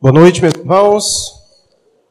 Boa 0.00 0.12
noite, 0.12 0.40
meus 0.40 0.54
irmãos. 0.54 1.34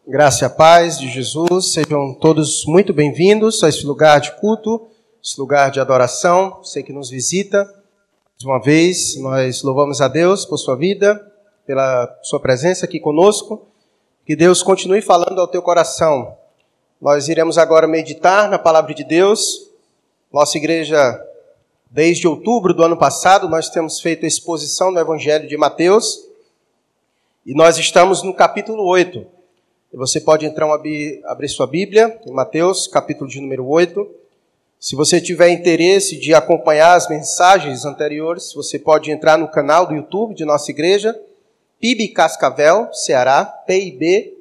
Graça 0.05 0.43
e 0.43 0.45
a 0.45 0.49
paz 0.49 0.99
de 0.99 1.09
Jesus. 1.09 1.71
Sejam 1.71 2.13
todos 2.13 2.65
muito 2.65 2.93
bem-vindos 2.93 3.63
a 3.63 3.69
esse 3.69 3.85
lugar 3.85 4.19
de 4.19 4.33
culto, 4.41 4.87
esse 5.23 5.39
lugar 5.39 5.71
de 5.71 5.79
adoração. 5.79 6.57
Você 6.61 6.83
que 6.83 6.91
nos 6.91 7.09
visita, 7.09 7.63
mais 7.63 8.43
uma 8.43 8.59
vez, 8.61 9.17
nós 9.21 9.63
louvamos 9.63 10.01
a 10.01 10.09
Deus 10.09 10.45
por 10.45 10.57
sua 10.57 10.75
vida, 10.75 11.17
pela 11.65 12.13
sua 12.23 12.41
presença 12.41 12.83
aqui 12.83 12.99
conosco. 12.99 13.65
Que 14.25 14.35
Deus 14.35 14.61
continue 14.61 15.01
falando 15.01 15.39
ao 15.39 15.47
teu 15.47 15.61
coração. 15.61 16.35
Nós 17.01 17.29
iremos 17.29 17.57
agora 17.57 17.87
meditar 17.87 18.49
na 18.49 18.59
palavra 18.59 18.93
de 18.93 19.05
Deus. 19.05 19.71
Nossa 20.29 20.57
igreja, 20.57 21.17
desde 21.89 22.27
outubro 22.27 22.73
do 22.73 22.83
ano 22.83 22.97
passado, 22.97 23.47
nós 23.47 23.69
temos 23.69 24.01
feito 24.01 24.25
a 24.25 24.27
exposição 24.27 24.91
do 24.91 24.99
Evangelho 24.99 25.47
de 25.47 25.55
Mateus. 25.55 26.26
E 27.47 27.53
nós 27.53 27.77
estamos 27.77 28.23
no 28.23 28.33
capítulo 28.33 28.83
8. 28.83 29.25
Você 29.93 30.19
pode 30.19 30.45
então 30.45 30.73
abrir, 30.73 31.21
abrir 31.23 31.47
sua 31.47 31.65
Bíblia 31.65 32.19
em 32.25 32.31
Mateus, 32.33 32.89
capítulo 32.89 33.29
de 33.29 33.39
número 33.39 33.65
8. 33.65 34.05
Se 34.77 34.97
você 34.97 35.21
tiver 35.21 35.47
interesse 35.51 36.19
de 36.19 36.33
acompanhar 36.33 36.97
as 36.97 37.07
mensagens 37.07 37.85
anteriores, 37.85 38.51
você 38.53 38.77
pode 38.77 39.11
entrar 39.11 39.37
no 39.37 39.47
canal 39.47 39.85
do 39.85 39.95
YouTube 39.95 40.35
de 40.35 40.43
nossa 40.43 40.69
igreja, 40.71 41.17
PIB 41.79 42.09
Cascavel, 42.09 42.93
Ceará, 42.93 43.45
PIB 43.45 44.35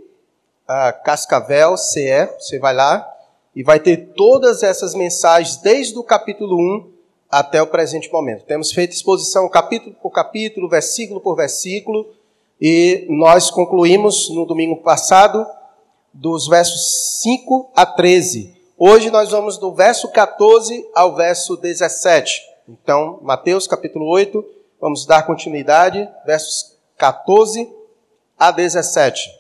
uh, 0.68 1.04
Cascavel, 1.04 1.76
CE. 1.76 2.28
Você 2.40 2.58
vai 2.58 2.74
lá 2.74 3.08
e 3.54 3.62
vai 3.62 3.78
ter 3.78 4.14
todas 4.16 4.64
essas 4.64 4.96
mensagens 4.96 5.58
desde 5.58 5.96
o 5.96 6.02
capítulo 6.02 6.56
1 6.56 6.90
até 7.30 7.62
o 7.62 7.68
presente 7.68 8.10
momento. 8.10 8.44
Temos 8.44 8.72
feito 8.72 8.94
exposição 8.94 9.48
capítulo 9.48 9.94
por 10.02 10.10
capítulo, 10.10 10.68
versículo 10.68 11.20
por 11.20 11.36
versículo 11.36 12.15
e 12.60 13.06
nós 13.08 13.50
concluímos 13.50 14.30
no 14.30 14.46
domingo 14.46 14.76
passado 14.76 15.46
dos 16.12 16.48
versos 16.48 17.20
5 17.22 17.70
a 17.74 17.84
13. 17.84 18.56
Hoje 18.78 19.10
nós 19.10 19.30
vamos 19.30 19.58
do 19.58 19.74
verso 19.74 20.10
14 20.10 20.88
ao 20.94 21.14
verso 21.14 21.56
17. 21.56 22.42
Então, 22.68 23.18
Mateus 23.22 23.66
capítulo 23.66 24.06
8, 24.06 24.44
vamos 24.80 25.06
dar 25.06 25.24
continuidade, 25.24 26.08
versos 26.24 26.76
14 26.96 27.70
a 28.38 28.50
17. 28.50 29.30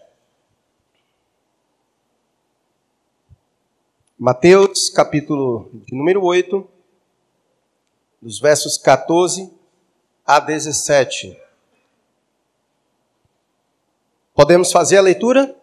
Mateus 4.18 4.88
capítulo 4.88 5.70
número 5.90 6.22
8, 6.22 6.66
dos 8.20 8.40
versos 8.40 8.78
14 8.78 9.50
a 10.24 10.40
17. 10.40 11.45
Podemos 14.36 14.70
fazer 14.70 14.98
a 14.98 15.00
leitura? 15.00 15.56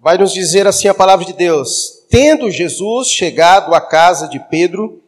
Vai 0.00 0.16
nos 0.16 0.32
dizer 0.32 0.66
assim 0.66 0.88
a 0.88 0.94
palavra 0.94 1.26
de 1.26 1.34
Deus: 1.34 2.02
Tendo 2.08 2.50
Jesus 2.50 3.08
chegado 3.08 3.74
à 3.74 3.80
casa 3.80 4.26
de 4.26 4.40
Pedro, 4.48 5.02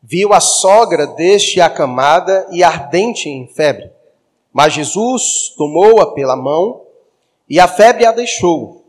viu 0.00 0.32
a 0.32 0.38
sogra 0.38 1.08
deste 1.08 1.60
acamada 1.60 2.46
e 2.52 2.62
ardente 2.62 3.28
em 3.28 3.48
febre. 3.48 3.90
Mas 4.52 4.74
Jesus 4.74 5.52
tomou-a 5.58 6.14
pela 6.14 6.36
mão 6.36 6.82
e 7.48 7.58
a 7.58 7.66
febre 7.66 8.06
a 8.06 8.12
deixou. 8.12 8.84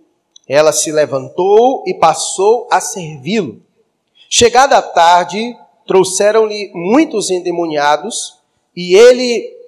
Ela 0.48 0.72
se 0.72 0.92
levantou 0.92 1.84
e 1.88 1.96
passou 1.96 2.68
a 2.72 2.80
servi-lo. 2.80 3.60
Chegada 4.30 4.78
a 4.78 4.84
tarde, 4.84 5.58
trouxeram-lhe 5.88 6.72
muitos 6.76 7.32
endemoniados 7.32 8.38
e 8.76 8.94
ele 8.94 9.59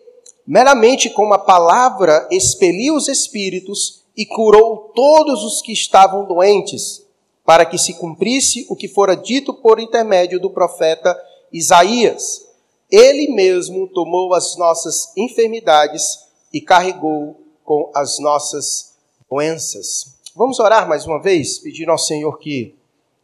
meramente 0.51 1.09
com 1.09 1.23
uma 1.23 1.39
palavra 1.39 2.27
expeliu 2.29 2.95
os 2.95 3.07
espíritos 3.07 4.03
e 4.17 4.25
curou 4.25 4.91
todos 4.93 5.45
os 5.45 5.61
que 5.61 5.71
estavam 5.71 6.25
doentes, 6.25 7.05
para 7.45 7.65
que 7.65 7.77
se 7.77 7.93
cumprisse 7.93 8.65
o 8.69 8.75
que 8.75 8.89
fora 8.89 9.15
dito 9.15 9.53
por 9.53 9.79
intermédio 9.79 10.41
do 10.41 10.49
profeta 10.49 11.17
Isaías. 11.53 12.45
Ele 12.91 13.31
mesmo 13.31 13.87
tomou 13.87 14.33
as 14.33 14.57
nossas 14.57 15.13
enfermidades 15.15 16.19
e 16.51 16.59
carregou 16.59 17.37
com 17.63 17.89
as 17.95 18.19
nossas 18.19 18.95
doenças. 19.29 20.17
Vamos 20.35 20.59
orar 20.59 20.85
mais 20.85 21.05
uma 21.05 21.21
vez, 21.21 21.59
pedir 21.59 21.89
ao 21.89 21.97
Senhor 21.97 22.37
que 22.37 22.75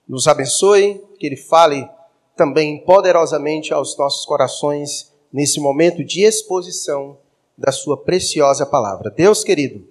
nos 0.08 0.30
abençoe, 0.30 1.04
que 1.20 1.26
Ele 1.26 1.36
fale 1.36 1.90
também 2.38 2.78
poderosamente 2.86 3.74
aos 3.74 3.98
nossos 3.98 4.26
corações 4.26 5.12
nesse 5.32 5.60
momento 5.60 6.04
de 6.04 6.24
exposição 6.24 7.18
da 7.58 7.72
Sua 7.72 7.98
preciosa 7.98 8.66
palavra. 8.66 9.10
Deus 9.10 9.44
querido, 9.44 9.84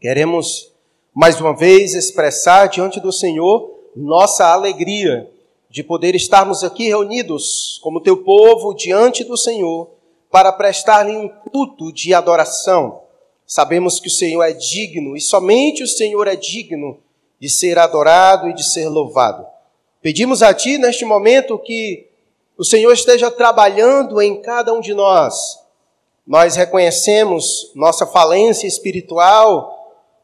queremos 0.00 0.72
mais 1.14 1.40
uma 1.40 1.56
vez 1.56 1.94
expressar 1.94 2.66
diante 2.68 3.00
do 3.00 3.10
Senhor 3.10 3.72
nossa 3.96 4.52
alegria 4.52 5.30
de 5.70 5.82
poder 5.82 6.14
estarmos 6.14 6.62
aqui 6.62 6.88
reunidos 6.88 7.80
como 7.82 8.02
Teu 8.02 8.18
povo 8.18 8.74
diante 8.74 9.24
do 9.24 9.36
Senhor 9.36 9.90
para 10.30 10.52
prestar-lhe 10.52 11.16
um 11.16 11.28
culto 11.28 11.92
de 11.92 12.12
adoração. 12.12 13.00
Sabemos 13.46 13.98
que 13.98 14.08
o 14.08 14.10
Senhor 14.10 14.42
é 14.42 14.52
digno 14.52 15.16
e 15.16 15.20
somente 15.20 15.82
o 15.82 15.88
Senhor 15.88 16.26
é 16.28 16.36
digno 16.36 16.98
de 17.40 17.48
ser 17.48 17.78
adorado 17.78 18.48
e 18.48 18.54
de 18.54 18.64
ser 18.64 18.88
louvado. 18.88 19.46
Pedimos 20.02 20.42
a 20.42 20.52
Ti 20.52 20.76
neste 20.76 21.04
momento 21.04 21.58
que 21.58 22.06
o 22.58 22.64
Senhor 22.64 22.92
esteja 22.92 23.30
trabalhando 23.30 24.20
em 24.20 24.40
cada 24.42 24.72
um 24.72 24.80
de 24.80 24.92
nós. 24.92 25.63
Nós 26.26 26.56
reconhecemos 26.56 27.70
nossa 27.74 28.06
falência 28.06 28.66
espiritual 28.66 29.74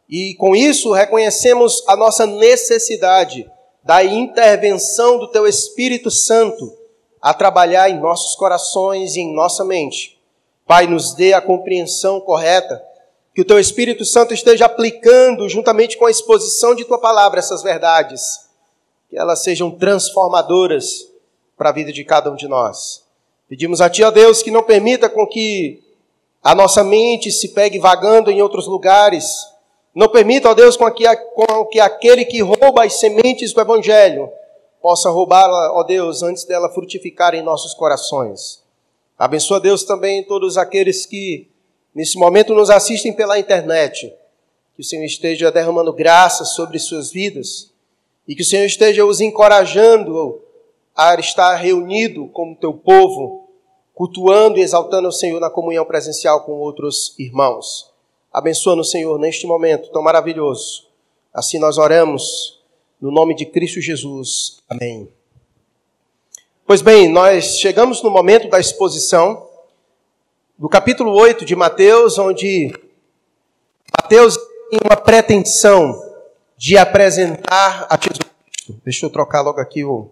e, 0.09 0.35
com 0.37 0.57
isso, 0.57 0.93
reconhecemos 0.93 1.85
a 1.87 1.95
nossa 1.95 2.27
necessidade 2.27 3.51
da 3.85 4.03
intervenção 4.03 5.19
do 5.19 5.29
Teu 5.29 5.47
Espírito 5.47 6.11
Santo 6.11 6.77
a 7.21 7.35
trabalhar 7.35 7.91
em 7.91 8.01
nossos 8.01 8.35
corações 8.35 9.15
e 9.15 9.21
em 9.21 9.35
nossa 9.35 9.65
mente. 9.65 10.19
Pai, 10.67 10.87
nos 10.87 11.15
dê 11.15 11.35
a 11.35 11.41
compreensão 11.41 12.21
correta, 12.21 12.83
que 13.35 13.43
o 13.43 13.45
Teu 13.45 13.59
Espírito 13.59 14.05
Santo 14.05 14.33
esteja 14.33 14.65
aplicando, 14.65 15.49
juntamente 15.49 15.99
com 15.99 16.07
a 16.07 16.11
exposição 16.11 16.75
de 16.75 16.85
Tua 16.85 16.99
palavra, 16.99 17.39
essas 17.39 17.63
verdades, 17.63 18.49
que 19.09 19.19
elas 19.19 19.43
sejam 19.43 19.71
transformadoras 19.71 21.09
para 21.59 21.69
a 21.69 21.73
vida 21.73 21.93
de 21.93 22.05
cada 22.05 22.31
um 22.31 22.37
de 22.37 22.49
nós. 22.49 23.05
Pedimos 23.49 23.81
a 23.81 23.91
Ti, 23.91 24.03
ó 24.03 24.11
Deus, 24.11 24.43
que 24.43 24.51
não 24.51 24.63
permita 24.63 25.09
com 25.09 25.27
que 25.27 25.83
a 26.43 26.55
nossa 26.55 26.83
mente 26.83 27.31
se 27.31 27.49
pegue 27.49 27.79
vagando 27.79 28.31
em 28.31 28.41
outros 28.41 28.67
lugares. 28.67 29.25
Não 29.95 30.09
permita, 30.09 30.49
ó 30.49 30.55
Deus, 30.55 30.77
com 30.77 30.91
que, 30.91 31.05
com 31.17 31.67
que 31.67 31.81
aquele 31.81 32.25
que 32.25 32.41
rouba 32.41 32.85
as 32.85 32.95
sementes 32.95 33.53
do 33.53 33.61
Evangelho 33.61 34.31
possa 34.81 35.11
roubá-la, 35.11 35.73
ó 35.73 35.83
Deus, 35.83 36.23
antes 36.23 36.45
dela 36.45 36.73
frutificar 36.73 37.35
em 37.35 37.43
nossos 37.43 37.75
corações. 37.75 38.63
Abençoa, 39.19 39.61
Deus, 39.61 39.85
também 39.85 40.25
todos 40.25 40.57
aqueles 40.57 41.05
que 41.05 41.51
nesse 41.95 42.17
momento 42.19 42.55
nos 42.55 42.71
assistem 42.71 43.13
pela 43.13 43.39
internet. 43.39 44.15
Que 44.75 44.81
o 44.81 44.85
Senhor 44.85 45.05
esteja 45.05 45.53
derramando 45.53 45.93
graça 45.93 46.45
sobre 46.47 46.79
suas 46.79 47.11
vidas 47.11 47.71
e 48.27 48.35
que 48.35 48.43
o 48.43 48.47
Senhor 48.47 48.65
esteja 48.65 49.05
os 49.05 49.21
encorajando 49.21 50.41
a 50.97 51.15
estar 51.17 51.55
reunido 51.57 52.29
como 52.29 52.57
teu 52.57 52.73
povo, 52.73 53.40
cultuando 54.01 54.57
e 54.57 54.63
exaltando 54.63 55.09
o 55.09 55.13
Senhor 55.13 55.39
na 55.39 55.51
comunhão 55.51 55.85
presencial 55.85 56.41
com 56.45 56.53
outros 56.53 57.15
irmãos. 57.19 57.93
Abençoa-nos, 58.33 58.91
Senhor, 58.91 59.19
neste 59.19 59.47
momento 59.47 59.91
tão 59.91 60.01
maravilhoso. 60.03 60.87
Assim 61.35 61.59
nós 61.59 61.77
oramos, 61.77 62.63
no 62.99 63.11
nome 63.11 63.35
de 63.35 63.45
Cristo 63.45 63.79
Jesus. 63.79 64.63
Amém. 64.71 65.13
Pois 66.67 66.81
bem, 66.81 67.11
nós 67.11 67.59
chegamos 67.59 68.03
no 68.03 68.09
momento 68.09 68.49
da 68.49 68.59
exposição 68.59 69.47
do 70.59 70.67
capítulo 70.67 71.13
8 71.13 71.45
de 71.45 71.55
Mateus, 71.55 72.17
onde 72.17 72.73
Mateus 74.01 74.35
tem 74.71 74.81
uma 74.83 74.97
pretensão 74.97 75.93
de 76.57 76.79
apresentar 76.79 77.87
a 77.91 77.99
Jesus. 78.01 78.81
Deixa 78.83 79.05
eu 79.05 79.11
trocar 79.11 79.43
logo 79.43 79.61
aqui 79.61 79.85
o, 79.85 80.11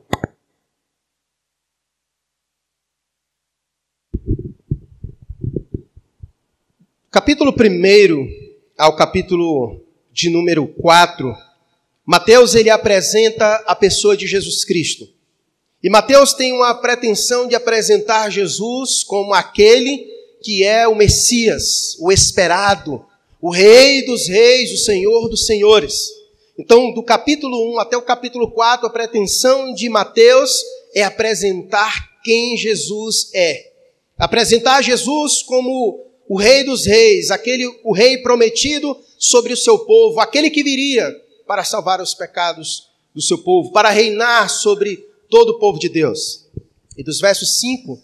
Capítulo 7.11 7.55
1 7.59 8.29
ao 8.77 8.95
capítulo 8.95 9.81
de 10.13 10.29
número 10.29 10.67
4, 10.67 11.35
Mateus 12.05 12.55
ele 12.55 12.69
apresenta 12.69 13.65
a 13.67 13.75
pessoa 13.75 14.15
de 14.15 14.27
Jesus 14.27 14.63
Cristo. 14.63 15.09
E 15.83 15.89
Mateus 15.89 16.35
tem 16.35 16.53
uma 16.53 16.75
pretensão 16.75 17.49
de 17.49 17.55
apresentar 17.55 18.31
Jesus 18.31 19.03
como 19.03 19.33
aquele 19.33 20.07
que 20.43 20.63
é 20.63 20.87
o 20.87 20.95
Messias, 20.95 21.97
o 21.99 22.13
esperado, 22.13 23.03
o 23.41 23.51
Rei 23.51 24.05
dos 24.05 24.29
Reis, 24.29 24.71
o 24.75 24.85
Senhor 24.85 25.31
dos 25.31 25.47
Senhores. 25.47 26.11
Então, 26.59 26.93
do 26.93 27.03
capítulo 27.03 27.73
1 27.73 27.79
até 27.79 27.97
o 27.97 28.03
capítulo 28.03 28.51
4, 28.51 28.87
a 28.87 28.91
pretensão 28.91 29.73
de 29.73 29.89
Mateus 29.89 30.63
é 30.95 31.03
apresentar 31.05 32.21
quem 32.23 32.55
Jesus 32.59 33.31
é. 33.33 33.73
Apresentar 34.19 34.83
Jesus 34.83 35.43
como 35.43 36.08
o 36.29 36.37
rei 36.37 36.63
dos 36.63 36.85
reis, 36.85 37.31
aquele 37.31 37.67
o 37.83 37.93
rei 37.93 38.19
prometido 38.19 38.97
sobre 39.19 39.53
o 39.53 39.57
seu 39.57 39.79
povo, 39.79 40.21
aquele 40.21 40.51
que 40.51 40.63
viria 40.63 41.11
para 41.47 41.65
salvar 41.65 42.01
os 42.01 42.15
pecados 42.15 42.89
do 43.15 43.23
seu 43.23 43.39
povo, 43.39 43.73
para 43.73 43.89
reinar 43.91 44.51
sobre 44.51 44.97
todo 45.31 45.51
o 45.51 45.59
povo 45.59 45.79
de 45.79 45.89
Deus. 45.89 46.47
E 46.97 47.03
dos 47.03 47.19
versos 47.21 47.59
5 47.59 48.01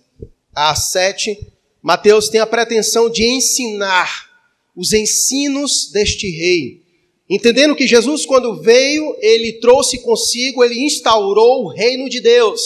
a 0.54 0.74
7, 0.74 1.52
Mateus 1.82 2.28
tem 2.28 2.40
a 2.40 2.46
pretensão 2.46 3.10
de 3.10 3.24
ensinar 3.24 4.30
os 4.74 4.92
ensinos 4.92 5.90
deste 5.92 6.28
rei. 6.30 6.82
Entendendo 7.28 7.76
que 7.76 7.86
Jesus, 7.86 8.24
quando 8.24 8.60
veio, 8.60 9.16
ele 9.20 9.54
trouxe 9.54 9.98
consigo, 9.98 10.64
ele 10.64 10.80
instaurou 10.80 11.64
o 11.64 11.68
reino 11.68 12.08
de 12.08 12.20
Deus. 12.20 12.60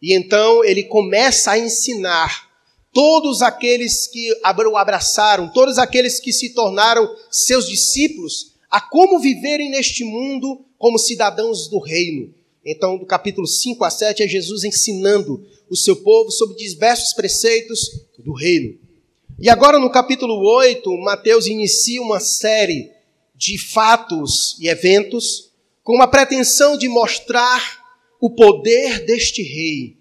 E 0.00 0.14
então 0.14 0.64
ele 0.64 0.82
começa 0.82 1.52
a 1.52 1.58
ensinar 1.58 2.51
todos 2.92 3.42
aqueles 3.42 4.06
que 4.06 4.32
o 4.44 4.76
abraçaram, 4.76 5.48
todos 5.48 5.78
aqueles 5.78 6.20
que 6.20 6.32
se 6.32 6.50
tornaram 6.50 7.08
seus 7.30 7.66
discípulos, 7.66 8.52
a 8.70 8.80
como 8.80 9.18
viverem 9.18 9.70
neste 9.70 10.04
mundo 10.04 10.64
como 10.78 10.98
cidadãos 10.98 11.68
do 11.68 11.78
reino. 11.78 12.34
Então, 12.64 12.96
do 12.96 13.06
capítulo 13.06 13.46
5 13.46 13.84
a 13.84 13.90
7 13.90 14.22
é 14.22 14.28
Jesus 14.28 14.62
ensinando 14.62 15.44
o 15.68 15.76
seu 15.76 15.96
povo 15.96 16.30
sobre 16.30 16.56
diversos 16.56 17.12
preceitos 17.12 18.04
do 18.18 18.32
reino. 18.32 18.78
E 19.38 19.48
agora, 19.48 19.78
no 19.78 19.90
capítulo 19.90 20.38
8, 20.38 20.96
Mateus 20.98 21.46
inicia 21.46 22.00
uma 22.00 22.20
série 22.20 22.90
de 23.34 23.58
fatos 23.58 24.56
e 24.60 24.68
eventos 24.68 25.50
com 25.82 26.00
a 26.00 26.06
pretensão 26.06 26.76
de 26.76 26.88
mostrar 26.88 27.82
o 28.20 28.30
poder 28.30 29.04
deste 29.04 29.42
rei. 29.42 29.96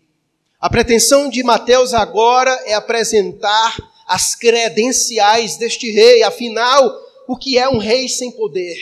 A 0.61 0.69
pretensão 0.69 1.27
de 1.27 1.41
Mateus 1.41 1.91
agora 1.91 2.51
é 2.67 2.75
apresentar 2.75 3.75
as 4.07 4.35
credenciais 4.35 5.57
deste 5.57 5.89
rei, 5.89 6.21
afinal, 6.21 7.01
o 7.27 7.35
que 7.35 7.57
é 7.57 7.67
um 7.67 7.79
rei 7.79 8.07
sem 8.07 8.29
poder? 8.29 8.77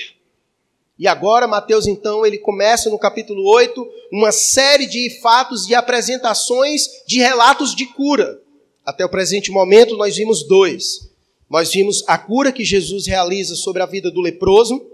E 0.98 1.08
agora 1.08 1.48
Mateus 1.48 1.88
então 1.88 2.26
ele 2.26 2.38
começa 2.38 2.90
no 2.90 3.00
capítulo 3.00 3.50
8 3.50 3.90
uma 4.12 4.34
série 4.34 4.88
de 4.88 5.22
fatos 5.22 5.70
e 5.70 5.74
apresentações 5.74 6.86
de 7.08 7.20
relatos 7.20 7.74
de 7.74 7.86
cura. 7.86 8.42
Até 8.86 9.06
o 9.06 9.10
presente 9.10 9.50
momento 9.50 9.96
nós 9.96 10.18
vimos 10.18 10.46
dois. 10.46 11.10
Nós 11.50 11.72
vimos 11.72 12.04
a 12.08 12.18
cura 12.18 12.52
que 12.52 12.66
Jesus 12.66 13.08
realiza 13.08 13.56
sobre 13.56 13.82
a 13.82 13.86
vida 13.86 14.12
do 14.12 14.20
leproso 14.20 14.86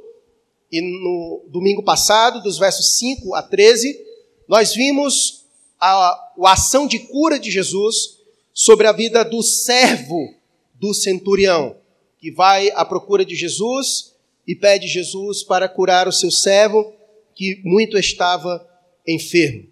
e 0.71 0.81
no 0.81 1.45
domingo 1.47 1.81
passado, 1.81 2.43
dos 2.43 2.59
versos 2.59 2.95
5 2.97 3.33
a 3.33 3.41
13, 3.41 3.99
nós 4.47 4.75
vimos 4.75 5.45
a, 5.79 6.24
a 6.43 6.53
ação 6.53 6.87
de 6.87 6.99
cura 6.99 7.39
de 7.39 7.51
Jesus 7.51 8.17
sobre 8.53 8.87
a 8.87 8.91
vida 8.91 9.23
do 9.23 9.41
servo 9.43 10.33
do 10.73 10.93
centurião, 10.93 11.77
que 12.19 12.31
vai 12.31 12.71
à 12.75 12.83
procura 12.83 13.25
de 13.25 13.35
Jesus 13.35 14.13
e 14.47 14.55
pede 14.55 14.87
Jesus 14.87 15.43
para 15.43 15.67
curar 15.67 16.07
o 16.07 16.11
seu 16.11 16.31
servo, 16.31 16.93
que 17.33 17.61
muito 17.63 17.97
estava 17.97 18.65
enfermo. 19.07 19.67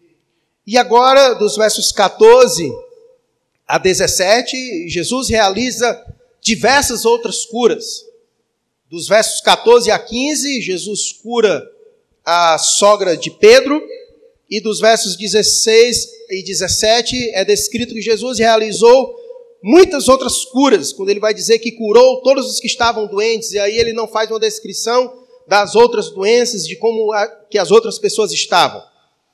E 0.65 0.77
agora, 0.77 1.33
dos 1.33 1.55
versos 1.55 1.91
14 1.91 2.71
a 3.67 3.77
17, 3.77 4.89
Jesus 4.89 5.29
realiza 5.29 6.01
diversas 6.41 7.05
outras 7.05 7.45
curas. 7.45 8.05
Dos 8.89 9.07
versos 9.07 9.41
14 9.41 9.91
a 9.91 9.99
15, 9.99 10.61
Jesus 10.61 11.13
cura 11.13 11.69
a 12.25 12.57
sogra 12.57 13.17
de 13.17 13.31
Pedro, 13.31 13.81
e 14.49 14.61
dos 14.61 14.79
versos 14.79 15.15
16 15.15 16.07
e 16.29 16.43
17 16.43 17.31
é 17.33 17.43
descrito 17.45 17.93
que 17.93 18.01
Jesus 18.01 18.39
realizou 18.39 19.15
muitas 19.63 20.09
outras 20.09 20.43
curas, 20.43 20.91
quando 20.91 21.09
ele 21.09 21.19
vai 21.19 21.33
dizer 21.33 21.59
que 21.59 21.71
curou 21.71 22.21
todos 22.21 22.47
os 22.51 22.59
que 22.59 22.67
estavam 22.67 23.07
doentes, 23.07 23.53
e 23.53 23.59
aí 23.59 23.77
ele 23.77 23.93
não 23.93 24.07
faz 24.07 24.29
uma 24.29 24.39
descrição 24.39 25.23
das 25.47 25.75
outras 25.75 26.09
doenças, 26.09 26.67
de 26.67 26.75
como 26.75 27.11
a, 27.13 27.27
que 27.49 27.57
as 27.57 27.71
outras 27.71 27.97
pessoas 27.97 28.31
estavam. 28.31 28.81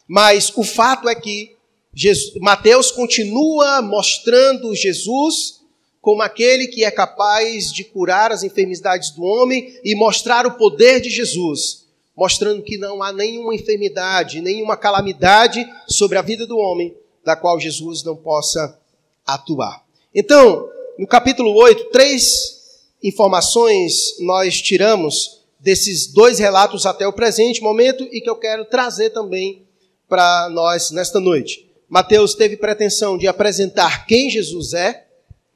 Mas 0.07 0.51
o 0.55 0.63
fato 0.63 1.09
é 1.09 1.15
que 1.15 1.55
Jesus, 1.93 2.35
Mateus 2.39 2.91
continua 2.91 3.81
mostrando 3.81 4.75
Jesus 4.75 5.59
como 6.01 6.21
aquele 6.21 6.67
que 6.67 6.83
é 6.83 6.91
capaz 6.91 7.71
de 7.71 7.83
curar 7.83 8.31
as 8.31 8.43
enfermidades 8.43 9.11
do 9.11 9.23
homem 9.23 9.77
e 9.83 9.95
mostrar 9.95 10.47
o 10.47 10.57
poder 10.57 11.01
de 11.01 11.09
Jesus, 11.09 11.85
mostrando 12.19 12.61
que 12.61 12.77
não 12.77 13.01
há 13.01 13.13
nenhuma 13.13 13.55
enfermidade, 13.55 14.41
nenhuma 14.41 14.75
calamidade 14.75 15.65
sobre 15.87 16.17
a 16.17 16.21
vida 16.21 16.45
do 16.45 16.57
homem 16.57 16.93
da 17.23 17.33
qual 17.33 17.57
Jesus 17.57 18.03
não 18.03 18.13
possa 18.13 18.77
atuar. 19.25 19.85
Então, 20.13 20.67
no 20.97 21.07
capítulo 21.07 21.53
8, 21.53 21.85
três 21.91 22.59
informações 23.01 24.17
nós 24.19 24.61
tiramos 24.61 25.39
desses 25.61 26.07
dois 26.07 26.39
relatos 26.39 26.85
até 26.85 27.07
o 27.07 27.13
presente 27.13 27.61
momento 27.61 28.05
e 28.11 28.19
que 28.19 28.29
eu 28.29 28.35
quero 28.35 28.65
trazer 28.65 29.11
também 29.11 29.65
para 30.09 30.49
nós 30.49 30.91
nesta 30.91 31.21
noite. 31.21 31.71
Mateus 31.87 32.35
teve 32.35 32.57
pretensão 32.57 33.17
de 33.17 33.27
apresentar 33.27 34.05
quem 34.05 34.29
Jesus 34.29 34.73
é, 34.73 35.05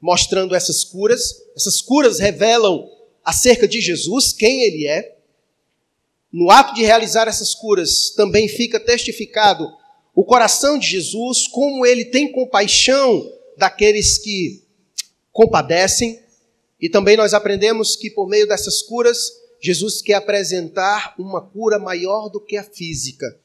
mostrando 0.00 0.54
essas 0.54 0.82
curas. 0.82 1.42
Essas 1.54 1.82
curas 1.82 2.18
revelam 2.18 2.88
acerca 3.22 3.68
de 3.68 3.82
Jesus, 3.82 4.32
quem 4.32 4.62
ele 4.62 4.86
é. 4.86 5.14
No 6.36 6.50
ato 6.50 6.74
de 6.74 6.82
realizar 6.82 7.28
essas 7.28 7.54
curas, 7.54 8.10
também 8.10 8.48
fica 8.48 8.80
testificado 8.80 9.72
o 10.12 10.24
coração 10.24 10.76
de 10.76 10.88
Jesus, 10.88 11.46
como 11.46 11.86
ele 11.86 12.06
tem 12.06 12.32
compaixão 12.32 13.32
daqueles 13.56 14.18
que 14.18 14.64
compadecem. 15.30 16.20
E 16.80 16.88
também 16.88 17.16
nós 17.16 17.34
aprendemos 17.34 17.94
que 17.94 18.10
por 18.10 18.28
meio 18.28 18.48
dessas 18.48 18.82
curas, 18.82 19.30
Jesus 19.60 20.02
quer 20.02 20.14
apresentar 20.14 21.14
uma 21.20 21.40
cura 21.40 21.78
maior 21.78 22.28
do 22.28 22.40
que 22.40 22.56
a 22.56 22.64
física. 22.64 23.38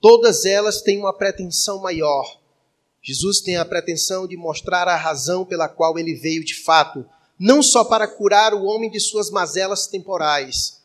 Todas 0.00 0.44
elas 0.44 0.82
têm 0.82 0.98
uma 0.98 1.12
pretensão 1.12 1.80
maior. 1.80 2.38
Jesus 3.02 3.40
tem 3.40 3.56
a 3.56 3.64
pretensão 3.64 4.28
de 4.28 4.36
mostrar 4.36 4.86
a 4.86 4.94
razão 4.94 5.44
pela 5.44 5.68
qual 5.68 5.98
ele 5.98 6.14
veio 6.14 6.44
de 6.44 6.54
fato, 6.54 7.04
não 7.36 7.60
só 7.60 7.82
para 7.82 8.06
curar 8.06 8.54
o 8.54 8.66
homem 8.66 8.88
de 8.88 9.00
suas 9.00 9.30
mazelas 9.30 9.88
temporais, 9.88 10.79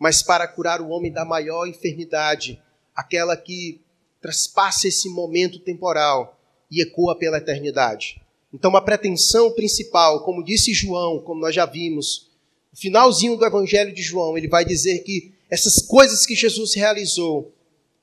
mas 0.00 0.22
para 0.22 0.48
curar 0.48 0.80
o 0.80 0.88
homem 0.88 1.12
da 1.12 1.26
maior 1.26 1.66
enfermidade, 1.66 2.58
aquela 2.96 3.36
que 3.36 3.78
traspassa 4.18 4.88
esse 4.88 5.10
momento 5.10 5.58
temporal 5.58 6.40
e 6.70 6.80
ecoa 6.80 7.14
pela 7.18 7.36
eternidade. 7.36 8.20
Então, 8.52 8.74
a 8.74 8.80
pretensão 8.80 9.52
principal, 9.52 10.24
como 10.24 10.42
disse 10.42 10.72
João, 10.72 11.20
como 11.20 11.42
nós 11.42 11.54
já 11.54 11.66
vimos, 11.66 12.30
no 12.72 12.78
finalzinho 12.78 13.36
do 13.36 13.44
Evangelho 13.44 13.92
de 13.92 14.00
João, 14.00 14.38
ele 14.38 14.48
vai 14.48 14.64
dizer 14.64 15.00
que 15.00 15.32
essas 15.50 15.82
coisas 15.82 16.24
que 16.24 16.34
Jesus 16.34 16.74
realizou 16.74 17.52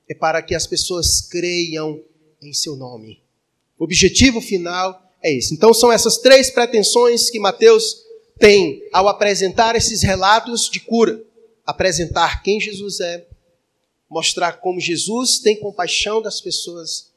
é 0.08 0.14
para 0.14 0.40
que 0.40 0.54
as 0.54 0.66
pessoas 0.68 1.20
creiam 1.20 2.00
em 2.40 2.52
seu 2.52 2.76
nome. 2.76 3.20
O 3.76 3.84
objetivo 3.84 4.40
final 4.40 5.02
é 5.20 5.34
esse. 5.34 5.52
Então, 5.52 5.74
são 5.74 5.90
essas 5.90 6.18
três 6.18 6.48
pretensões 6.48 7.28
que 7.28 7.40
Mateus 7.40 8.04
tem 8.38 8.82
ao 8.92 9.08
apresentar 9.08 9.74
esses 9.74 10.02
relatos 10.02 10.70
de 10.70 10.80
cura: 10.80 11.20
apresentar 11.68 12.42
quem 12.42 12.58
Jesus 12.58 12.98
é, 12.98 13.26
mostrar 14.08 14.52
como 14.52 14.80
Jesus 14.80 15.38
tem 15.38 15.54
compaixão 15.54 16.22
das 16.22 16.40
pessoas 16.40 17.12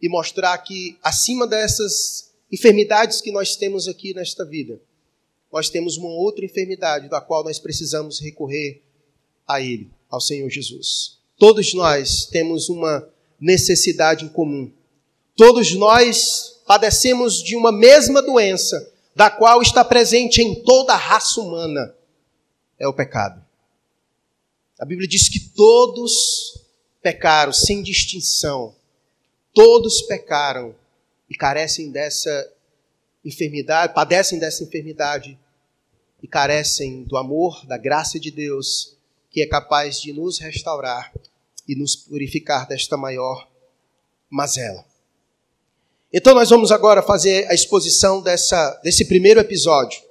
e 0.00 0.08
mostrar 0.08 0.56
que 0.56 0.96
acima 1.02 1.46
dessas 1.46 2.32
enfermidades 2.50 3.20
que 3.20 3.30
nós 3.30 3.54
temos 3.54 3.86
aqui 3.86 4.14
nesta 4.14 4.46
vida, 4.46 4.80
nós 5.52 5.68
temos 5.68 5.98
uma 5.98 6.08
outra 6.08 6.42
enfermidade 6.42 7.10
da 7.10 7.20
qual 7.20 7.44
nós 7.44 7.58
precisamos 7.58 8.18
recorrer 8.18 8.80
a 9.46 9.60
Ele, 9.60 9.90
ao 10.08 10.22
Senhor 10.22 10.48
Jesus. 10.48 11.18
Todos 11.36 11.74
nós 11.74 12.24
temos 12.24 12.70
uma 12.70 13.06
necessidade 13.38 14.24
em 14.24 14.28
comum. 14.30 14.72
Todos 15.36 15.74
nós 15.74 16.62
padecemos 16.66 17.42
de 17.42 17.54
uma 17.56 17.70
mesma 17.70 18.22
doença, 18.22 18.90
da 19.14 19.28
qual 19.28 19.60
está 19.60 19.84
presente 19.84 20.40
em 20.40 20.62
toda 20.62 20.94
a 20.94 20.96
raça 20.96 21.42
humana: 21.42 21.94
é 22.78 22.88
o 22.88 22.94
pecado. 22.94 23.51
A 24.82 24.84
Bíblia 24.84 25.06
diz 25.06 25.28
que 25.28 25.38
todos 25.38 26.60
pecaram, 27.00 27.52
sem 27.52 27.84
distinção. 27.84 28.74
Todos 29.54 30.02
pecaram 30.02 30.74
e 31.30 31.36
carecem 31.36 31.92
dessa 31.92 32.52
enfermidade, 33.24 33.94
padecem 33.94 34.40
dessa 34.40 34.64
enfermidade 34.64 35.38
e 36.20 36.26
carecem 36.26 37.04
do 37.04 37.16
amor, 37.16 37.64
da 37.64 37.78
graça 37.78 38.18
de 38.18 38.32
Deus, 38.32 38.96
que 39.30 39.40
é 39.40 39.46
capaz 39.46 40.00
de 40.00 40.12
nos 40.12 40.40
restaurar 40.40 41.12
e 41.68 41.76
nos 41.76 41.94
purificar 41.94 42.66
desta 42.66 42.96
maior 42.96 43.48
mazela. 44.28 44.84
Então 46.12 46.34
nós 46.34 46.50
vamos 46.50 46.72
agora 46.72 47.04
fazer 47.04 47.48
a 47.48 47.54
exposição 47.54 48.20
dessa, 48.20 48.80
desse 48.82 49.04
primeiro 49.04 49.38
episódio. 49.38 50.02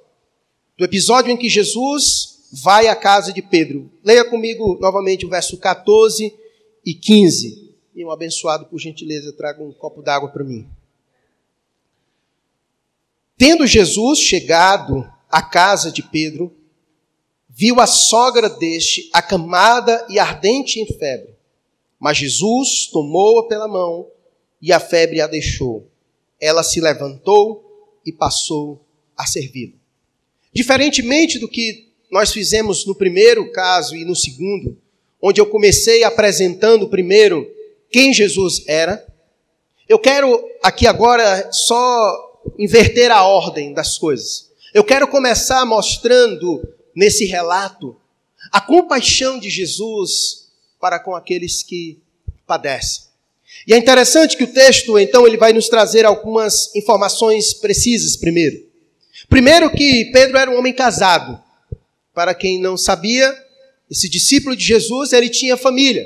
Do 0.78 0.84
episódio 0.86 1.30
em 1.30 1.36
que 1.36 1.50
Jesus 1.50 2.31
vai 2.52 2.86
à 2.88 2.94
casa 2.94 3.32
de 3.32 3.40
Pedro. 3.40 3.90
Leia 4.04 4.28
comigo 4.28 4.76
novamente 4.78 5.24
o 5.24 5.28
verso 5.30 5.56
14 5.56 6.34
e 6.84 6.94
15. 6.94 7.72
E 7.94 8.04
um 8.04 8.10
abençoado, 8.10 8.66
por 8.66 8.78
gentileza, 8.78 9.32
traga 9.32 9.62
um 9.62 9.72
copo 9.72 10.02
d'água 10.02 10.28
para 10.28 10.44
mim. 10.44 10.68
Tendo 13.38 13.66
Jesus 13.66 14.18
chegado 14.18 15.10
à 15.30 15.40
casa 15.40 15.90
de 15.90 16.02
Pedro, 16.02 16.54
viu 17.48 17.80
a 17.80 17.86
sogra 17.86 18.48
deste 18.48 19.08
acamada 19.12 20.06
e 20.10 20.18
ardente 20.18 20.78
em 20.78 20.86
febre. 20.86 21.34
Mas 21.98 22.18
Jesus 22.18 22.86
tomou-a 22.86 23.48
pela 23.48 23.66
mão 23.66 24.08
e 24.60 24.72
a 24.72 24.78
febre 24.78 25.20
a 25.20 25.26
deixou. 25.26 25.88
Ela 26.38 26.62
se 26.62 26.80
levantou 26.80 27.98
e 28.04 28.12
passou 28.12 28.84
a 29.16 29.26
servi-lo. 29.26 29.74
Diferentemente 30.52 31.38
do 31.38 31.48
que 31.48 31.91
nós 32.12 32.30
fizemos 32.30 32.84
no 32.84 32.94
primeiro 32.94 33.50
caso 33.50 33.96
e 33.96 34.04
no 34.04 34.14
segundo, 34.14 34.76
onde 35.20 35.40
eu 35.40 35.46
comecei 35.46 36.04
apresentando 36.04 36.86
primeiro 36.86 37.50
quem 37.90 38.12
Jesus 38.12 38.64
era, 38.66 39.02
eu 39.88 39.98
quero 39.98 40.46
aqui 40.62 40.86
agora 40.86 41.50
só 41.50 42.42
inverter 42.58 43.10
a 43.10 43.24
ordem 43.24 43.72
das 43.72 43.96
coisas. 43.96 44.50
Eu 44.74 44.84
quero 44.84 45.08
começar 45.08 45.64
mostrando 45.64 46.62
nesse 46.94 47.24
relato 47.24 47.96
a 48.50 48.60
compaixão 48.60 49.38
de 49.38 49.48
Jesus 49.48 50.50
para 50.78 50.98
com 50.98 51.14
aqueles 51.14 51.62
que 51.62 51.98
padecem. 52.46 53.04
E 53.66 53.72
é 53.72 53.78
interessante 53.78 54.36
que 54.36 54.44
o 54.44 54.52
texto, 54.52 54.98
então, 54.98 55.26
ele 55.26 55.38
vai 55.38 55.54
nos 55.54 55.68
trazer 55.68 56.04
algumas 56.04 56.74
informações 56.74 57.54
precisas 57.54 58.16
primeiro. 58.16 58.66
Primeiro 59.30 59.70
que 59.70 60.10
Pedro 60.12 60.36
era 60.36 60.50
um 60.50 60.58
homem 60.58 60.74
casado. 60.74 61.40
Para 62.14 62.34
quem 62.34 62.58
não 62.58 62.76
sabia, 62.76 63.34
esse 63.90 64.08
discípulo 64.08 64.56
de 64.56 64.64
Jesus, 64.64 65.12
ele 65.12 65.28
tinha 65.28 65.56
família. 65.56 66.04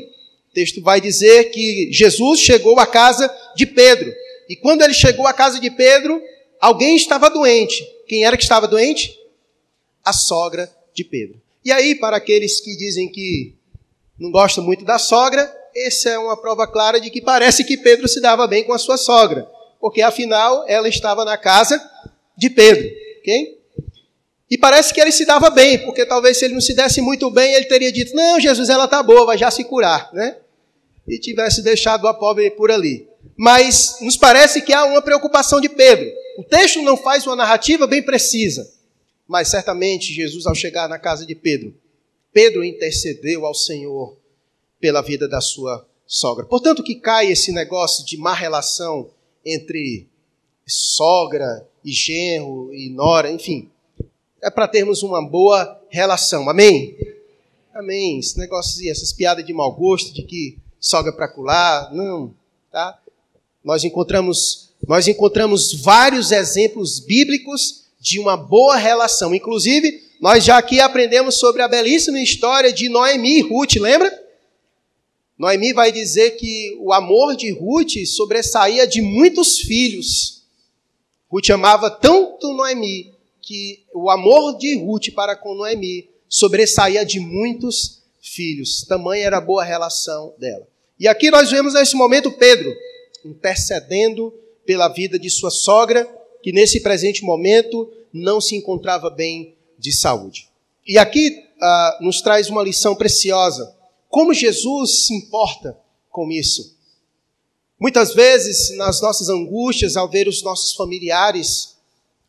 O 0.51 0.55
texto 0.55 0.83
vai 0.83 1.01
dizer 1.01 1.51
que 1.51 1.89
Jesus 1.93 2.41
chegou 2.41 2.79
à 2.79 2.87
casa 2.87 3.33
de 3.57 3.67
Pedro. 3.67 4.13
E 4.49 4.57
quando 4.57 4.83
ele 4.83 4.95
chegou 4.95 5.27
à 5.27 5.33
casa 5.33 5.61
de 5.61 5.71
Pedro, 5.71 6.23
alguém 6.61 6.97
estava 6.97 7.29
doente. 7.29 7.85
Quem 8.07 8.25
era 8.25 8.37
que 8.37 8.43
estava 8.43 8.69
doente? 8.69 9.19
A 10.05 10.13
sogra 10.13 10.71
de 10.95 11.05
Pedro. 11.05 11.41
E 11.65 11.73
aí, 11.73 11.97
para 11.97 12.17
aqueles 12.17 12.61
que 12.61 12.77
dizem 12.77 13.09
que 13.09 13.55
não 14.19 14.31
gostam 14.31 14.63
muito 14.65 14.85
da 14.85 14.99
sogra, 14.99 15.53
essa 15.75 16.09
é 16.09 16.19
uma 16.19 16.37
prova 16.37 16.67
clara 16.67 17.01
de 17.01 17.11
que 17.11 17.21
parece 17.21 17.65
que 17.65 17.77
Pedro 17.77 18.09
se 18.09 18.21
dava 18.21 18.47
bem 18.47 18.65
com 18.65 18.73
a 18.73 18.79
sua 18.79 18.97
sogra, 18.97 19.47
porque 19.79 20.01
afinal 20.01 20.65
ela 20.67 20.89
estava 20.89 21.25
na 21.25 21.37
casa 21.37 21.79
de 22.37 22.49
Pedro, 22.49 22.89
ok? 23.19 23.59
E 24.49 24.57
parece 24.57 24.95
que 24.95 25.01
ele 25.01 25.11
se 25.11 25.25
dava 25.25 25.51
bem, 25.51 25.79
porque 25.85 26.07
talvez 26.07 26.39
se 26.39 26.45
ele 26.45 26.55
não 26.55 26.61
se 26.61 26.75
desse 26.75 27.01
muito 27.01 27.31
bem, 27.31 27.55
ele 27.55 27.67
teria 27.67 27.91
dito: 27.91 28.15
Não, 28.15 28.39
Jesus, 28.39 28.69
ela 28.69 28.85
está 28.85 29.03
boa, 29.03 29.27
vai 29.27 29.39
já 29.39 29.51
se 29.51 29.65
curar, 29.65 30.11
né? 30.13 30.37
E 31.07 31.19
tivesse 31.19 31.63
deixado 31.63 32.07
a 32.07 32.15
pobre 32.15 32.51
por 32.51 32.71
ali. 32.71 33.09
Mas 33.37 33.99
nos 34.01 34.17
parece 34.17 34.63
que 34.63 34.73
há 34.73 34.85
uma 34.85 35.03
preocupação 35.03 35.61
de 35.61 35.69
Pedro. 35.69 36.11
O 36.39 36.45
texto 36.45 36.81
não 36.83 36.97
faz 36.97 37.27
uma 37.27 37.35
narrativa 37.35 37.87
bem 37.87 38.03
precisa, 38.03 38.71
mas 39.27 39.49
certamente 39.49 40.13
Jesus, 40.13 40.47
ao 40.47 40.55
chegar 40.55 40.89
na 40.89 40.99
casa 40.99 41.27
de 41.27 41.35
Pedro, 41.35 41.75
Pedro 42.33 42.63
intercedeu 42.63 43.47
ao 43.47 43.55
Senhor 43.55 44.17
pela 44.79 45.03
vida 45.03 45.27
da 45.27 45.41
sua 45.41 45.87
sogra. 46.07 46.45
Portanto, 46.45 46.83
que 46.83 46.95
cai 46.95 47.33
esse 47.33 47.51
negócio 47.51 48.05
de 48.05 48.17
má 48.17 48.35
relação 48.35 49.11
entre 49.45 50.09
sogra 50.67 51.67
e 51.85 51.93
genro 51.93 52.73
e 52.73 52.91
nora, 52.91 53.31
enfim, 53.31 53.71
é 54.43 54.51
para 54.51 54.69
termos 54.69 55.03
uma 55.03 55.27
boa 55.27 55.81
relação. 55.89 56.49
Amém? 56.49 56.97
Amém. 57.75 58.19
Esse 58.19 58.39
negócio, 58.39 58.91
essas 58.91 59.13
piadas 59.13 59.45
de 59.45 59.53
mau 59.53 59.73
gosto, 59.73 60.13
de 60.13 60.23
que 60.23 60.59
sogra 60.79 61.13
para 61.13 61.29
cular, 61.29 61.93
não, 61.93 62.35
tá? 62.71 62.99
Nós 63.65 63.83
encontramos, 63.85 64.71
nós 64.87 65.09
encontramos 65.09 65.73
vários 65.83 66.31
exemplos 66.31 67.01
bíblicos 67.01 67.85
de 68.01 68.19
uma 68.19 68.37
boa 68.37 68.77
relação. 68.77 69.35
Inclusive, 69.35 70.03
nós 70.21 70.45
já 70.45 70.59
aqui 70.59 70.81
aprendemos 70.81 71.37
sobre 71.37 71.63
a 71.63 71.69
belíssima 71.69 72.21
história 72.21 72.73
de 72.73 72.89
Noemi 72.89 73.39
e 73.39 73.43
Ruth, 73.43 73.75
lembra? 73.77 74.27
Noemi 75.37 75.73
vai 75.73 75.93
dizer 75.93 76.33
que 76.33 76.77
o 76.81 76.93
amor 76.93 77.37
de 77.37 77.51
Ruth 77.51 78.07
sobressaía 78.07 78.87
de 78.87 79.03
muitos 79.03 79.59
filhos. 79.59 80.45
Ruth 81.31 81.51
amava 81.51 81.91
tanto 81.91 82.55
Noemi 82.55 83.16
que 83.47 83.85
o 83.95 84.11
amor 84.11 84.59
de 84.59 84.77
Ruth 84.77 85.15
para 85.15 85.37
com 85.37 85.55
Noemi 85.55 86.11
sobressaía 86.29 87.07
de 87.07 87.21
muitos 87.21 88.03
filhos. 88.21 88.85
Tamanha 88.89 89.25
era 89.25 89.39
a 89.39 89.41
boa 89.41 89.63
relação 89.63 90.35
dela. 90.37 90.67
E 90.99 91.07
aqui 91.07 91.31
nós 91.31 91.49
vemos 91.49 91.75
nesse 91.75 91.95
momento 91.95 92.33
Pedro 92.33 92.75
intercedendo 93.25 94.35
pela 94.65 94.89
vida 94.89 95.17
de 95.17 95.31
sua 95.31 95.51
sogra, 95.51 96.05
que 96.43 96.51
nesse 96.51 96.81
presente 96.81 97.23
momento 97.23 97.89
não 98.13 98.41
se 98.41 98.57
encontrava 98.57 99.09
bem 99.09 99.55
de 99.79 99.93
saúde. 99.93 100.49
E 100.85 100.99
aqui 100.99 101.45
ah, 101.61 101.99
nos 102.01 102.21
traz 102.21 102.51
uma 102.51 102.65
lição 102.65 102.97
preciosa. 102.97 103.77
Como 104.09 104.35
Jesus 104.35 105.07
se 105.07 105.15
importa 105.15 105.79
com 106.11 106.33
isso? 106.33 106.77
Muitas 107.79 108.13
vezes, 108.13 108.77
nas 108.77 109.01
nossas 109.01 109.29
angústias, 109.29 109.97
ao 109.97 110.09
ver 110.09 110.27
os 110.27 110.43
nossos 110.43 110.75
familiares 110.75 111.76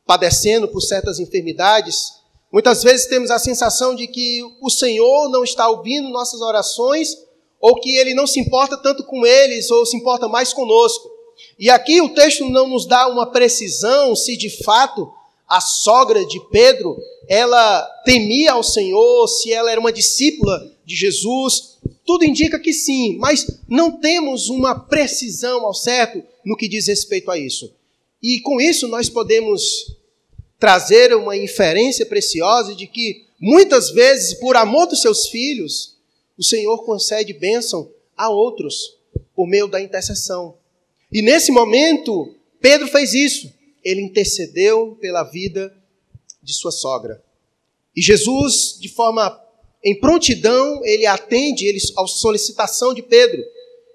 padecendo 0.08 0.68
por 0.70 0.82
certas 0.82 1.20
enfermidades, 1.20 2.14
muitas 2.52 2.82
vezes 2.82 3.06
temos 3.06 3.30
a 3.30 3.38
sensação 3.38 3.94
de 3.94 4.08
que 4.08 4.42
o 4.62 4.70
Senhor 4.70 5.30
não 5.30 5.44
está 5.44 5.70
ouvindo 5.70 6.10
nossas 6.10 6.42
orações 6.42 7.18
ou 7.60 7.80
que 7.80 7.96
ele 7.98 8.14
não 8.14 8.26
se 8.26 8.40
importa 8.40 8.78
tanto 8.78 9.04
com 9.04 9.26
eles, 9.26 9.70
ou 9.72 9.86
se 9.86 9.98
importa 9.98 10.28
mais 10.28 10.54
conosco. 10.54 11.10
E 11.60 11.70
aqui 11.70 12.02
o 12.02 12.10
texto 12.10 12.48
não 12.50 12.68
nos 12.68 12.86
dá 12.86 13.08
uma 13.08 13.26
precisão 13.32 14.16
se 14.16 14.38
de 14.38 14.64
fato 14.64 15.12
a 15.48 15.62
sogra 15.62 16.26
de 16.26 16.40
Pedro, 16.52 16.98
ela 17.28 17.82
temia 18.06 18.54
ao 18.54 18.64
Senhor, 18.64 19.28
se 19.28 19.52
ela 19.52 19.72
era 19.72 19.80
uma 19.80 19.92
discípula 19.92 20.72
de 20.86 20.96
Jesus. 20.96 21.78
Tudo 22.06 22.26
indica 22.26 22.60
que 22.60 22.74
sim, 22.74 23.18
mas 23.18 23.46
não 23.68 23.92
temos 23.92 24.50
uma 24.50 24.78
precisão 24.78 25.66
ao 25.66 25.74
certo 25.74 26.22
no 26.46 26.56
que 26.56 26.68
diz 26.68 26.88
respeito 26.88 27.32
a 27.32 27.38
isso. 27.38 27.74
E 28.22 28.40
com 28.42 28.60
isso 28.60 28.88
nós 28.88 29.10
podemos 29.10 29.97
trazer 30.60 31.14
uma 31.16 31.36
inferência 31.38 32.06
preciosa 32.06 32.76
de 32.76 32.88
que 32.88 33.26
muitas 33.40 33.92
vezes, 33.92 34.34
por 34.34 34.56
amor 34.56 34.88
dos 34.88 35.02
seus 35.02 35.28
filhos, 35.28 35.96
o 36.38 36.44
Senhor 36.44 36.84
concede 36.84 37.34
bênção 37.34 37.92
a 38.16 38.30
outros 38.30 38.98
por 39.36 39.48
meio 39.48 39.68
da 39.68 39.82
intercessão. 39.82 40.58
E 41.12 41.22
nesse 41.22 41.52
momento, 41.52 42.36
Pedro 42.60 42.88
fez 42.88 43.14
isso. 43.14 43.54
Ele 43.84 44.02
intercedeu 44.02 44.98
pela 45.00 45.24
vida 45.24 45.76
de 46.42 46.54
sua 46.54 46.72
sogra. 46.72 47.24
E 47.96 48.02
Jesus, 48.02 48.78
de 48.80 48.90
forma 48.90 49.42
em 49.84 50.00
prontidão, 50.00 50.84
ele 50.84 51.06
atende 51.06 51.66
ele, 51.66 51.80
a 51.98 52.08
solicitação 52.08 52.94
de 52.94 53.02
Pedro. 53.02 53.44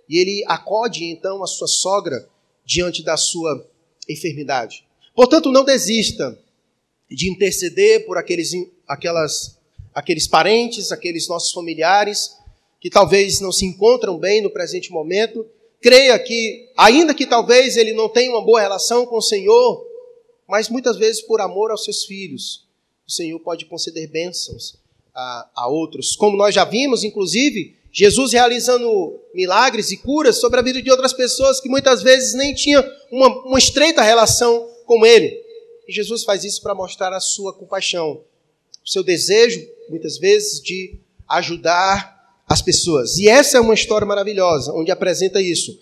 E 0.08 0.18
ele 0.18 0.44
acode 0.46 1.04
então 1.04 1.42
a 1.42 1.46
sua 1.46 1.68
sogra 1.68 2.28
diante 2.64 3.02
da 3.02 3.16
sua 3.16 3.68
enfermidade. 4.08 4.84
Portanto, 5.14 5.50
não 5.50 5.64
desista 5.64 6.38
de 7.14 7.30
interceder 7.30 8.06
por 8.06 8.18
aqueles, 8.18 8.52
aquelas 8.88 9.58
aqueles 9.94 10.26
parentes, 10.26 10.90
aqueles 10.90 11.28
nossos 11.28 11.52
familiares 11.52 12.36
que 12.80 12.90
talvez 12.90 13.40
não 13.40 13.52
se 13.52 13.64
encontram 13.64 14.18
bem 14.18 14.42
no 14.42 14.50
presente 14.50 14.90
momento. 14.90 15.46
Creia 15.80 16.18
que, 16.18 16.68
ainda 16.76 17.14
que 17.14 17.26
talvez 17.26 17.76
ele 17.76 17.92
não 17.92 18.08
tenha 18.08 18.30
uma 18.30 18.44
boa 18.44 18.60
relação 18.60 19.06
com 19.06 19.16
o 19.16 19.22
Senhor, 19.22 19.86
mas 20.48 20.68
muitas 20.68 20.96
vezes 20.96 21.20
por 21.22 21.40
amor 21.40 21.70
aos 21.70 21.84
seus 21.84 22.04
filhos, 22.04 22.66
o 23.06 23.10
Senhor 23.10 23.38
pode 23.40 23.66
conceder 23.66 24.08
bênçãos 24.08 24.76
a, 25.14 25.50
a 25.54 25.68
outros. 25.68 26.16
Como 26.16 26.36
nós 26.36 26.54
já 26.54 26.64
vimos, 26.64 27.04
inclusive, 27.04 27.76
Jesus 27.92 28.32
realizando 28.32 29.20
milagres 29.34 29.90
e 29.90 29.96
curas 29.96 30.40
sobre 30.40 30.58
a 30.58 30.62
vida 30.62 30.82
de 30.82 30.90
outras 30.90 31.12
pessoas 31.12 31.60
que 31.60 31.68
muitas 31.68 32.02
vezes 32.02 32.34
nem 32.34 32.54
tinham 32.54 32.82
uma, 33.10 33.28
uma 33.44 33.58
estreita 33.58 34.02
relação 34.02 34.68
com 34.86 35.04
Ele. 35.06 35.41
Jesus 35.92 36.24
faz 36.24 36.44
isso 36.44 36.62
para 36.62 36.74
mostrar 36.74 37.12
a 37.12 37.20
sua 37.20 37.52
compaixão, 37.52 38.22
o 38.84 38.88
seu 38.88 39.02
desejo, 39.02 39.60
muitas 39.88 40.18
vezes, 40.18 40.60
de 40.60 40.96
ajudar 41.28 42.42
as 42.48 42.60
pessoas. 42.60 43.18
E 43.18 43.28
essa 43.28 43.58
é 43.58 43.60
uma 43.60 43.74
história 43.74 44.06
maravilhosa, 44.06 44.72
onde 44.72 44.90
apresenta 44.90 45.40
isso. 45.40 45.78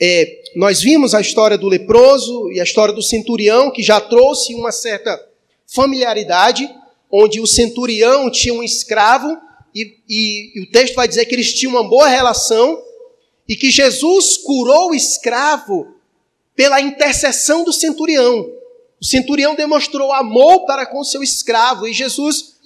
É, 0.00 0.42
nós 0.54 0.80
vimos 0.80 1.14
a 1.14 1.20
história 1.20 1.56
do 1.56 1.68
leproso 1.68 2.50
e 2.52 2.60
a 2.60 2.64
história 2.64 2.94
do 2.94 3.02
centurião, 3.02 3.70
que 3.70 3.82
já 3.82 4.00
trouxe 4.00 4.54
uma 4.54 4.70
certa 4.70 5.18
familiaridade, 5.66 6.68
onde 7.10 7.40
o 7.40 7.46
centurião 7.46 8.30
tinha 8.30 8.54
um 8.54 8.62
escravo, 8.62 9.36
e, 9.74 9.96
e, 10.08 10.58
e 10.58 10.62
o 10.62 10.70
texto 10.70 10.94
vai 10.94 11.08
dizer 11.08 11.26
que 11.26 11.34
eles 11.34 11.52
tinham 11.54 11.72
uma 11.72 11.88
boa 11.88 12.08
relação, 12.08 12.82
e 13.48 13.56
que 13.56 13.70
Jesus 13.70 14.36
curou 14.36 14.90
o 14.90 14.94
escravo 14.94 15.94
pela 16.54 16.80
intercessão 16.80 17.64
do 17.64 17.72
centurião. 17.72 18.55
O 19.00 19.04
centurião 19.04 19.54
demonstrou 19.54 20.12
amor 20.12 20.64
para 20.66 20.86
com 20.86 21.04
seu 21.04 21.22
escravo 21.22 21.86
e 21.86 21.92
Jesus 21.92 22.56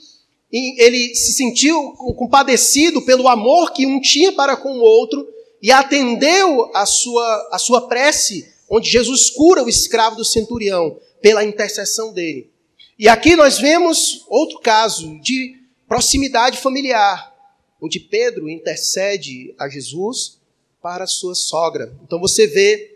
ele 0.53 1.15
se 1.15 1.33
sentiu 1.33 1.93
compadecido 2.17 3.03
pelo 3.03 3.29
amor 3.29 3.73
que 3.73 3.87
um 3.87 4.01
tinha 4.01 4.33
para 4.33 4.57
com 4.57 4.79
o 4.79 4.83
outro 4.83 5.29
e 5.63 5.71
atendeu 5.71 6.71
a 6.75 6.85
sua, 6.87 7.49
a 7.53 7.59
sua 7.59 7.87
prece, 7.87 8.53
onde 8.69 8.91
Jesus 8.91 9.31
cura 9.31 9.63
o 9.63 9.69
escravo 9.69 10.17
do 10.17 10.25
centurião 10.25 10.99
pela 11.21 11.45
intercessão 11.45 12.13
dele. 12.13 12.51
E 12.99 13.09
aqui 13.09 13.37
nós 13.37 13.59
vemos 13.59 14.25
outro 14.29 14.59
caso 14.59 15.19
de 15.21 15.57
proximidade 15.87 16.59
familiar, 16.59 17.33
onde 17.81 18.01
Pedro 18.01 18.49
intercede 18.49 19.55
a 19.59 19.69
Jesus 19.69 20.39
para 20.83 21.07
sua 21.07 21.35
sogra. 21.35 21.93
Então 22.03 22.19
você 22.19 22.47
vê 22.47 22.90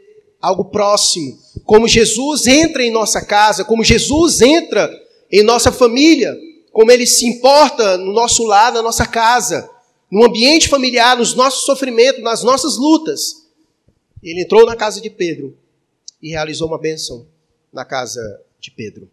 algo 0.45 0.67
próximo, 0.67 1.39
como 1.65 1.89
Jesus 1.89 2.47
entra 2.47 2.83
em 2.83 2.91
nossa 2.91 3.25
casa, 3.25 3.65
como 3.65 3.83
Jesus 3.83 4.43
entra 4.43 4.91
em 5.33 5.43
nossa 5.43 5.73
família, 5.73 6.37
como 6.71 6.91
ele 6.91 7.07
se 7.07 7.27
importa 7.27 7.97
no 7.97 8.13
nosso 8.13 8.45
lar, 8.45 8.73
na 8.73 8.83
nossa 8.83 9.07
casa, 9.07 9.71
no 10.11 10.23
ambiente 10.25 10.69
familiar, 10.69 11.17
nos 11.17 11.35
nossos 11.35 11.65
sofrimentos, 11.65 12.23
nas 12.23 12.43
nossas 12.43 12.77
lutas. 12.77 13.47
Ele 14.23 14.43
entrou 14.43 14.67
na 14.67 14.77
casa 14.77 15.01
de 15.01 15.09
Pedro 15.09 15.57
e 16.21 16.31
realizou 16.31 16.69
uma 16.69 16.79
bênção 16.79 17.27
na 17.73 17.85
casa 17.85 18.21
de 18.61 18.71
Pedro. 18.71 19.11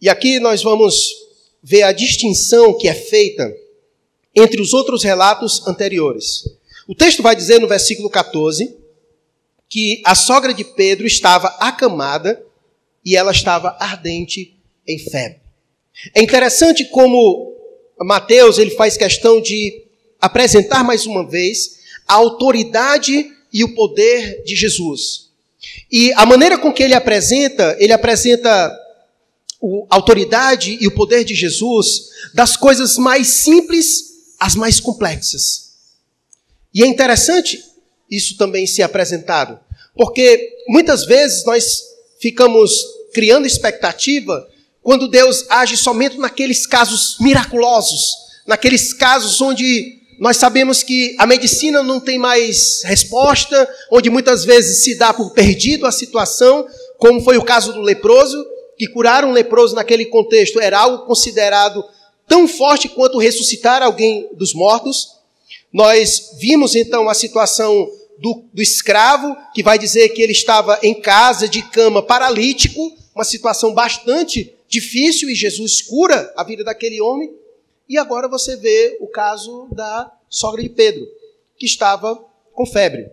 E 0.00 0.08
aqui 0.08 0.38
nós 0.38 0.62
vamos 0.62 1.25
ver 1.68 1.82
a 1.82 1.90
distinção 1.90 2.78
que 2.78 2.86
é 2.86 2.94
feita 2.94 3.52
entre 4.32 4.62
os 4.62 4.72
outros 4.72 5.02
relatos 5.02 5.66
anteriores. 5.66 6.44
O 6.86 6.94
texto 6.94 7.24
vai 7.24 7.34
dizer 7.34 7.60
no 7.60 7.66
versículo 7.66 8.08
14 8.08 8.72
que 9.68 10.00
a 10.04 10.14
sogra 10.14 10.54
de 10.54 10.62
Pedro 10.62 11.08
estava 11.08 11.48
acamada 11.58 12.40
e 13.04 13.16
ela 13.16 13.32
estava 13.32 13.76
ardente 13.80 14.56
em 14.86 14.96
febre. 14.96 15.40
É 16.14 16.22
interessante 16.22 16.84
como 16.84 17.52
Mateus 17.98 18.58
ele 18.58 18.70
faz 18.70 18.96
questão 18.96 19.40
de 19.40 19.86
apresentar 20.20 20.84
mais 20.84 21.04
uma 21.04 21.28
vez 21.28 21.80
a 22.06 22.14
autoridade 22.14 23.28
e 23.52 23.64
o 23.64 23.74
poder 23.74 24.44
de 24.44 24.54
Jesus. 24.54 25.30
E 25.90 26.12
a 26.12 26.24
maneira 26.24 26.58
com 26.58 26.72
que 26.72 26.84
ele 26.84 26.94
apresenta, 26.94 27.76
ele 27.80 27.92
apresenta 27.92 28.85
a 29.90 29.96
autoridade 29.96 30.76
e 30.80 30.86
o 30.86 30.94
poder 30.94 31.24
de 31.24 31.34
Jesus 31.34 32.10
das 32.34 32.56
coisas 32.56 32.96
mais 32.96 33.28
simples 33.28 34.04
às 34.38 34.54
mais 34.54 34.78
complexas. 34.78 35.72
E 36.74 36.82
é 36.82 36.86
interessante 36.86 37.62
isso 38.10 38.36
também 38.36 38.66
ser 38.66 38.82
apresentado, 38.82 39.58
porque 39.94 40.50
muitas 40.68 41.04
vezes 41.04 41.44
nós 41.44 41.82
ficamos 42.20 42.70
criando 43.12 43.46
expectativa 43.46 44.46
quando 44.82 45.08
Deus 45.08 45.44
age 45.48 45.76
somente 45.76 46.18
naqueles 46.18 46.66
casos 46.66 47.16
miraculosos, 47.20 48.14
naqueles 48.46 48.92
casos 48.92 49.40
onde 49.40 49.96
nós 50.18 50.36
sabemos 50.36 50.82
que 50.82 51.16
a 51.18 51.26
medicina 51.26 51.82
não 51.82 52.00
tem 52.00 52.18
mais 52.18 52.82
resposta, 52.84 53.68
onde 53.90 54.08
muitas 54.08 54.44
vezes 54.44 54.82
se 54.82 54.94
dá 54.96 55.12
por 55.12 55.32
perdido 55.32 55.86
a 55.86 55.92
situação, 55.92 56.66
como 56.98 57.20
foi 57.22 57.36
o 57.36 57.44
caso 57.44 57.72
do 57.72 57.80
leproso, 57.80 58.46
que 58.76 58.88
curar 58.88 59.24
um 59.24 59.32
leproso 59.32 59.74
naquele 59.74 60.06
contexto 60.06 60.60
era 60.60 60.78
algo 60.78 61.06
considerado 61.06 61.84
tão 62.26 62.46
forte 62.46 62.88
quanto 62.88 63.18
ressuscitar 63.18 63.82
alguém 63.82 64.28
dos 64.34 64.52
mortos. 64.52 65.16
Nós 65.72 66.32
vimos 66.38 66.74
então 66.74 67.08
a 67.08 67.14
situação 67.14 67.90
do, 68.18 68.44
do, 68.52 68.62
escravo, 68.62 69.36
que 69.54 69.62
vai 69.62 69.78
dizer 69.78 70.08
que 70.10 70.22
ele 70.22 70.32
estava 70.32 70.78
em 70.82 70.94
casa, 71.00 71.48
de 71.48 71.62
cama, 71.70 72.02
paralítico, 72.02 72.96
uma 73.14 73.24
situação 73.24 73.72
bastante 73.72 74.54
difícil, 74.68 75.28
e 75.30 75.34
Jesus 75.34 75.82
cura 75.82 76.32
a 76.36 76.42
vida 76.42 76.64
daquele 76.64 77.00
homem. 77.00 77.34
E 77.88 77.96
agora 77.98 78.28
você 78.28 78.56
vê 78.56 78.96
o 79.00 79.06
caso 79.06 79.68
da 79.72 80.10
sogra 80.28 80.62
de 80.62 80.68
Pedro, 80.68 81.06
que 81.58 81.66
estava 81.66 82.16
com 82.52 82.66
febre. 82.66 83.08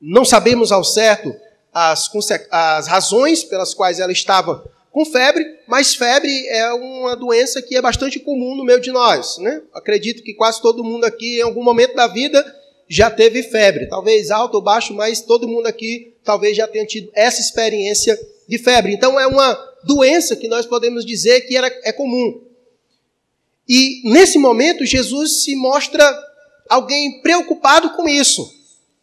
Não 0.00 0.24
sabemos 0.24 0.72
ao 0.72 0.84
certo 0.84 1.34
as, 1.76 2.10
as 2.50 2.86
razões 2.86 3.44
pelas 3.44 3.74
quais 3.74 4.00
ela 4.00 4.10
estava 4.10 4.64
com 4.90 5.04
febre, 5.04 5.44
mas 5.68 5.94
febre 5.94 6.30
é 6.48 6.72
uma 6.72 7.14
doença 7.14 7.60
que 7.60 7.76
é 7.76 7.82
bastante 7.82 8.18
comum 8.18 8.56
no 8.56 8.64
meio 8.64 8.80
de 8.80 8.90
nós. 8.90 9.36
Né? 9.36 9.60
Acredito 9.74 10.22
que 10.22 10.32
quase 10.32 10.62
todo 10.62 10.82
mundo 10.82 11.04
aqui, 11.04 11.38
em 11.38 11.42
algum 11.42 11.62
momento 11.62 11.94
da 11.94 12.06
vida, 12.06 12.42
já 12.88 13.10
teve 13.10 13.42
febre. 13.42 13.90
Talvez 13.90 14.30
alto 14.30 14.54
ou 14.54 14.62
baixo, 14.62 14.94
mas 14.94 15.20
todo 15.20 15.46
mundo 15.46 15.66
aqui 15.66 16.14
talvez 16.24 16.56
já 16.56 16.66
tenha 16.66 16.86
tido 16.86 17.10
essa 17.14 17.42
experiência 17.42 18.18
de 18.48 18.56
febre. 18.56 18.94
Então 18.94 19.20
é 19.20 19.26
uma 19.26 19.54
doença 19.84 20.34
que 20.34 20.48
nós 20.48 20.64
podemos 20.64 21.04
dizer 21.04 21.42
que 21.42 21.58
era, 21.58 21.66
é 21.84 21.92
comum. 21.92 22.40
E 23.68 24.00
nesse 24.10 24.38
momento, 24.38 24.86
Jesus 24.86 25.44
se 25.44 25.54
mostra 25.54 26.02
alguém 26.70 27.20
preocupado 27.20 27.90
com 27.90 28.08
isso. 28.08 28.55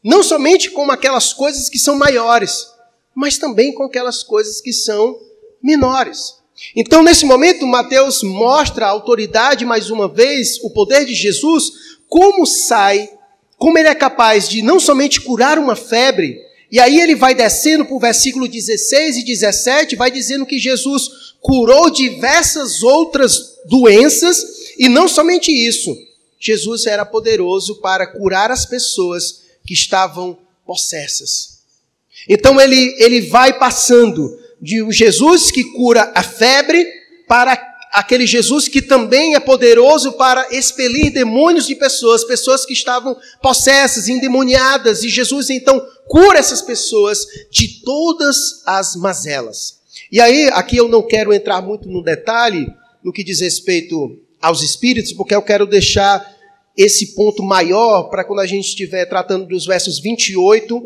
Não 0.03 0.21
somente 0.21 0.69
com 0.69 0.91
aquelas 0.91 1.31
coisas 1.31 1.69
que 1.69 1.79
são 1.79 1.95
maiores, 1.95 2.67
mas 3.15 3.37
também 3.37 3.73
com 3.73 3.83
aquelas 3.83 4.23
coisas 4.23 4.59
que 4.59 4.73
são 4.73 5.17
menores. 5.61 6.35
Então, 6.75 7.01
nesse 7.01 7.25
momento, 7.25 7.65
Mateus 7.65 8.21
mostra 8.21 8.85
a 8.85 8.89
autoridade 8.89 9.65
mais 9.65 9.89
uma 9.89 10.07
vez, 10.07 10.59
o 10.63 10.69
poder 10.69 11.05
de 11.05 11.13
Jesus, 11.13 11.71
como 12.07 12.45
sai, 12.45 13.09
como 13.57 13.77
ele 13.77 13.87
é 13.87 13.95
capaz 13.95 14.49
de 14.49 14.61
não 14.61 14.79
somente 14.79 15.21
curar 15.21 15.57
uma 15.57 15.75
febre, 15.75 16.37
e 16.71 16.79
aí 16.79 16.99
ele 16.99 17.15
vai 17.15 17.33
descendo 17.33 17.85
para 17.85 17.95
o 17.95 17.99
versículo 17.99 18.47
16 18.47 19.17
e 19.17 19.23
17, 19.23 19.95
vai 19.95 20.11
dizendo 20.11 20.45
que 20.45 20.59
Jesus 20.59 21.33
curou 21.41 21.89
diversas 21.89 22.83
outras 22.83 23.57
doenças, 23.65 24.43
e 24.77 24.89
não 24.89 25.07
somente 25.07 25.51
isso, 25.51 25.95
Jesus 26.39 26.85
era 26.85 27.05
poderoso 27.05 27.79
para 27.79 28.05
curar 28.05 28.51
as 28.51 28.65
pessoas 28.65 29.42
que 29.65 29.73
estavam 29.73 30.37
possessas. 30.65 31.59
Então 32.27 32.59
ele, 32.59 32.95
ele 32.97 33.21
vai 33.21 33.57
passando 33.57 34.39
de 34.61 34.81
um 34.81 34.91
Jesus 34.91 35.51
que 35.51 35.63
cura 35.63 36.11
a 36.15 36.23
febre 36.23 36.85
para 37.27 37.73
aquele 37.91 38.25
Jesus 38.25 38.67
que 38.67 38.81
também 38.81 39.35
é 39.35 39.39
poderoso 39.39 40.13
para 40.13 40.47
expelir 40.51 41.13
demônios 41.13 41.67
de 41.67 41.75
pessoas, 41.75 42.23
pessoas 42.23 42.65
que 42.65 42.73
estavam 42.73 43.15
possessas, 43.41 44.07
endemoniadas, 44.07 45.03
e 45.03 45.09
Jesus 45.09 45.51
então 45.51 45.79
cura 46.07 46.39
essas 46.39 46.61
pessoas 46.61 47.25
de 47.51 47.81
todas 47.83 48.63
as 48.65 48.95
mazelas. 48.95 49.79
E 50.11 50.19
aí, 50.19 50.49
aqui 50.53 50.77
eu 50.77 50.87
não 50.87 51.03
quero 51.03 51.31
entrar 51.33 51.61
muito 51.61 51.87
no 51.87 52.03
detalhe 52.03 52.67
no 53.03 53.13
que 53.13 53.23
diz 53.23 53.41
respeito 53.41 54.19
aos 54.41 54.63
espíritos, 54.63 55.13
porque 55.13 55.35
eu 55.35 55.41
quero 55.41 55.67
deixar 55.67 56.32
esse 56.75 57.13
ponto 57.13 57.43
maior 57.43 58.09
para 58.09 58.23
quando 58.23 58.39
a 58.39 58.47
gente 58.47 58.67
estiver 58.67 59.05
tratando 59.05 59.45
dos 59.45 59.65
versos 59.65 59.99
28 59.99 60.81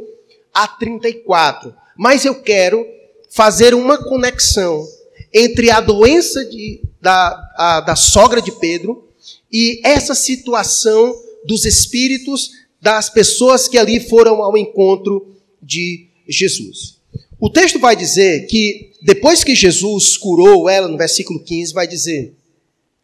a 0.54 0.67
34. 0.67 1.73
Mas 1.97 2.26
eu 2.26 2.36
quero 2.36 2.86
fazer 3.30 3.73
uma 3.73 3.97
conexão 3.97 4.86
entre 5.34 5.69
a 5.69 5.80
doença 5.80 6.43
de, 6.45 6.82
da, 7.02 7.52
a, 7.56 7.82
da 7.82 7.95
sogra 7.95 8.41
de 8.41 8.52
Pedro 8.52 9.08
e 9.52 9.80
essa 9.84 10.15
situação 10.15 11.13
dos 11.45 11.65
espíritos 11.65 12.52
das 12.82 13.10
pessoas 13.10 13.67
que 13.67 13.78
ali 13.78 14.00
foram 14.00 14.41
ao 14.41 14.58
encontro 14.58 15.36
de 15.62 16.08
Jesus. 16.28 16.97
O 17.39 17.50
texto 17.50 17.80
vai 17.80 17.95
dizer 17.95 18.47
que 18.47 18.91
depois 19.02 19.43
que 19.43 19.56
Jesus 19.56 20.17
curou 20.17 20.67
ela, 20.67 20.88
no 20.88 20.97
versículo 20.97 21.39
15, 21.39 21.73
vai 21.73 21.88
dizer: 21.88 22.34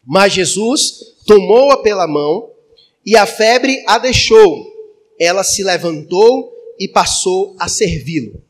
Mas 0.06 0.34
Jesus 0.34 1.00
tomou-a 1.26 1.78
pela 1.78 2.08
mão 2.08 2.50
e 3.06 3.16
a 3.16 3.26
febre 3.26 3.84
a 3.88 3.98
deixou. 3.98 4.72
Ela 5.20 5.44
se 5.44 5.64
levantou 5.64 6.52
e 6.80 6.88
passou 6.88 7.56
a 7.60 7.68
servi-lo. 7.68 8.42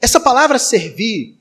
Essa 0.00 0.20
palavra 0.20 0.58
servir 0.58 1.36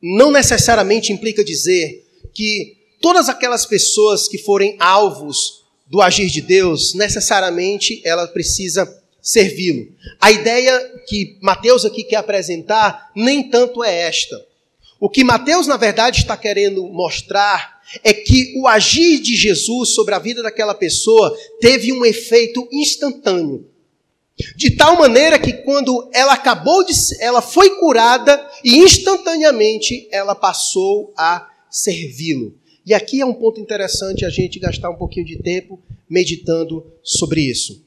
não 0.00 0.30
necessariamente 0.30 1.12
implica 1.12 1.44
dizer 1.44 2.06
que 2.32 2.76
todas 3.00 3.28
aquelas 3.28 3.64
pessoas 3.66 4.28
que 4.28 4.38
forem 4.38 4.76
alvos 4.78 5.64
do 5.86 6.02
agir 6.02 6.28
de 6.28 6.40
Deus, 6.40 6.94
necessariamente 6.94 8.00
ela 8.04 8.26
precisa 8.28 8.86
servi-lo. 9.22 9.88
A 10.20 10.30
ideia 10.30 10.78
que 11.08 11.38
Mateus 11.40 11.84
aqui 11.84 12.04
quer 12.04 12.16
apresentar 12.16 13.10
nem 13.14 13.48
tanto 13.48 13.82
é 13.82 14.02
esta. 14.02 14.44
O 15.00 15.08
que 15.08 15.24
Mateus, 15.24 15.66
na 15.66 15.76
verdade, 15.76 16.20
está 16.20 16.36
querendo 16.36 16.86
mostrar 16.88 17.75
é 18.02 18.12
que 18.12 18.54
o 18.58 18.66
agir 18.66 19.20
de 19.20 19.36
Jesus 19.36 19.90
sobre 19.90 20.14
a 20.14 20.18
vida 20.18 20.42
daquela 20.42 20.74
pessoa 20.74 21.36
teve 21.60 21.92
um 21.92 22.04
efeito 22.04 22.68
instantâneo. 22.72 23.68
De 24.54 24.76
tal 24.76 24.98
maneira 24.98 25.38
que 25.38 25.52
quando 25.52 26.10
ela 26.12 26.34
acabou 26.34 26.84
de 26.84 26.92
ela 27.20 27.40
foi 27.40 27.78
curada 27.78 28.50
e 28.62 28.76
instantaneamente 28.76 30.06
ela 30.10 30.34
passou 30.34 31.12
a 31.16 31.48
servi-lo. 31.70 32.54
E 32.84 32.92
aqui 32.92 33.20
é 33.20 33.26
um 33.26 33.34
ponto 33.34 33.60
interessante 33.60 34.24
a 34.24 34.30
gente 34.30 34.58
gastar 34.58 34.90
um 34.90 34.96
pouquinho 34.96 35.26
de 35.26 35.38
tempo 35.38 35.82
meditando 36.08 36.86
sobre 37.02 37.40
isso. 37.40 37.84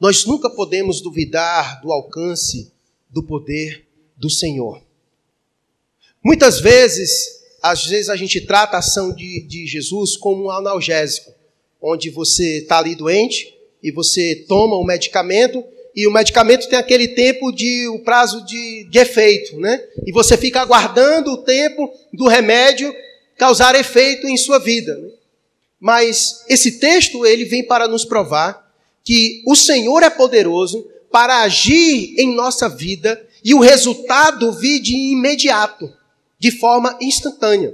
Nós 0.00 0.24
nunca 0.24 0.48
podemos 0.48 1.00
duvidar 1.00 1.80
do 1.82 1.92
alcance 1.92 2.72
do 3.10 3.22
poder 3.22 3.86
do 4.16 4.30
Senhor. 4.30 4.82
Muitas 6.24 6.58
vezes 6.60 7.39
às 7.62 7.86
vezes 7.86 8.08
a 8.08 8.16
gente 8.16 8.40
trata 8.40 8.76
a 8.76 8.80
ação 8.80 9.12
de, 9.12 9.42
de 9.46 9.66
Jesus 9.66 10.16
como 10.16 10.44
um 10.44 10.50
analgésico, 10.50 11.32
onde 11.80 12.10
você 12.10 12.58
está 12.58 12.78
ali 12.78 12.94
doente 12.94 13.54
e 13.82 13.90
você 13.90 14.44
toma 14.48 14.76
o 14.76 14.84
medicamento 14.84 15.64
e 15.94 16.06
o 16.06 16.12
medicamento 16.12 16.68
tem 16.68 16.78
aquele 16.78 17.08
tempo 17.08 17.50
de 17.50 17.88
o 17.88 17.98
prazo 17.98 18.44
de, 18.44 18.84
de 18.84 18.98
efeito, 18.98 19.58
né? 19.58 19.82
E 20.06 20.12
você 20.12 20.36
fica 20.36 20.60
aguardando 20.60 21.32
o 21.32 21.38
tempo 21.38 21.92
do 22.12 22.28
remédio 22.28 22.94
causar 23.36 23.74
efeito 23.74 24.26
em 24.28 24.36
sua 24.36 24.58
vida. 24.58 24.94
Né? 24.96 25.08
Mas 25.80 26.44
esse 26.48 26.78
texto 26.78 27.24
ele 27.24 27.44
vem 27.44 27.66
para 27.66 27.88
nos 27.88 28.04
provar 28.04 28.70
que 29.02 29.42
o 29.46 29.56
Senhor 29.56 30.02
é 30.02 30.10
poderoso 30.10 30.86
para 31.10 31.42
agir 31.42 32.14
em 32.18 32.34
nossa 32.34 32.68
vida 32.68 33.20
e 33.42 33.54
o 33.54 33.60
resultado 33.60 34.52
vir 34.52 34.80
de 34.80 34.94
imediato, 34.94 35.90
de 36.40 36.50
forma 36.50 36.96
instantânea. 37.00 37.72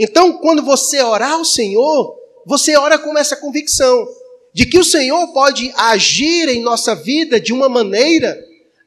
Então, 0.00 0.32
quando 0.38 0.62
você 0.62 1.02
orar 1.02 1.34
ao 1.34 1.44
Senhor, 1.44 2.16
você 2.46 2.76
ora 2.76 2.98
com 2.98 3.16
essa 3.16 3.36
convicção 3.36 4.08
de 4.52 4.64
que 4.64 4.78
o 4.78 4.84
Senhor 4.84 5.28
pode 5.34 5.70
agir 5.76 6.48
em 6.48 6.62
nossa 6.62 6.94
vida 6.94 7.38
de 7.38 7.52
uma 7.52 7.68
maneira 7.68 8.42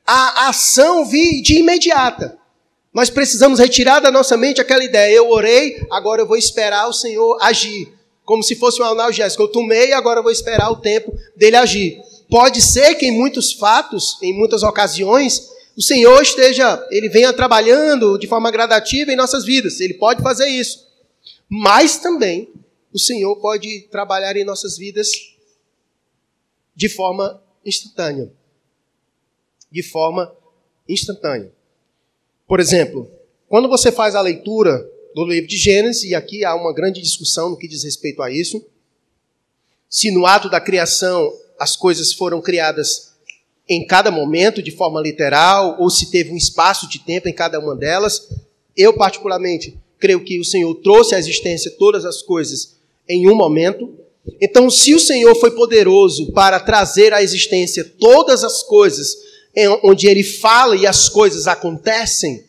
a 0.06 0.50
ação 0.50 1.06
vir 1.06 1.42
de 1.44 1.60
imediata. 1.60 2.38
Nós 2.92 3.12
precisamos 3.12 3.60
retirar 3.60 4.00
da 4.00 4.12
nossa 4.12 4.36
mente 4.36 4.60
aquela 4.60 4.84
ideia, 4.84 5.14
eu 5.14 5.30
orei, 5.30 5.80
agora 5.92 6.24
eu 6.24 6.28
vou 6.28 6.36
esperar 6.36 6.88
o 6.88 6.94
Senhor 6.94 7.38
agir, 7.40 7.94
como 8.26 8.42
se 8.42 8.56
fosse 8.56 8.82
um 8.82 8.86
analgésico. 8.86 9.44
Eu 9.44 9.48
tomei, 9.48 9.94
agora 9.94 10.20
eu 10.20 10.24
vou 10.24 10.32
esperar 10.32 10.72
o 10.72 10.78
tempo 10.78 11.14
dele 11.36 11.56
agir. 11.56 12.02
Pode 12.28 12.62
ser 12.62 12.96
que 12.96 13.06
em 13.06 13.12
muitos 13.12 13.54
fatos, 13.54 14.18
em 14.24 14.34
muitas 14.34 14.64
ocasiões, 14.64 15.50
o 15.80 15.82
Senhor 15.82 16.22
esteja, 16.22 16.86
ele 16.92 17.08
venha 17.08 17.32
trabalhando 17.32 18.18
de 18.18 18.28
forma 18.28 18.52
gradativa 18.52 19.14
em 19.14 19.16
nossas 19.16 19.46
vidas. 19.46 19.80
Ele 19.80 19.94
pode 19.94 20.22
fazer 20.22 20.46
isso. 20.46 20.86
Mas 21.48 22.00
também 22.00 22.52
o 22.92 23.00
Senhor 23.00 23.34
pode 23.38 23.88
trabalhar 23.90 24.36
em 24.36 24.44
nossas 24.44 24.78
vidas 24.78 25.10
de 26.76 26.90
forma 26.90 27.42
instantânea. 27.66 28.30
De 29.72 29.82
forma 29.82 30.36
instantânea. 30.86 31.50
Por 32.46 32.60
exemplo, 32.60 33.10
quando 33.48 33.70
você 33.70 33.90
faz 33.90 34.16
a 34.16 34.22
leitura 34.22 34.86
do 35.16 35.26
livro 35.26 35.48
de 35.48 35.56
Gênesis, 35.56 36.04
e 36.04 36.14
aqui 36.14 36.44
há 36.44 36.56
uma 36.56 36.74
grande 36.74 37.02
discussão 37.02 37.52
no 37.52 37.58
que 37.58 37.70
diz 37.70 37.86
respeito 37.86 38.22
a 38.22 38.30
isso, 38.30 38.62
se 39.90 40.12
no 40.12 40.26
ato 40.26 40.50
da 40.50 40.60
criação 40.60 41.34
as 41.58 41.78
coisas 41.78 42.12
foram 42.12 42.42
criadas 42.42 43.09
em 43.70 43.86
cada 43.86 44.10
momento, 44.10 44.64
de 44.64 44.72
forma 44.72 45.00
literal, 45.00 45.78
ou 45.80 45.90
se 45.90 46.10
teve 46.10 46.32
um 46.32 46.38
espaço 46.38 46.90
de 46.90 47.00
tempo 47.00 47.30
em 47.30 47.34
cada 47.34 47.60
uma 47.60 47.76
delas, 47.76 48.28
eu 48.76 48.94
particularmente 48.94 49.78
creio 50.00 50.24
que 50.24 50.40
o 50.40 50.46
Senhor 50.46 50.74
trouxe 50.76 51.14
à 51.14 51.20
existência 51.20 51.70
todas 51.72 52.04
as 52.04 52.22
coisas 52.22 52.78
em 53.08 53.30
um 53.30 53.36
momento, 53.36 53.94
então, 54.42 54.70
se 54.70 54.94
o 54.94 55.00
Senhor 55.00 55.34
foi 55.36 55.52
poderoso 55.52 56.32
para 56.32 56.60
trazer 56.60 57.14
à 57.14 57.24
existência 57.24 57.84
todas 57.84 58.44
as 58.44 58.62
coisas 58.62 59.18
onde 59.84 60.08
ele 60.08 60.24
fala 60.24 60.76
e 60.76 60.86
as 60.86 61.10
coisas 61.10 61.48
acontecem, 61.48 62.46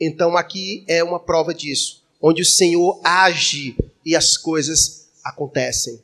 então 0.00 0.36
aqui 0.36 0.84
é 0.86 1.02
uma 1.02 1.20
prova 1.20 1.52
disso, 1.52 2.02
onde 2.20 2.42
o 2.42 2.46
Senhor 2.46 3.00
age 3.04 3.76
e 4.04 4.14
as 4.16 4.36
coisas 4.36 5.08
acontecem. 5.24 6.00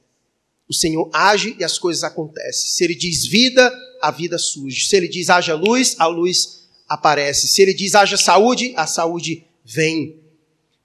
O 0.68 0.74
Senhor 0.74 1.08
age 1.12 1.56
e 1.58 1.64
as 1.64 1.78
coisas 1.78 2.04
acontecem. 2.04 2.70
Se 2.70 2.84
ele 2.84 2.94
diz 2.94 3.24
vida, 3.24 3.72
a 4.00 4.10
vida 4.10 4.38
surge. 4.38 4.86
Se 4.86 4.96
ele 4.96 5.08
diz 5.08 5.30
haja 5.30 5.54
luz, 5.54 5.96
a 5.98 6.06
luz 6.06 6.66
aparece. 6.88 7.48
Se 7.48 7.62
ele 7.62 7.74
diz 7.74 7.94
haja 7.94 8.16
saúde, 8.16 8.72
a 8.76 8.86
saúde 8.86 9.44
vem. 9.64 10.16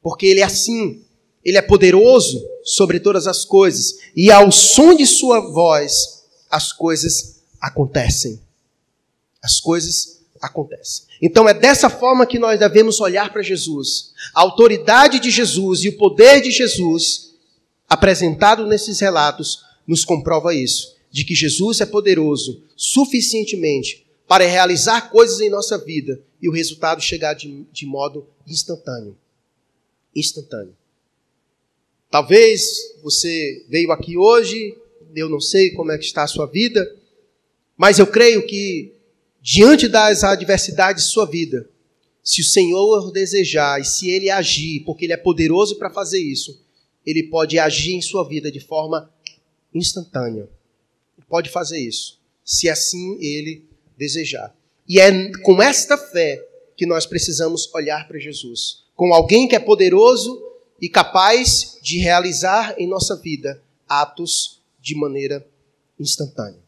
Porque 0.02 0.26
ele 0.26 0.41
é 0.41 0.43
assim. 0.43 1.04
Ele 1.43 1.58
é 1.58 1.62
poderoso 1.62 2.41
sobre 2.63 2.99
todas 2.99 3.28
as 3.28 3.43
coisas, 3.43 3.97
e 4.15 4.32
ao 4.32 4.52
som 4.52 4.95
de 4.95 5.06
sua 5.06 5.41
voz, 5.52 6.23
as 6.49 6.71
coisas 6.71 7.41
acontecem. 7.60 8.39
As 9.41 9.60
coisas 9.60 10.21
acontecem. 10.41 11.06
Então 11.21 11.47
é 11.47 11.54
dessa 11.54 11.89
forma 11.89 12.26
que 12.26 12.39
nós 12.39 12.60
devemos 12.60 13.02
olhar 13.02 13.32
para 13.32 13.41
Jesus. 13.41 14.13
A 14.34 14.41
autoridade 14.41 15.19
de 15.19 15.30
Jesus 15.30 15.84
e 15.84 15.89
o 15.89 15.97
poder 15.97 16.41
de 16.41 16.52
Jesus, 16.52 17.34
apresentado 17.89 18.65
nesses 18.65 18.99
relatos, 18.99 19.60
nos 19.86 20.06
comprova 20.06 20.54
isso, 20.54 20.95
de 21.13 21.23
que 21.23 21.36
Jesus 21.36 21.80
é 21.80 21.86
poderoso 21.86 22.63
suficientemente 22.76 24.04
para 24.28 24.47
realizar 24.47 25.12
coisas 25.12 25.39
em 25.41 25.49
nossa 25.49 25.78
vida 25.78 26.19
e 26.41 26.49
o 26.49 26.52
resultado 26.52 27.04
chegar 27.04 27.36
de, 27.36 27.67
de 27.71 27.86
modo 27.86 28.28
instantâneo. 28.47 29.15
Instantâneo. 30.15 30.76
Talvez 32.10 32.95
você 33.04 33.63
veio 33.69 33.91
aqui 33.91 34.17
hoje, 34.17 34.76
eu 35.15 35.30
não 35.30 35.39
sei 35.39 35.69
como 35.69 35.91
é 35.91 35.99
que 35.99 36.04
está 36.04 36.23
a 36.23 36.28
sua 36.28 36.47
vida, 36.47 36.84
mas 37.78 37.99
eu 37.99 38.08
creio 38.08 38.43
que 38.47 38.91
diante 39.39 39.88
das 39.88 40.23
adversidades 40.23 41.06
de 41.06 41.12
sua 41.12 41.28
vida, 41.28 41.69
se 42.23 42.41
o 42.41 42.45
Senhor 42.45 43.12
desejar 43.12 43.80
e 43.80 43.86
se 43.86 44.10
ele 44.10 44.32
agir, 44.32 44.80
porque 44.84 45.06
ele 45.06 45.13
é 45.13 45.17
poderoso 45.17 45.78
para 45.78 45.91
fazer 45.91 46.19
isso, 46.19 46.60
ele 47.06 47.21
pode 47.21 47.60
agir 47.60 47.93
em 47.93 48.02
sua 48.02 48.28
vida 48.28 48.52
de 48.52 48.60
forma 48.60 49.13
instantânea. 49.76 50.49
Pode 51.34 51.50
fazer 51.50 51.80
isso, 51.80 52.19
se 52.46 52.69
assim 52.69 53.17
ele 53.19 53.65
desejar. 53.98 54.56
E 54.88 55.00
é 55.00 55.32
com 55.39 55.63
esta 55.63 55.98
fé 55.98 56.39
que 56.78 56.86
nós 56.86 57.08
precisamos 57.08 57.74
olhar 57.74 58.08
para 58.08 58.19
Jesus, 58.19 58.84
com 58.96 59.12
alguém 59.12 59.48
que 59.48 59.56
é 59.56 59.60
poderoso 59.60 60.39
e 60.80 60.88
capaz 60.88 61.80
de 61.82 61.98
realizar 61.98 62.76
em 62.78 62.86
nossa 62.86 63.15
vida 63.15 63.60
atos 63.89 64.62
de 64.80 64.96
maneira 64.96 65.43
instantânea. 66.00 66.62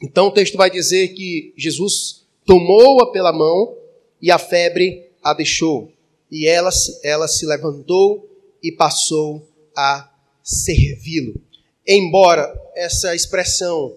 Então 0.00 0.28
o 0.28 0.32
texto 0.32 0.56
vai 0.56 0.70
dizer 0.70 1.08
que 1.08 1.52
Jesus 1.56 2.24
tomou-a 2.46 3.10
pela 3.10 3.32
mão 3.32 3.76
e 4.22 4.30
a 4.30 4.38
febre 4.38 5.10
a 5.20 5.34
deixou. 5.34 5.92
E 6.30 6.46
ela, 6.46 6.70
ela 7.02 7.26
se 7.26 7.44
levantou 7.44 8.30
e 8.62 8.70
passou 8.70 9.44
a 9.76 10.08
servi-lo. 10.44 11.49
Embora 11.92 12.56
essa 12.76 13.16
expressão 13.16 13.96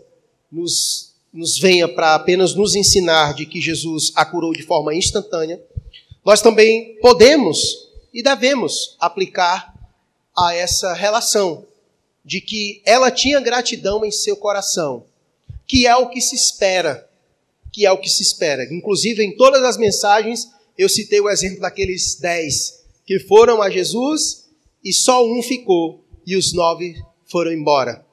nos, 0.51 1.13
nos 1.31 1.59
venha 1.59 1.87
para 1.87 2.15
apenas 2.15 2.55
nos 2.55 2.73
ensinar 2.73 3.35
de 3.35 3.45
que 3.45 3.61
Jesus 3.61 4.11
a 4.15 4.25
curou 4.25 4.51
de 4.51 4.63
forma 4.63 4.95
instantânea, 4.95 5.61
nós 6.25 6.41
também 6.41 6.95
podemos 6.95 7.87
e 8.11 8.23
devemos 8.23 8.97
aplicar 8.99 9.71
a 10.35 10.55
essa 10.55 10.91
relação 10.93 11.67
de 12.25 12.41
que 12.41 12.81
ela 12.83 13.11
tinha 13.11 13.39
gratidão 13.39 14.03
em 14.03 14.09
seu 14.09 14.35
coração, 14.35 15.05
que 15.67 15.85
é 15.85 15.95
o 15.95 16.09
que 16.09 16.19
se 16.19 16.35
espera, 16.35 17.07
que 17.71 17.85
é 17.85 17.91
o 17.91 17.99
que 17.99 18.09
se 18.09 18.23
espera. 18.23 18.63
Inclusive, 18.73 19.23
em 19.23 19.37
todas 19.37 19.61
as 19.61 19.77
mensagens, 19.77 20.49
eu 20.75 20.89
citei 20.89 21.21
o 21.21 21.29
exemplo 21.29 21.59
daqueles 21.59 22.15
dez 22.15 22.81
que 23.05 23.19
foram 23.19 23.61
a 23.61 23.69
Jesus 23.69 24.45
e 24.83 24.91
só 24.91 25.23
um 25.23 25.43
ficou 25.43 26.03
e 26.25 26.35
os 26.35 26.53
nove 26.53 26.95
foram 27.33 27.51
embora. 27.51 28.05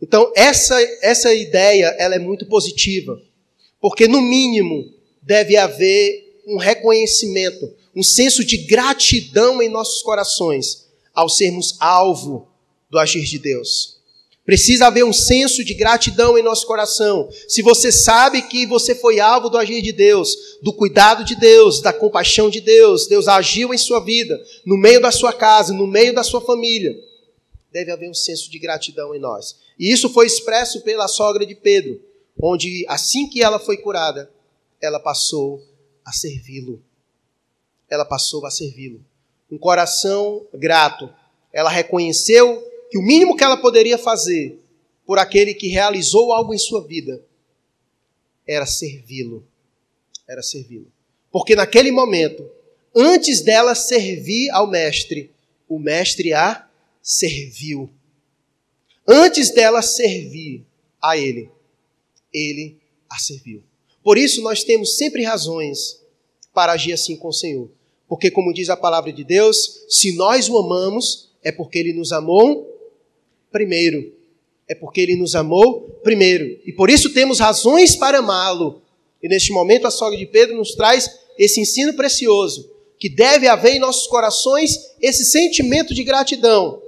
Então, 0.00 0.30
essa, 0.36 0.78
essa 1.00 1.34
ideia 1.34 1.96
ela 1.98 2.14
é 2.14 2.18
muito 2.18 2.44
positiva, 2.46 3.18
porque, 3.80 4.06
no 4.06 4.20
mínimo, 4.20 4.92
deve 5.22 5.56
haver 5.56 6.42
um 6.46 6.58
reconhecimento, 6.58 7.74
um 7.94 8.02
senso 8.02 8.44
de 8.44 8.58
gratidão 8.58 9.62
em 9.62 9.70
nossos 9.70 10.02
corações 10.02 10.86
ao 11.14 11.30
sermos 11.30 11.76
alvo 11.80 12.46
do 12.90 12.98
agir 12.98 13.24
de 13.24 13.38
Deus. 13.38 13.96
Precisa 14.44 14.86
haver 14.86 15.04
um 15.04 15.12
senso 15.12 15.64
de 15.64 15.74
gratidão 15.74 16.38
em 16.38 16.42
nosso 16.42 16.66
coração. 16.66 17.28
Se 17.48 17.62
você 17.62 17.90
sabe 17.90 18.42
que 18.42 18.64
você 18.64 18.94
foi 18.94 19.18
alvo 19.18 19.48
do 19.48 19.58
agir 19.58 19.82
de 19.82 19.90
Deus, 19.90 20.36
do 20.62 20.72
cuidado 20.72 21.24
de 21.24 21.34
Deus, 21.34 21.80
da 21.80 21.92
compaixão 21.92 22.48
de 22.48 22.60
Deus, 22.60 23.08
Deus 23.08 23.26
agiu 23.26 23.74
em 23.74 23.78
sua 23.78 23.98
vida, 23.98 24.38
no 24.64 24.76
meio 24.76 25.00
da 25.00 25.10
sua 25.10 25.32
casa, 25.32 25.72
no 25.72 25.86
meio 25.86 26.14
da 26.14 26.22
sua 26.22 26.40
família, 26.40 26.94
deve 27.76 27.92
haver 27.92 28.10
um 28.10 28.14
senso 28.14 28.50
de 28.50 28.58
gratidão 28.58 29.14
em 29.14 29.18
nós. 29.18 29.56
E 29.78 29.92
isso 29.92 30.08
foi 30.08 30.26
expresso 30.26 30.82
pela 30.82 31.08
sogra 31.08 31.44
de 31.44 31.54
Pedro, 31.54 32.00
onde 32.40 32.84
assim 32.88 33.28
que 33.28 33.42
ela 33.42 33.58
foi 33.58 33.76
curada, 33.76 34.30
ela 34.80 34.98
passou 34.98 35.62
a 36.04 36.12
servi-lo 36.12 36.82
ela 37.88 38.04
passou 38.04 38.44
a 38.46 38.50
servi-lo. 38.50 39.04
Um 39.50 39.58
coração 39.58 40.46
grato. 40.52 41.12
Ela 41.52 41.70
reconheceu 41.70 42.62
que 42.90 42.98
o 42.98 43.02
mínimo 43.02 43.36
que 43.36 43.44
ela 43.44 43.56
poderia 43.56 43.96
fazer 43.96 44.60
por 45.06 45.18
aquele 45.18 45.54
que 45.54 45.68
realizou 45.68 46.32
algo 46.32 46.52
em 46.52 46.58
sua 46.58 46.84
vida 46.84 47.22
era 48.46 48.66
servi-lo. 48.66 49.46
Era 50.28 50.42
servi-lo. 50.42 50.90
Porque 51.30 51.54
naquele 51.54 51.90
momento, 51.90 52.48
antes 52.94 53.40
dela 53.40 53.74
servir 53.74 54.50
ao 54.50 54.66
mestre, 54.66 55.30
o 55.68 55.78
mestre 55.78 56.32
a 56.32 56.65
serviu. 57.06 57.88
Antes 59.06 59.50
dela 59.50 59.80
servir 59.80 60.66
a 61.00 61.16
ele, 61.16 61.48
ele 62.34 62.78
a 63.08 63.16
serviu. 63.16 63.62
Por 64.02 64.18
isso 64.18 64.42
nós 64.42 64.64
temos 64.64 64.96
sempre 64.96 65.22
razões 65.22 66.02
para 66.52 66.72
agir 66.72 66.92
assim 66.92 67.16
com 67.16 67.28
o 67.28 67.32
Senhor. 67.32 67.70
Porque, 68.08 68.30
como 68.30 68.52
diz 68.52 68.68
a 68.68 68.76
palavra 68.76 69.12
de 69.12 69.22
Deus, 69.22 69.84
se 69.88 70.16
nós 70.16 70.48
o 70.48 70.58
amamos, 70.58 71.30
é 71.44 71.52
porque 71.52 71.78
ele 71.78 71.92
nos 71.92 72.12
amou 72.12 72.72
primeiro. 73.52 74.12
É 74.68 74.74
porque 74.74 75.00
ele 75.00 75.14
nos 75.14 75.36
amou 75.36 75.82
primeiro. 76.02 76.58
E 76.64 76.72
por 76.72 76.90
isso 76.90 77.12
temos 77.12 77.38
razões 77.38 77.94
para 77.94 78.18
amá-lo. 78.18 78.82
E 79.22 79.28
neste 79.28 79.52
momento 79.52 79.86
a 79.86 79.92
sogra 79.92 80.18
de 80.18 80.26
Pedro 80.26 80.56
nos 80.56 80.74
traz 80.74 81.08
esse 81.38 81.60
ensino 81.60 81.94
precioso, 81.94 82.68
que 82.98 83.08
deve 83.08 83.46
haver 83.46 83.76
em 83.76 83.78
nossos 83.78 84.08
corações 84.08 84.76
esse 85.00 85.24
sentimento 85.24 85.94
de 85.94 86.02
gratidão 86.02 86.82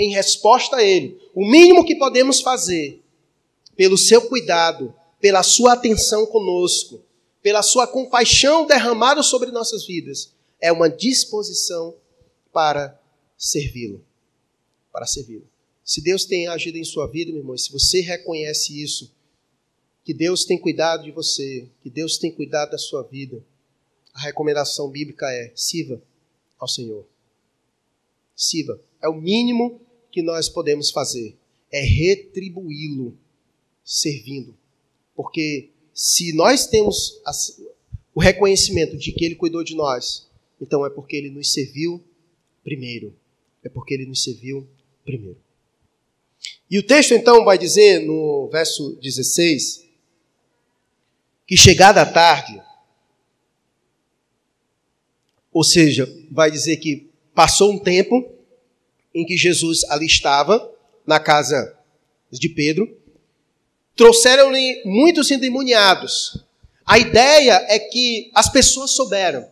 em 0.00 0.10
resposta 0.10 0.76
a 0.76 0.82
ele. 0.82 1.20
O 1.34 1.44
mínimo 1.44 1.84
que 1.84 1.94
podemos 1.94 2.40
fazer 2.40 3.02
pelo 3.76 3.98
seu 3.98 4.22
cuidado, 4.28 4.94
pela 5.20 5.42
sua 5.42 5.74
atenção 5.74 6.24
conosco, 6.24 7.02
pela 7.42 7.62
sua 7.62 7.86
compaixão 7.86 8.66
derramada 8.66 9.22
sobre 9.22 9.50
nossas 9.50 9.86
vidas, 9.86 10.32
é 10.58 10.72
uma 10.72 10.88
disposição 10.88 11.94
para 12.52 12.98
servi-lo. 13.36 14.02
Para 14.90 15.06
servi-lo. 15.06 15.46
Se 15.84 16.00
Deus 16.00 16.24
tem 16.24 16.46
agido 16.48 16.78
em 16.78 16.84
sua 16.84 17.06
vida, 17.06 17.30
meu 17.30 17.40
irmão, 17.40 17.58
se 17.58 17.70
você 17.70 18.00
reconhece 18.00 18.82
isso, 18.82 19.14
que 20.04 20.14
Deus 20.14 20.44
tem 20.44 20.58
cuidado 20.58 21.04
de 21.04 21.10
você, 21.10 21.68
que 21.82 21.90
Deus 21.90 22.16
tem 22.16 22.32
cuidado 22.32 22.70
da 22.70 22.78
sua 22.78 23.02
vida, 23.02 23.44
a 24.14 24.20
recomendação 24.20 24.88
bíblica 24.88 25.30
é: 25.30 25.52
sirva 25.54 26.02
ao 26.58 26.68
Senhor. 26.68 27.04
Sirva. 28.34 28.80
É 29.02 29.08
o 29.08 29.14
mínimo 29.14 29.80
que 30.10 30.22
nós 30.22 30.48
podemos 30.48 30.90
fazer. 30.90 31.36
É 31.70 31.80
retribuí-lo 31.80 33.16
servindo. 33.84 34.56
Porque 35.14 35.70
se 35.94 36.32
nós 36.34 36.66
temos 36.66 37.20
o 38.14 38.20
reconhecimento 38.20 38.96
de 38.96 39.12
que 39.12 39.24
Ele 39.24 39.34
cuidou 39.34 39.62
de 39.62 39.74
nós, 39.74 40.28
então 40.60 40.84
é 40.84 40.90
porque 40.90 41.16
Ele 41.16 41.30
nos 41.30 41.52
serviu 41.52 42.02
primeiro. 42.62 43.14
É 43.62 43.68
porque 43.68 43.94
Ele 43.94 44.06
nos 44.06 44.22
serviu 44.22 44.66
primeiro. 45.04 45.38
E 46.70 46.78
o 46.78 46.82
texto 46.82 47.12
então 47.12 47.44
vai 47.44 47.58
dizer 47.58 48.00
no 48.00 48.48
verso 48.50 48.96
16 49.02 49.88
que 51.46 51.56
chegada 51.56 52.00
a 52.02 52.06
tarde, 52.06 52.62
ou 55.52 55.64
seja, 55.64 56.08
vai 56.30 56.48
dizer 56.48 56.76
que 56.76 57.10
passou 57.34 57.72
um 57.72 57.78
tempo 57.78 58.39
em 59.14 59.24
que 59.24 59.36
Jesus 59.36 59.84
ali 59.84 60.06
estava, 60.06 60.70
na 61.06 61.18
casa 61.18 61.76
de 62.30 62.48
Pedro, 62.48 62.88
trouxeram-lhe 63.96 64.82
muitos 64.84 65.30
endemoniados. 65.30 66.44
A 66.86 66.98
ideia 66.98 67.66
é 67.68 67.78
que 67.78 68.30
as 68.34 68.48
pessoas 68.48 68.92
souberam. 68.92 69.48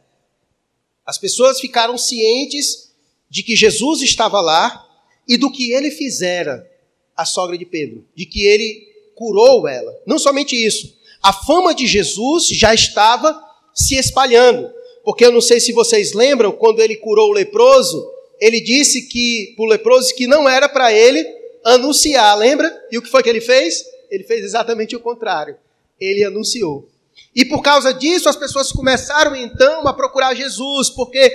As 1.05 1.18
pessoas 1.18 1.61
ficaram 1.61 1.99
cientes 1.99 2.92
de 3.29 3.42
que 3.42 3.57
Jesus 3.57 4.03
estava 4.03 4.40
lá 4.40 4.87
e 5.27 5.37
do 5.37 5.51
que 5.51 5.73
ele 5.73 5.90
fizera 5.90 6.68
a 7.16 7.25
sogra 7.25 7.59
de 7.59 7.66
Pedro, 7.66 8.07
de 8.14 8.25
que 8.25 8.47
ele 8.47 8.87
curou 9.14 9.66
ela. 9.66 9.94
Não 10.07 10.18
somente 10.18 10.55
isso, 10.55 10.97
a 11.23 11.33
fama 11.33 11.75
de 11.75 11.87
Jesus 11.87 12.47
já 12.49 12.73
estava 12.73 13.38
se 13.75 13.97
espalhando. 13.97 14.71
Porque 15.05 15.25
eu 15.25 15.33
não 15.33 15.40
sei 15.40 15.59
se 15.59 15.73
vocês 15.73 16.12
lembram, 16.12 16.53
quando 16.53 16.81
ele 16.81 16.97
curou 16.97 17.31
o 17.31 17.33
leproso, 17.33 18.18
ele 18.40 18.61
disse 18.61 19.03
que 19.03 19.55
o 19.59 19.64
leproso 19.64 20.14
que 20.14 20.27
não 20.27 20.48
era 20.48 20.68
para 20.68 20.92
ele 20.92 21.24
anunciar, 21.64 22.37
lembra? 22.37 22.74
E 22.90 22.98
o 22.98 23.03
que 23.03 23.11
foi 23.11 23.22
que 23.22 23.29
ele 23.29 23.40
fez? 23.40 23.85
Ele 24.11 24.24
fez 24.24 24.44
exatamente 24.44 24.96
o 24.96 25.01
contrário. 25.01 25.57
Ele 26.01 26.24
anunciou. 26.24 26.88
E 27.35 27.44
por 27.44 27.62
causa 27.62 27.92
disso, 27.92 28.29
as 28.29 28.37
pessoas 28.37 28.72
começaram 28.72 29.35
então 29.35 29.87
a 29.87 29.92
procurar 29.92 30.35
Jesus, 30.35 30.90
porque 30.90 31.31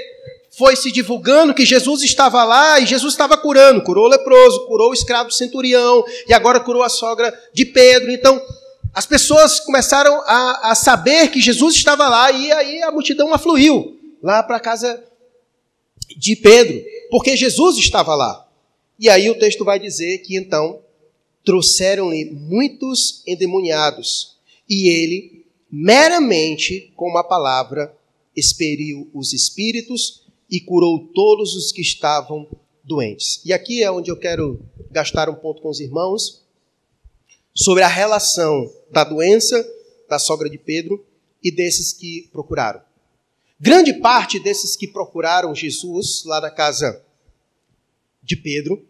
foi 0.58 0.76
se 0.76 0.92
divulgando 0.92 1.54
que 1.54 1.66
Jesus 1.66 2.04
estava 2.04 2.44
lá 2.44 2.80
e 2.80 2.86
Jesus 2.86 3.14
estava 3.14 3.38
curando. 3.38 3.84
Curou 3.84 4.06
o 4.06 4.10
leproso, 4.10 4.66
curou 4.68 4.92
o 4.92 4.94
escravo 4.94 5.30
do 5.30 5.34
centurião 5.34 6.04
e 6.28 6.34
agora 6.34 6.60
curou 6.60 6.84
a 6.84 6.90
sogra 6.90 7.34
de 7.54 7.66
Pedro. 7.66 8.12
Então, 8.12 8.42
as 8.94 9.06
pessoas 9.06 9.60
começaram 9.60 10.22
a, 10.26 10.72
a 10.72 10.76
saber 10.76 11.30
que 11.30 11.42
Jesus 11.42 11.76
estava 11.76 12.08
lá 12.08 12.32
e 12.32 12.52
aí 12.52 12.84
a 12.84 12.92
multidão 12.92 13.34
afluiu 13.34 14.00
lá 14.22 14.44
para 14.44 14.58
a 14.58 14.60
casa 14.60 15.04
de 16.16 16.36
Pedro, 16.36 16.80
porque 17.14 17.38
Jesus 17.38 17.78
estava 17.78 18.16
lá. 18.16 18.50
E 18.98 19.08
aí 19.08 19.30
o 19.30 19.38
texto 19.38 19.64
vai 19.64 19.80
dizer 19.80 20.18
que 20.24 20.36
então 20.36 20.82
trouxeram-lhe 21.46 22.32
muitos 22.32 23.22
endemoniados 23.28 24.40
e 24.68 24.90
ele, 24.90 25.46
meramente 25.72 26.92
com 26.96 27.08
uma 27.08 27.24
palavra, 27.24 27.96
expeliu 28.36 29.12
os 29.14 29.32
espíritos 29.32 30.24
e 30.50 30.60
curou 30.60 31.08
todos 31.14 31.56
os 31.56 31.72
que 31.72 31.84
estavam 31.84 32.48
doentes. 32.84 33.46
E 33.46 33.54
aqui 33.54 33.84
é 33.84 33.92
onde 33.92 34.10
eu 34.10 34.18
quero 34.18 34.60
gastar 34.90 35.30
um 35.30 35.36
ponto 35.36 35.62
com 35.62 35.70
os 35.70 35.80
irmãos 35.80 36.42
sobre 37.54 37.84
a 37.84 37.88
relação 37.88 38.74
da 38.90 39.04
doença 39.04 39.64
da 40.10 40.18
sogra 40.18 40.50
de 40.50 40.58
Pedro 40.58 41.06
e 41.44 41.52
desses 41.52 41.94
que 41.94 42.28
procuraram. 42.32 42.82
Grande 43.60 43.94
parte 43.94 44.40
desses 44.40 44.76
que 44.76 44.88
procuraram 44.88 45.54
Jesus 45.54 46.24
lá 46.26 46.42
na 46.42 46.50
casa 46.50 47.03
de 48.24 48.36
Pedro 48.36 48.86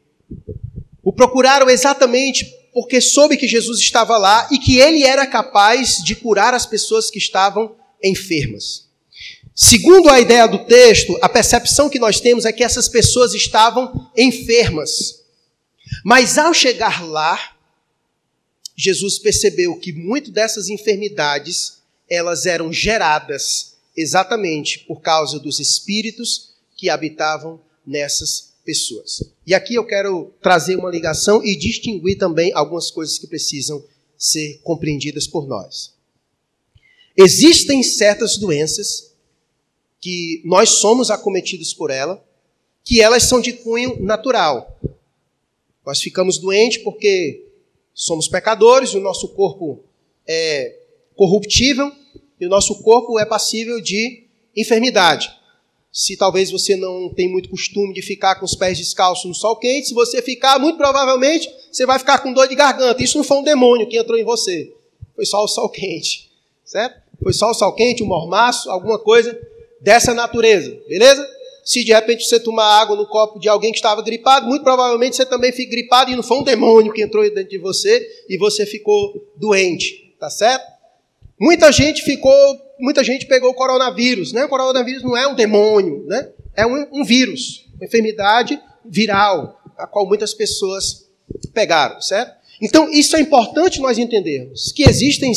o 1.04 1.12
procuraram 1.12 1.69
exatamente 1.69 2.46
porque 2.74 3.02
soube 3.02 3.38
que 3.38 3.48
Jesus 3.48 3.80
estava 3.80 4.17
lá 4.17 4.48
e 4.52 4.58
que 4.58 4.80
ele 4.80 5.04
era 5.04 5.28
capaz 5.28 6.02
de 6.04 6.15
curar 6.15 6.54
as 6.54 6.65
pessoas 6.65 7.12
que 7.12 7.19
estavam 7.19 7.76
enfermas. 8.02 8.88
Segundo 9.54 10.10
a 10.10 10.19
ideia 10.19 10.48
do 10.48 10.65
texto, 10.65 11.15
a 11.22 11.30
percepção 11.30 11.89
que 11.89 12.00
nós 12.00 12.19
temos 12.19 12.46
é 12.46 12.52
que 12.52 12.63
essas 12.63 12.88
pessoas 12.88 13.34
estavam 13.34 14.10
enfermas. 14.17 15.22
Mas 16.04 16.38
ao 16.38 16.54
chegar 16.54 17.06
lá, 17.06 17.56
Jesus 18.76 19.19
percebeu 19.19 19.78
que 19.78 19.93
muito 19.93 20.32
dessas 20.32 20.69
enfermidades, 20.69 21.82
elas 22.10 22.48
eram 22.48 22.74
geradas 22.74 23.76
exatamente 23.96 24.80
por 24.80 25.02
causa 25.02 25.38
dos 25.38 25.60
espíritos 25.60 26.56
que 26.76 26.89
habitavam 26.89 27.62
nessas 27.86 28.53
pessoas. 28.63 29.23
E 29.45 29.54
aqui 29.54 29.76
eu 29.76 29.86
quero 29.86 30.32
trazer 30.41 30.76
uma 30.76 30.89
ligação 30.89 31.43
e 31.43 31.56
distinguir 31.56 32.17
também 32.17 32.52
algumas 32.54 32.89
coisas 32.89 33.17
que 33.17 33.28
precisam 33.28 33.84
ser 34.17 34.60
compreendidas 34.63 35.28
por 35.28 35.47
nós. 35.47 35.93
Existem 37.15 37.84
certas 37.84 38.38
doenças 38.38 39.13
que 39.99 40.41
nós 40.43 40.69
somos 40.69 41.10
acometidos 41.12 41.73
por 41.73 41.91
ela, 41.91 42.23
que 42.84 43.02
elas 43.02 43.23
são 43.23 43.39
de 43.39 43.54
cunho 43.54 44.02
natural. 44.02 44.80
Nós 45.86 46.02
ficamos 46.02 46.38
doentes 46.38 46.82
porque 46.84 47.45
somos 47.93 48.28
pecadores, 48.28 48.93
o 48.93 48.99
nosso 48.99 49.30
corpo 49.30 49.84
é 50.28 50.80
corruptível 51.15 51.91
e 52.39 52.45
o 52.45 52.49
nosso 52.49 52.82
corpo 52.82 53.19
é 53.19 53.26
passível 53.26 53.80
de 53.80 54.23
enfermidade. 54.56 55.30
Se 55.94 56.18
talvez 56.18 56.50
você 56.50 56.76
não 56.76 57.08
tem 57.14 57.32
muito 57.32 57.50
costume 57.50 57.94
de 57.94 58.02
ficar 58.02 58.36
com 58.36 58.46
os 58.46 58.56
pés 58.56 58.80
descalços 58.80 59.26
no 59.26 59.36
sol 59.36 59.56
quente, 59.58 59.90
se 59.90 59.94
você 59.94 60.24
ficar, 60.24 60.58
muito 60.58 60.78
provavelmente 60.78 61.48
você 61.72 61.86
vai 61.86 62.00
ficar 62.00 62.18
com 62.18 62.34
dor 62.34 62.48
de 62.48 62.56
garganta. 62.56 63.04
Isso 63.04 63.18
não 63.18 63.24
foi 63.24 63.38
um 63.38 63.44
demônio 63.44 63.88
que 63.88 63.98
entrou 63.98 64.18
em 64.18 64.24
você. 64.24 64.74
Foi 65.16 65.26
só 65.26 65.44
o 65.44 65.48
sol 65.48 65.70
quente. 65.70 66.32
Certo? 66.66 67.00
Foi 67.22 67.32
só 67.32 67.52
o 67.52 67.54
sol 67.54 67.74
quente, 67.74 68.02
um 68.02 68.08
mormaço, 68.08 68.72
alguma 68.72 68.98
coisa 68.98 69.40
dessa 69.80 70.14
natureza, 70.14 70.76
beleza? 70.88 71.30
Se 71.64 71.84
de 71.84 71.94
repente 71.94 72.26
você 72.26 72.40
tomar 72.40 72.82
água 72.82 72.96
no 72.96 73.06
copo 73.06 73.40
de 73.40 73.48
alguém 73.48 73.72
que 73.72 73.78
estava 73.78 74.02
gripado, 74.02 74.48
muito 74.48 74.64
provavelmente 74.64 75.16
você 75.16 75.26
também 75.26 75.52
fica 75.52 75.72
gripado 75.72 76.12
e 76.12 76.16
não 76.16 76.24
foi 76.24 76.38
um 76.38 76.44
demônio 76.44 76.92
que 76.92 77.02
entrou 77.02 77.24
dentro 77.24 77.50
de 77.50 77.58
você 77.58 78.26
e 78.28 78.38
você 78.38 78.66
ficou 78.66 79.14
doente, 79.36 80.16
tá 80.20 80.30
certo? 80.30 80.66
Muita 81.40 81.72
gente 81.72 82.02
ficou, 82.02 82.32
muita 82.84 83.02
gente 83.02 83.26
pegou 83.28 83.52
o 83.52 83.54
coronavírus, 83.54 84.34
né? 84.34 84.43
O 84.43 84.50
coronavírus 84.50 85.02
não 85.04 85.15
é 85.15 85.26
um 85.26 85.34
demônio, 85.34 86.04
né? 86.06 86.30
É 86.54 86.67
um, 86.67 86.86
um 86.91 87.06
vírus, 87.06 87.65
uma 87.76 87.86
enfermidade 87.86 88.62
viral, 88.84 89.62
a 89.78 89.88
qual 89.88 90.06
muitas 90.06 90.34
pessoas 90.34 91.08
pegaram, 91.54 92.02
certo? 92.02 92.36
Então, 92.62 92.89
isso 92.91 93.15
é 93.15 93.22
importante 93.22 93.80
nós 93.80 93.98
entendermos, 93.98 94.74
que 94.74 94.84
existem 94.84 95.32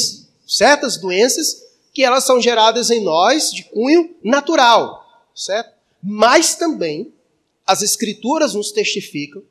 certas 0.44 0.96
doenças 0.96 1.62
que 1.94 2.02
elas 2.02 2.24
são 2.24 2.40
geradas 2.40 2.90
em 2.90 3.00
nós 3.00 3.52
de 3.52 3.62
cunho 3.64 4.16
natural, 4.24 5.04
certo? 5.32 5.70
Mas 6.02 6.56
também 6.56 7.12
as 7.64 7.80
escrituras 7.80 8.54
nos 8.54 8.72
testificam 8.72 9.42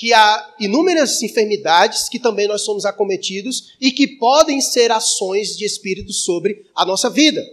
que 0.00 0.14
há 0.14 0.54
inúmeras 0.58 1.22
enfermidades 1.22 2.08
que 2.08 2.18
também 2.18 2.48
nós 2.48 2.62
somos 2.62 2.86
acometidos 2.86 3.74
e 3.78 3.92
que 3.92 4.06
podem 4.06 4.58
ser 4.58 4.90
ações 4.90 5.54
de 5.58 5.66
espírito 5.66 6.10
sobre 6.10 6.64
a 6.74 6.86
nossa 6.86 7.10
vida. 7.10 7.46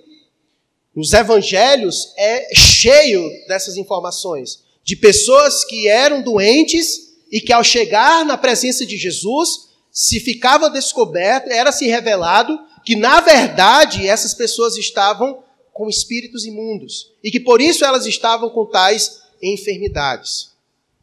Os 0.95 1.12
evangelhos 1.12 2.13
é 2.15 2.55
cheio 2.55 3.21
dessas 3.49 3.75
informações 3.75 4.63
de 4.81 4.95
pessoas 4.95 5.65
que 5.65 5.89
eram 5.89 6.21
doentes 6.21 7.17
e 7.29 7.41
que 7.41 7.51
ao 7.51 7.65
chegar 7.65 8.23
na 8.23 8.38
presença 8.38 8.86
de 8.86 8.95
Jesus, 8.95 9.67
se 9.91 10.17
ficava 10.21 10.69
descoberto, 10.69 11.49
era 11.49 11.73
se 11.73 11.86
revelado 11.88 12.57
que 12.86 12.95
na 12.95 13.19
verdade 13.19 14.07
essas 14.07 14.33
pessoas 14.33 14.77
estavam 14.77 15.43
com 15.73 15.89
espíritos 15.89 16.45
imundos 16.45 17.12
e 17.21 17.29
que 17.29 17.41
por 17.41 17.60
isso 17.60 17.83
elas 17.83 18.05
estavam 18.05 18.49
com 18.49 18.65
tais 18.65 19.19
enfermidades. 19.43 20.46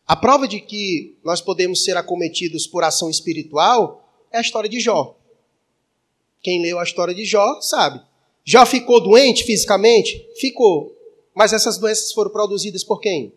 A 0.06 0.14
prova 0.14 0.46
de 0.46 0.60
que 0.60 1.16
nós 1.24 1.40
podemos 1.40 1.82
ser 1.82 1.96
acometidos 1.96 2.66
por 2.66 2.84
ação 2.84 3.08
espiritual 3.08 4.06
é 4.30 4.38
a 4.38 4.42
história 4.42 4.68
de 4.68 4.78
Jó. 4.78 5.16
Quem 6.42 6.60
leu 6.60 6.78
a 6.78 6.84
história 6.84 7.14
de 7.14 7.24
Jó 7.24 7.60
sabe. 7.62 8.02
Jó 8.44 8.66
ficou 8.66 9.00
doente 9.00 9.44
fisicamente? 9.44 10.28
Ficou. 10.36 10.94
Mas 11.34 11.54
essas 11.54 11.78
doenças 11.78 12.12
foram 12.12 12.30
produzidas 12.30 12.84
por 12.84 13.00
quem? 13.00 13.32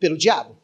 Pelo 0.00 0.18
diabo. 0.18 0.56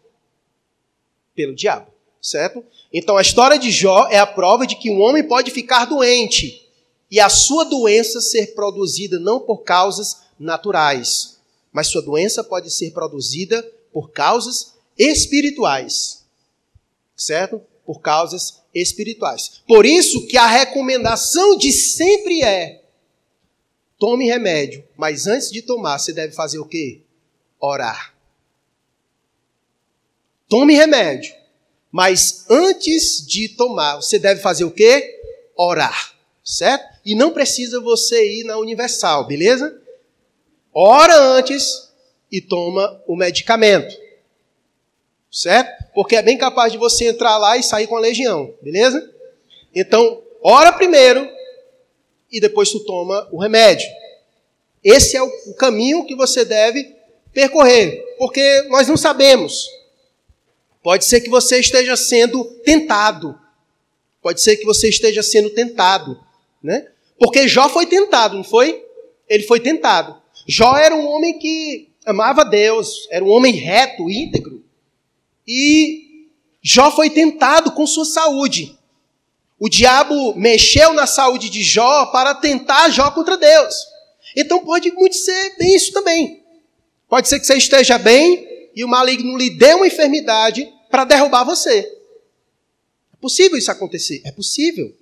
Pelo 1.36 1.54
diabo, 1.54 1.86
certo? 2.20 2.64
Então 2.92 3.16
a 3.16 3.22
história 3.22 3.58
de 3.58 3.70
Jó 3.70 4.08
é 4.08 4.18
a 4.18 4.26
prova 4.26 4.66
de 4.66 4.74
que 4.74 4.90
um 4.90 5.00
homem 5.00 5.22
pode 5.22 5.52
ficar 5.52 5.84
doente 5.84 6.66
e 7.08 7.20
a 7.20 7.28
sua 7.28 7.64
doença 7.64 8.20
ser 8.20 8.54
produzida 8.54 9.20
não 9.20 9.38
por 9.38 9.58
causas 9.58 10.22
naturais, 10.38 11.38
mas 11.72 11.86
sua 11.86 12.02
doença 12.02 12.42
pode 12.42 12.70
ser 12.72 12.90
produzida 12.90 13.62
por 13.92 14.10
causas 14.10 14.75
espirituais. 14.98 16.24
Certo? 17.16 17.62
Por 17.84 18.00
causas 18.00 18.62
espirituais. 18.74 19.62
Por 19.66 19.86
isso 19.86 20.26
que 20.26 20.36
a 20.36 20.46
recomendação 20.46 21.56
de 21.56 21.72
sempre 21.72 22.42
é: 22.42 22.82
tome 23.98 24.26
remédio, 24.26 24.84
mas 24.96 25.26
antes 25.26 25.50
de 25.50 25.62
tomar, 25.62 25.98
você 25.98 26.12
deve 26.12 26.34
fazer 26.34 26.58
o 26.58 26.66
quê? 26.66 27.00
Orar. 27.60 28.14
Tome 30.48 30.74
remédio, 30.74 31.34
mas 31.90 32.44
antes 32.48 33.26
de 33.26 33.48
tomar, 33.48 33.96
você 33.96 34.18
deve 34.18 34.40
fazer 34.40 34.64
o 34.64 34.70
quê? 34.70 35.20
Orar. 35.56 36.14
Certo? 36.44 36.84
E 37.04 37.14
não 37.14 37.32
precisa 37.32 37.80
você 37.80 38.40
ir 38.40 38.44
na 38.44 38.58
Universal, 38.58 39.26
beleza? 39.26 39.80
Ora 40.72 41.18
antes 41.18 41.90
e 42.30 42.40
toma 42.40 43.02
o 43.06 43.16
medicamento. 43.16 44.05
Certo? 45.36 45.84
Porque 45.92 46.16
é 46.16 46.22
bem 46.22 46.38
capaz 46.38 46.72
de 46.72 46.78
você 46.78 47.08
entrar 47.08 47.36
lá 47.36 47.58
e 47.58 47.62
sair 47.62 47.86
com 47.86 47.94
a 47.94 48.00
legião, 48.00 48.54
beleza? 48.62 49.06
Então, 49.74 50.22
ora 50.42 50.72
primeiro 50.72 51.28
e 52.32 52.40
depois 52.40 52.70
tu 52.70 52.80
toma 52.80 53.28
o 53.30 53.38
remédio. 53.38 53.86
Esse 54.82 55.14
é 55.14 55.22
o 55.22 55.54
caminho 55.58 56.06
que 56.06 56.16
você 56.16 56.42
deve 56.42 56.90
percorrer, 57.34 58.02
porque 58.16 58.62
nós 58.70 58.88
não 58.88 58.96
sabemos. 58.96 59.68
Pode 60.82 61.04
ser 61.04 61.20
que 61.20 61.28
você 61.28 61.60
esteja 61.60 61.98
sendo 61.98 62.42
tentado. 62.64 63.38
Pode 64.22 64.40
ser 64.40 64.56
que 64.56 64.64
você 64.64 64.88
esteja 64.88 65.22
sendo 65.22 65.50
tentado, 65.50 66.18
né? 66.62 66.88
Porque 67.18 67.46
Jó 67.46 67.68
foi 67.68 67.84
tentado, 67.84 68.38
não 68.38 68.44
foi? 68.44 68.82
Ele 69.28 69.42
foi 69.42 69.60
tentado. 69.60 70.16
Jó 70.48 70.78
era 70.78 70.94
um 70.94 71.06
homem 71.06 71.38
que 71.38 71.90
amava 72.06 72.42
Deus, 72.42 73.06
era 73.10 73.22
um 73.22 73.28
homem 73.28 73.52
reto, 73.52 74.08
íntegro. 74.08 74.55
E 75.46 76.28
Jó 76.62 76.90
foi 76.90 77.10
tentado 77.10 77.72
com 77.72 77.86
sua 77.86 78.04
saúde. 78.04 78.76
O 79.58 79.68
diabo 79.68 80.34
mexeu 80.34 80.92
na 80.92 81.06
saúde 81.06 81.48
de 81.48 81.62
Jó 81.62 82.06
para 82.06 82.34
tentar 82.34 82.90
Jó 82.90 83.10
contra 83.10 83.36
Deus. 83.36 83.74
Então 84.36 84.64
pode 84.64 84.90
muito 84.92 85.16
ser 85.16 85.56
bem 85.56 85.74
isso 85.74 85.92
também. 85.92 86.42
Pode 87.08 87.28
ser 87.28 87.40
que 87.40 87.46
você 87.46 87.56
esteja 87.56 87.96
bem 87.96 88.70
e 88.74 88.84
o 88.84 88.88
maligno 88.88 89.38
lhe 89.38 89.48
dê 89.48 89.74
uma 89.74 89.86
enfermidade 89.86 90.70
para 90.90 91.04
derrubar 91.04 91.44
você. 91.44 91.80
É 93.12 93.16
possível 93.20 93.56
isso 93.56 93.70
acontecer? 93.70 94.20
É 94.24 94.32
possível. 94.32 94.94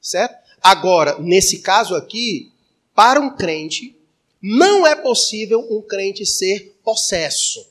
Certo? 0.00 0.36
Agora, 0.62 1.18
nesse 1.18 1.58
caso 1.58 1.94
aqui, 1.94 2.52
para 2.94 3.20
um 3.20 3.34
crente, 3.34 3.96
não 4.40 4.86
é 4.86 4.94
possível 4.94 5.66
um 5.70 5.82
crente 5.82 6.24
ser 6.24 6.78
possesso. 6.84 7.66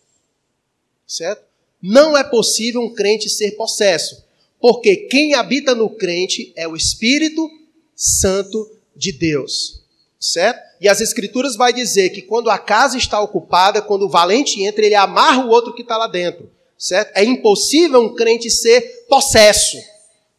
Certo? 1.07 1.44
Não 1.87 2.17
é 2.17 2.23
possível 2.23 2.81
um 2.81 2.91
crente 2.91 3.29
ser 3.29 3.51
possesso. 3.51 4.25
Porque 4.59 4.95
quem 4.95 5.35
habita 5.35 5.75
no 5.75 5.87
crente 5.87 6.51
é 6.55 6.67
o 6.67 6.75
Espírito 6.75 7.47
Santo 7.95 8.71
de 8.95 9.11
Deus. 9.11 9.83
Certo? 10.19 10.59
E 10.81 10.89
as 10.89 10.99
Escrituras 10.99 11.55
vai 11.55 11.71
dizer 11.71 12.09
que 12.09 12.23
quando 12.23 12.49
a 12.49 12.57
casa 12.57 12.97
está 12.97 13.21
ocupada, 13.21 13.83
quando 13.83 14.07
o 14.07 14.09
valente 14.09 14.63
entra, 14.63 14.83
ele 14.83 14.95
amarra 14.95 15.45
o 15.45 15.49
outro 15.49 15.75
que 15.75 15.83
está 15.83 15.95
lá 15.95 16.07
dentro. 16.07 16.49
Certo? 16.75 17.15
É 17.15 17.23
impossível 17.23 18.01
um 18.01 18.15
crente 18.15 18.49
ser 18.49 19.05
possesso. 19.07 19.77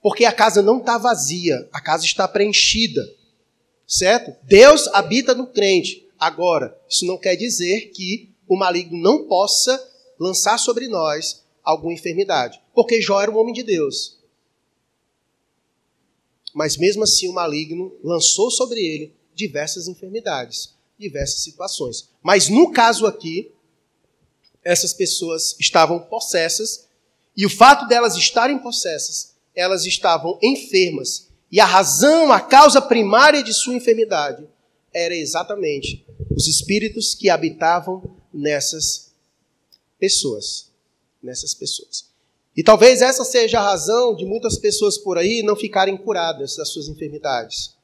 Porque 0.03 0.25
a 0.25 0.33
casa 0.33 0.61
não 0.61 0.79
está 0.79 0.99
vazia, 0.99 1.69
a 1.73 1.81
casa 1.81 2.05
está 2.05 2.27
preenchida. 2.27 3.09
Certo? 3.87 4.35
Deus 4.43 4.89
habita 4.89 5.33
no 5.33 5.47
crente. 5.47 6.09
Agora, 6.19 6.77
isso 6.89 7.07
não 7.07 7.17
quer 7.17 7.37
dizer 7.37 7.93
que 7.95 8.31
o 8.49 8.57
maligno 8.57 8.99
não 8.99 9.29
possa 9.29 9.81
lançar 10.19 10.59
sobre 10.59 10.89
nós 10.89 11.45
alguma 11.63 11.93
enfermidade. 11.93 12.61
Porque 12.75 13.01
Jó 13.01 13.21
era 13.21 13.31
um 13.31 13.39
homem 13.39 13.53
de 13.53 13.63
Deus. 13.63 14.19
Mas 16.55 16.77
mesmo 16.77 17.03
assim, 17.03 17.29
o 17.29 17.35
maligno 17.35 17.95
lançou 18.03 18.51
sobre 18.51 18.81
ele 18.81 19.15
diversas 19.35 19.89
enfermidades, 19.89 20.75
diversas 20.99 21.43
situações. 21.43 22.09
Mas 22.23 22.49
no 22.49 22.73
caso 22.73 23.05
aqui, 23.05 23.53
essas 24.65 24.95
pessoas 24.95 25.55
estavam 25.61 25.99
possessas, 25.99 26.89
e 27.37 27.45
o 27.45 27.51
fato 27.51 27.87
delas 27.87 28.17
estarem 28.17 28.59
possessas, 28.59 29.37
elas 29.55 29.85
estavam 29.85 30.39
enfermas. 30.43 31.29
E 31.53 31.61
a 31.61 31.65
razão, 31.65 32.33
a 32.33 32.41
causa 32.41 32.81
primária 32.81 33.43
de 33.43 33.53
sua 33.53 33.75
enfermidade 33.75 34.49
era 34.93 35.15
exatamente 35.15 36.07
os 36.35 36.49
espíritos 36.49 37.15
que 37.15 37.29
habitavam 37.29 38.17
nessas 38.33 39.06
pessoas. 39.99 40.71
Nessas 41.23 41.55
pessoas. 41.55 42.11
E 42.57 42.63
talvez 42.63 43.03
essa 43.03 43.25
seja 43.25 43.59
a 43.59 43.63
razão 43.63 44.15
de 44.15 44.25
muitas 44.25 44.59
pessoas 44.59 44.97
por 44.97 45.19
aí 45.19 45.43
não 45.43 45.55
ficarem 45.55 45.97
curadas 45.97 46.57
das 46.57 46.71
suas 46.71 46.89
enfermidades. 46.89 47.77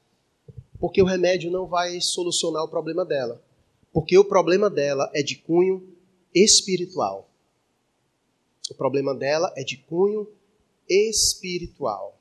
Porque 0.80 1.02
o 1.02 1.04
remédio 1.04 1.50
não 1.50 1.66
vai 1.66 2.00
solucionar 2.00 2.64
o 2.64 2.68
problema 2.68 3.04
dela. 3.04 3.42
Porque 3.92 4.16
o 4.16 4.24
problema 4.24 4.70
dela 4.70 5.10
é 5.12 5.22
de 5.22 5.36
cunho 5.36 5.86
espiritual. 6.34 7.28
O 8.70 8.74
problema 8.74 9.14
dela 9.14 9.52
é 9.56 9.62
de 9.62 9.76
cunho 9.76 10.26
espiritual. 10.88 12.18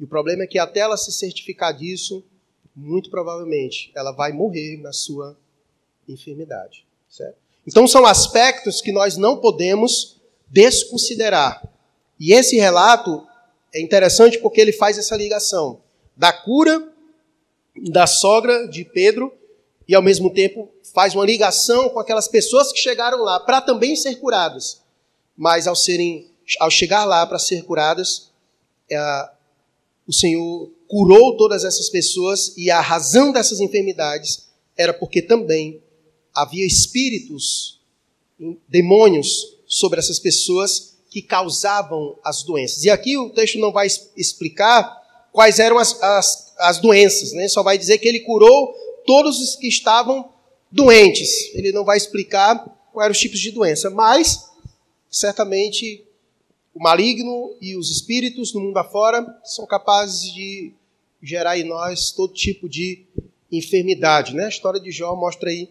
E 0.00 0.04
o 0.04 0.08
problema 0.08 0.44
é 0.44 0.46
que 0.46 0.58
até 0.58 0.80
ela 0.80 0.96
se 0.96 1.12
certificar 1.12 1.76
disso, 1.76 2.24
muito 2.74 3.10
provavelmente 3.10 3.92
ela 3.94 4.12
vai 4.12 4.32
morrer 4.32 4.78
na 4.78 4.92
sua 4.92 5.36
enfermidade. 6.08 6.86
Certo? 7.08 7.41
Então 7.66 7.86
são 7.86 8.04
aspectos 8.04 8.80
que 8.80 8.92
nós 8.92 9.16
não 9.16 9.36
podemos 9.36 10.20
desconsiderar. 10.48 11.62
E 12.18 12.32
esse 12.32 12.56
relato 12.56 13.26
é 13.72 13.80
interessante 13.80 14.38
porque 14.38 14.60
ele 14.60 14.72
faz 14.72 14.98
essa 14.98 15.16
ligação 15.16 15.80
da 16.16 16.32
cura 16.32 16.88
da 17.90 18.06
sogra 18.06 18.68
de 18.68 18.84
Pedro 18.84 19.32
e 19.88 19.94
ao 19.94 20.02
mesmo 20.02 20.30
tempo 20.30 20.68
faz 20.92 21.14
uma 21.14 21.24
ligação 21.24 21.88
com 21.88 21.98
aquelas 21.98 22.28
pessoas 22.28 22.70
que 22.72 22.78
chegaram 22.78 23.22
lá 23.22 23.40
para 23.40 23.60
também 23.60 23.96
ser 23.96 24.16
curadas. 24.16 24.82
Mas 25.36 25.66
ao 25.66 25.74
serem 25.74 26.30
ao 26.58 26.70
chegar 26.70 27.04
lá 27.04 27.26
para 27.26 27.38
ser 27.38 27.64
curadas, 27.64 28.30
é, 28.90 29.30
o 30.06 30.12
Senhor 30.12 30.70
curou 30.86 31.36
todas 31.36 31.64
essas 31.64 31.88
pessoas 31.88 32.52
e 32.56 32.70
a 32.70 32.80
razão 32.80 33.32
dessas 33.32 33.60
enfermidades 33.60 34.48
era 34.76 34.92
porque 34.92 35.22
também 35.22 35.82
havia 36.34 36.66
espíritos, 36.66 37.80
demônios 38.68 39.56
sobre 39.66 39.98
essas 39.98 40.18
pessoas 40.18 40.92
que 41.10 41.22
causavam 41.22 42.16
as 42.24 42.42
doenças. 42.42 42.84
E 42.84 42.90
aqui 42.90 43.16
o 43.18 43.30
texto 43.30 43.58
não 43.58 43.70
vai 43.70 43.86
explicar 44.16 45.00
quais 45.30 45.58
eram 45.58 45.78
as, 45.78 46.00
as, 46.02 46.52
as 46.58 46.78
doenças, 46.78 47.32
né? 47.32 47.48
só 47.48 47.62
vai 47.62 47.76
dizer 47.76 47.98
que 47.98 48.08
ele 48.08 48.20
curou 48.20 48.74
todos 49.06 49.40
os 49.40 49.56
que 49.56 49.68
estavam 49.68 50.30
doentes. 50.70 51.54
Ele 51.54 51.72
não 51.72 51.84
vai 51.84 51.96
explicar 51.96 52.58
quais 52.92 53.04
eram 53.04 53.12
os 53.12 53.18
tipos 53.18 53.40
de 53.40 53.50
doença, 53.50 53.90
mas 53.90 54.48
certamente 55.10 56.04
o 56.74 56.82
maligno 56.82 57.54
e 57.60 57.76
os 57.76 57.90
espíritos 57.90 58.54
no 58.54 58.60
mundo 58.60 58.78
afora 58.78 59.26
são 59.44 59.66
capazes 59.66 60.32
de 60.32 60.72
gerar 61.22 61.58
em 61.58 61.64
nós 61.64 62.10
todo 62.10 62.32
tipo 62.32 62.68
de 62.68 63.04
enfermidade. 63.50 64.34
Né? 64.34 64.46
A 64.46 64.48
história 64.48 64.80
de 64.80 64.90
Jó 64.90 65.14
mostra 65.14 65.50
aí 65.50 65.68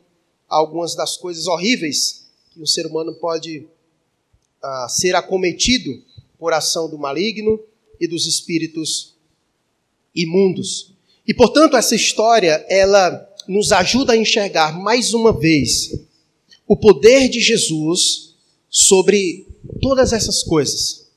algumas 0.51 0.93
das 0.93 1.15
coisas 1.15 1.47
horríveis 1.47 2.25
que 2.51 2.61
o 2.61 2.67
ser 2.67 2.85
humano 2.85 3.13
pode 3.13 3.59
uh, 4.61 4.89
ser 4.89 5.15
acometido 5.15 6.03
por 6.37 6.51
ação 6.51 6.89
do 6.89 6.97
maligno 6.97 7.57
e 7.99 8.05
dos 8.05 8.27
espíritos 8.27 9.15
imundos. 10.13 10.93
E 11.25 11.33
portanto 11.33 11.77
essa 11.77 11.95
história 11.95 12.65
ela 12.67 13.27
nos 13.47 13.71
ajuda 13.71 14.13
a 14.13 14.17
enxergar 14.17 14.77
mais 14.77 15.13
uma 15.13 15.31
vez 15.31 15.97
o 16.67 16.75
poder 16.75 17.29
de 17.29 17.39
Jesus 17.39 18.35
sobre 18.69 19.47
todas 19.81 20.11
essas 20.11 20.43
coisas. 20.43 21.07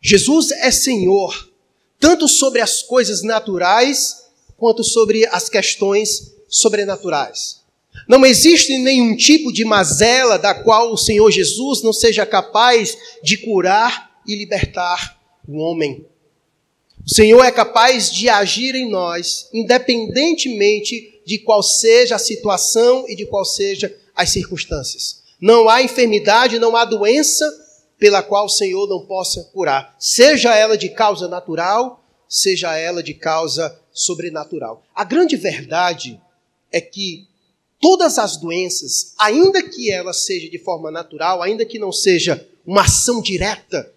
Jesus 0.00 0.50
é 0.50 0.70
Senhor 0.70 1.50
tanto 1.98 2.28
sobre 2.28 2.60
as 2.60 2.82
coisas 2.82 3.22
naturais 3.22 4.24
quanto 4.56 4.84
sobre 4.84 5.26
as 5.26 5.48
questões 5.48 6.34
sobrenaturais. 6.48 7.65
Não 8.08 8.24
existe 8.24 8.78
nenhum 8.78 9.16
tipo 9.16 9.52
de 9.52 9.64
mazela 9.64 10.38
da 10.38 10.54
qual 10.54 10.92
o 10.92 10.96
Senhor 10.96 11.30
Jesus 11.30 11.82
não 11.82 11.92
seja 11.92 12.24
capaz 12.24 12.96
de 13.22 13.36
curar 13.36 14.10
e 14.26 14.34
libertar 14.34 15.20
o 15.48 15.58
homem. 15.58 16.06
O 17.04 17.14
Senhor 17.14 17.42
é 17.44 17.52
capaz 17.52 18.10
de 18.10 18.28
agir 18.28 18.74
em 18.74 18.88
nós, 18.88 19.48
independentemente 19.52 21.20
de 21.24 21.38
qual 21.38 21.62
seja 21.62 22.16
a 22.16 22.20
situação 22.20 23.04
e 23.08 23.14
de 23.14 23.26
qual 23.26 23.44
seja 23.44 23.96
as 24.14 24.30
circunstâncias. 24.30 25.22
Não 25.40 25.68
há 25.68 25.82
enfermidade, 25.82 26.58
não 26.58 26.74
há 26.74 26.84
doença 26.84 27.44
pela 27.98 28.22
qual 28.22 28.46
o 28.46 28.50
Senhor 28.50 28.88
não 28.88 29.06
possa 29.06 29.44
curar, 29.52 29.94
seja 29.98 30.54
ela 30.54 30.76
de 30.76 30.88
causa 30.88 31.28
natural, 31.28 32.04
seja 32.28 32.76
ela 32.76 33.02
de 33.02 33.14
causa 33.14 33.78
sobrenatural. 33.92 34.82
A 34.94 35.04
grande 35.04 35.36
verdade 35.36 36.20
é 36.70 36.80
que 36.80 37.26
todas 37.80 38.18
as 38.18 38.36
doenças, 38.36 39.14
ainda 39.18 39.62
que 39.62 39.90
ela 39.90 40.12
seja 40.12 40.48
de 40.48 40.58
forma 40.58 40.90
natural, 40.90 41.42
ainda 41.42 41.64
que 41.64 41.78
não 41.78 41.92
seja 41.92 42.48
uma 42.66 42.82
ação 42.82 43.20
direta 43.20 43.92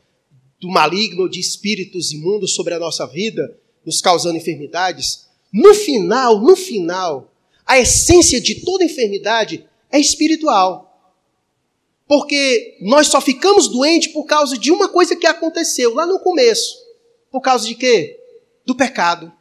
do 0.60 0.70
maligno 0.70 1.24
ou 1.24 1.30
de 1.30 1.40
espíritos 1.40 2.12
imundos 2.12 2.54
sobre 2.54 2.74
a 2.74 2.80
nossa 2.80 3.06
vida, 3.08 3.58
nos 3.86 4.02
causando 4.02 4.38
enfermidades, 4.38 5.28
no 5.52 5.74
final, 5.74 6.40
no 6.40 6.56
final, 6.56 7.34
a 7.66 7.80
essência 7.80 8.40
de 8.40 8.56
toda 8.64 8.84
enfermidade 8.84 9.66
é 9.92 10.00
espiritual. 10.00 10.86
Porque 12.08 12.78
nós 12.82 13.08
só 13.08 13.22
ficamos 13.22 13.68
doentes 13.68 14.12
por 14.12 14.26
causa 14.26 14.58
de 14.58 14.72
uma 14.72 14.90
coisa 14.90 15.16
que 15.16 15.28
aconteceu 15.28 15.94
lá 15.94 16.06
no 16.06 16.20
começo. 16.20 16.76
Por 17.32 17.42
causa 17.42 17.68
de 17.68 17.76
quê? 17.76 18.20
Do 18.66 18.76
pecado. 18.76 19.32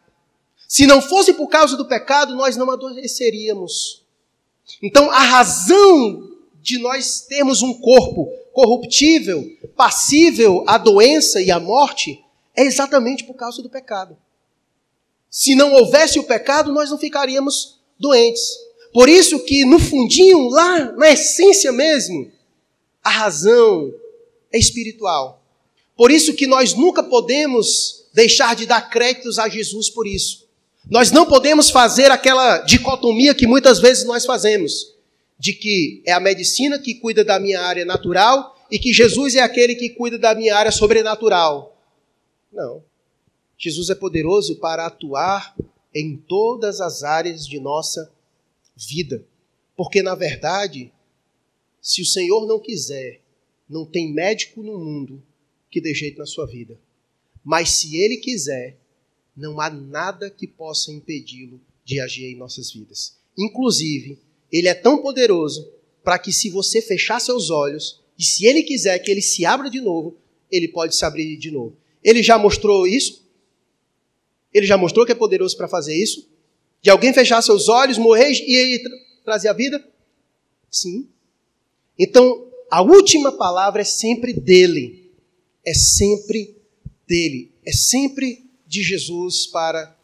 Se 0.66 0.86
não 0.86 1.00
fosse 1.00 1.32
por 1.32 1.48
causa 1.48 1.76
do 1.76 1.86
pecado, 1.86 2.34
nós 2.34 2.56
não 2.56 2.70
adoeceríamos. 2.70 4.04
Então, 4.82 5.10
a 5.10 5.20
razão 5.20 6.30
de 6.60 6.78
nós 6.78 7.22
termos 7.22 7.62
um 7.62 7.74
corpo 7.74 8.30
corruptível, 8.52 9.44
passível 9.76 10.64
à 10.66 10.76
doença 10.76 11.40
e 11.40 11.50
à 11.50 11.60
morte, 11.60 12.22
é 12.56 12.64
exatamente 12.64 13.24
por 13.24 13.34
causa 13.34 13.62
do 13.62 13.70
pecado. 13.70 14.16
Se 15.30 15.54
não 15.54 15.72
houvesse 15.74 16.18
o 16.18 16.24
pecado, 16.24 16.72
nós 16.72 16.90
não 16.90 16.98
ficaríamos 16.98 17.78
doentes. 17.98 18.56
Por 18.92 19.08
isso 19.08 19.44
que 19.44 19.64
no 19.64 19.78
fundinho, 19.78 20.48
lá 20.48 20.92
na 20.92 21.10
essência 21.10 21.70
mesmo, 21.70 22.30
a 23.02 23.10
razão 23.10 23.92
é 24.52 24.58
espiritual. 24.58 25.42
Por 25.96 26.10
isso 26.10 26.34
que 26.34 26.46
nós 26.46 26.74
nunca 26.74 27.02
podemos 27.02 28.06
deixar 28.12 28.56
de 28.56 28.66
dar 28.66 28.90
créditos 28.90 29.38
a 29.38 29.48
Jesus 29.48 29.90
por 29.90 30.06
isso. 30.06 30.47
Nós 30.90 31.12
não 31.12 31.26
podemos 31.26 31.70
fazer 31.70 32.10
aquela 32.10 32.58
dicotomia 32.58 33.34
que 33.34 33.46
muitas 33.46 33.78
vezes 33.78 34.04
nós 34.04 34.24
fazemos, 34.24 34.94
de 35.38 35.52
que 35.52 36.02
é 36.06 36.12
a 36.12 36.20
medicina 36.20 36.78
que 36.78 36.94
cuida 36.94 37.22
da 37.22 37.38
minha 37.38 37.60
área 37.60 37.84
natural 37.84 38.56
e 38.70 38.78
que 38.78 38.92
Jesus 38.92 39.34
é 39.34 39.40
aquele 39.40 39.74
que 39.74 39.90
cuida 39.90 40.18
da 40.18 40.34
minha 40.34 40.56
área 40.56 40.72
sobrenatural. 40.72 41.76
Não. 42.52 42.82
Jesus 43.58 43.90
é 43.90 43.94
poderoso 43.94 44.56
para 44.56 44.86
atuar 44.86 45.54
em 45.94 46.16
todas 46.16 46.80
as 46.80 47.02
áreas 47.02 47.46
de 47.46 47.60
nossa 47.60 48.10
vida. 48.74 49.24
Porque, 49.76 50.02
na 50.02 50.14
verdade, 50.14 50.92
se 51.82 52.00
o 52.00 52.06
Senhor 52.06 52.46
não 52.46 52.58
quiser, 52.58 53.20
não 53.68 53.84
tem 53.84 54.12
médico 54.12 54.62
no 54.62 54.78
mundo 54.78 55.22
que 55.70 55.80
dê 55.80 55.92
jeito 55.92 56.18
na 56.18 56.26
sua 56.26 56.46
vida. 56.46 56.78
Mas 57.44 57.70
se 57.72 57.96
Ele 57.96 58.16
quiser, 58.16 58.78
não 59.38 59.60
há 59.60 59.70
nada 59.70 60.28
que 60.28 60.46
possa 60.46 60.90
impedi-lo 60.90 61.60
de 61.84 62.00
agir 62.00 62.26
em 62.26 62.36
nossas 62.36 62.72
vidas. 62.72 63.16
Inclusive, 63.38 64.18
ele 64.50 64.66
é 64.66 64.74
tão 64.74 65.00
poderoso 65.00 65.70
para 66.02 66.18
que 66.18 66.32
se 66.32 66.50
você 66.50 66.82
fechar 66.82 67.20
seus 67.20 67.48
olhos 67.48 68.00
e 68.18 68.24
se 68.24 68.44
ele 68.44 68.64
quiser 68.64 68.98
que 68.98 69.10
ele 69.10 69.22
se 69.22 69.44
abra 69.44 69.70
de 69.70 69.80
novo, 69.80 70.16
ele 70.50 70.66
pode 70.66 70.96
se 70.96 71.04
abrir 71.04 71.36
de 71.36 71.50
novo. 71.50 71.76
Ele 72.02 72.22
já 72.22 72.36
mostrou 72.36 72.86
isso? 72.86 73.24
Ele 74.52 74.66
já 74.66 74.76
mostrou 74.76 75.06
que 75.06 75.12
é 75.12 75.14
poderoso 75.14 75.56
para 75.56 75.68
fazer 75.68 75.94
isso? 75.94 76.28
De 76.82 76.90
alguém 76.90 77.12
fechar 77.12 77.40
seus 77.40 77.68
olhos, 77.68 77.96
morrer 77.96 78.32
e 78.32 78.56
ele 78.56 78.78
tra 78.80 78.98
trazer 79.24 79.48
a 79.48 79.52
vida? 79.52 79.86
Sim. 80.70 81.08
Então, 81.98 82.50
a 82.70 82.82
última 82.82 83.32
palavra 83.32 83.82
é 83.82 83.84
sempre 83.84 84.32
dele. 84.32 85.12
É 85.64 85.74
sempre 85.74 86.56
dele. 87.06 87.52
É 87.64 87.72
sempre 87.72 88.47
de 88.68 88.82
Jesus 88.82 89.46
para 89.46 89.96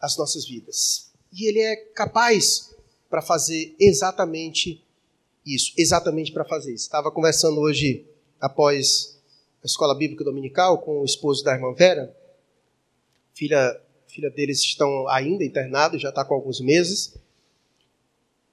as 0.00 0.16
nossas 0.16 0.46
vidas. 0.46 1.10
E 1.32 1.48
ele 1.48 1.60
é 1.60 1.76
capaz 1.76 2.74
para 3.08 3.22
fazer 3.22 3.74
exatamente 3.80 4.84
isso, 5.44 5.72
exatamente 5.76 6.30
para 6.30 6.44
fazer 6.44 6.74
isso. 6.74 6.84
Estava 6.84 7.10
conversando 7.10 7.58
hoje, 7.60 8.06
após 8.38 9.18
a 9.62 9.66
escola 9.66 9.94
bíblica 9.94 10.22
dominical, 10.22 10.78
com 10.78 11.00
o 11.00 11.04
esposo 11.04 11.42
da 11.42 11.54
irmã 11.54 11.72
Vera. 11.74 12.14
Filha, 13.34 13.80
filha 14.06 14.30
deles 14.30 14.60
estão 14.60 15.08
ainda 15.08 15.44
internados, 15.44 16.02
já 16.02 16.10
está 16.10 16.24
com 16.24 16.34
alguns 16.34 16.60
meses. 16.60 17.14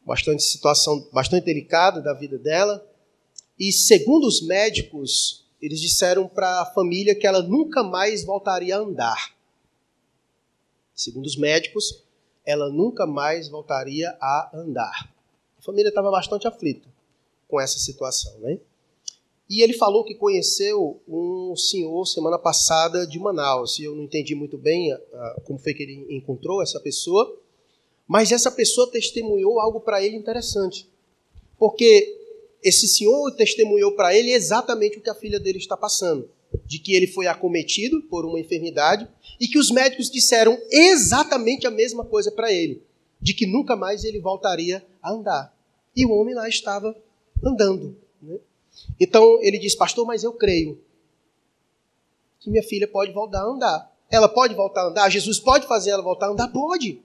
Bastante 0.05 0.43
situação, 0.43 1.07
bastante 1.11 1.43
delicada 1.43 2.01
da 2.01 2.13
vida 2.13 2.37
dela. 2.37 2.85
E 3.59 3.71
segundo 3.73 4.25
os 4.25 4.41
médicos, 4.45 5.45
eles 5.61 5.81
disseram 5.81 6.27
para 6.27 6.61
a 6.61 6.65
família 6.65 7.15
que 7.15 7.27
ela 7.27 7.41
nunca 7.41 7.83
mais 7.83 8.23
voltaria 8.23 8.77
a 8.77 8.79
andar. 8.79 9.36
Segundo 10.97 11.27
os 11.27 11.37
médicos, 11.37 12.03
ela 12.43 12.71
nunca 12.71 13.05
mais 13.05 13.47
voltaria 13.49 14.09
a 14.19 14.49
andar. 14.51 15.13
A 15.59 15.61
família 15.61 15.89
estava 15.89 16.09
bastante 16.09 16.47
aflita 16.47 16.89
com 17.47 17.61
essa 17.61 17.77
situação, 17.77 18.35
né? 18.39 18.59
E 19.47 19.61
ele 19.61 19.73
falou 19.73 20.03
que 20.03 20.15
conheceu 20.15 20.99
um 21.07 21.55
senhor 21.55 22.03
semana 22.07 22.39
passada 22.39 23.05
de 23.05 23.19
Manaus. 23.19 23.77
E 23.77 23.83
eu 23.83 23.95
não 23.95 24.05
entendi 24.05 24.33
muito 24.33 24.57
bem 24.57 24.91
uh, 24.91 25.41
como 25.45 25.59
foi 25.59 25.75
que 25.75 25.83
ele 25.83 26.05
encontrou 26.09 26.63
essa 26.63 26.79
pessoa, 26.79 27.39
mas 28.07 28.31
essa 28.31 28.49
pessoa 28.49 28.91
testemunhou 28.91 29.59
algo 29.59 29.79
para 29.79 30.03
ele 30.03 30.17
interessante. 30.17 30.89
Porque 31.59 32.17
esse 32.63 32.87
senhor 32.87 33.31
testemunhou 33.35 33.91
para 33.93 34.15
ele 34.15 34.31
exatamente 34.31 34.97
o 34.97 35.01
que 35.01 35.11
a 35.11 35.15
filha 35.15 35.39
dele 35.39 35.59
está 35.59 35.77
passando 35.77 36.27
de 36.65 36.79
que 36.79 36.93
ele 36.93 37.07
foi 37.07 37.27
acometido 37.27 38.01
por 38.03 38.25
uma 38.25 38.39
enfermidade 38.39 39.07
e 39.39 39.47
que 39.47 39.57
os 39.59 39.71
médicos 39.71 40.09
disseram 40.09 40.57
exatamente 40.71 41.67
a 41.67 41.71
mesma 41.71 42.03
coisa 42.03 42.31
para 42.31 42.51
ele, 42.51 42.81
de 43.21 43.33
que 43.33 43.45
nunca 43.45 43.75
mais 43.75 44.03
ele 44.03 44.19
voltaria 44.19 44.85
a 45.01 45.11
andar. 45.11 45.53
E 45.95 46.05
o 46.05 46.11
homem 46.11 46.35
lá 46.35 46.47
estava 46.47 46.95
andando. 47.43 47.95
Né? 48.21 48.37
Então 48.99 49.39
ele 49.41 49.57
diz, 49.57 49.75
pastor, 49.75 50.05
mas 50.05 50.23
eu 50.23 50.33
creio 50.33 50.79
que 52.39 52.49
minha 52.49 52.63
filha 52.63 52.87
pode 52.87 53.11
voltar 53.11 53.41
a 53.41 53.45
andar. 53.45 53.93
Ela 54.09 54.29
pode 54.29 54.55
voltar 54.55 54.81
a 54.81 54.87
andar? 54.87 55.09
Jesus 55.09 55.39
pode 55.39 55.67
fazer 55.67 55.91
ela 55.91 56.01
voltar 56.01 56.27
a 56.27 56.29
andar? 56.29 56.47
Pode. 56.47 57.01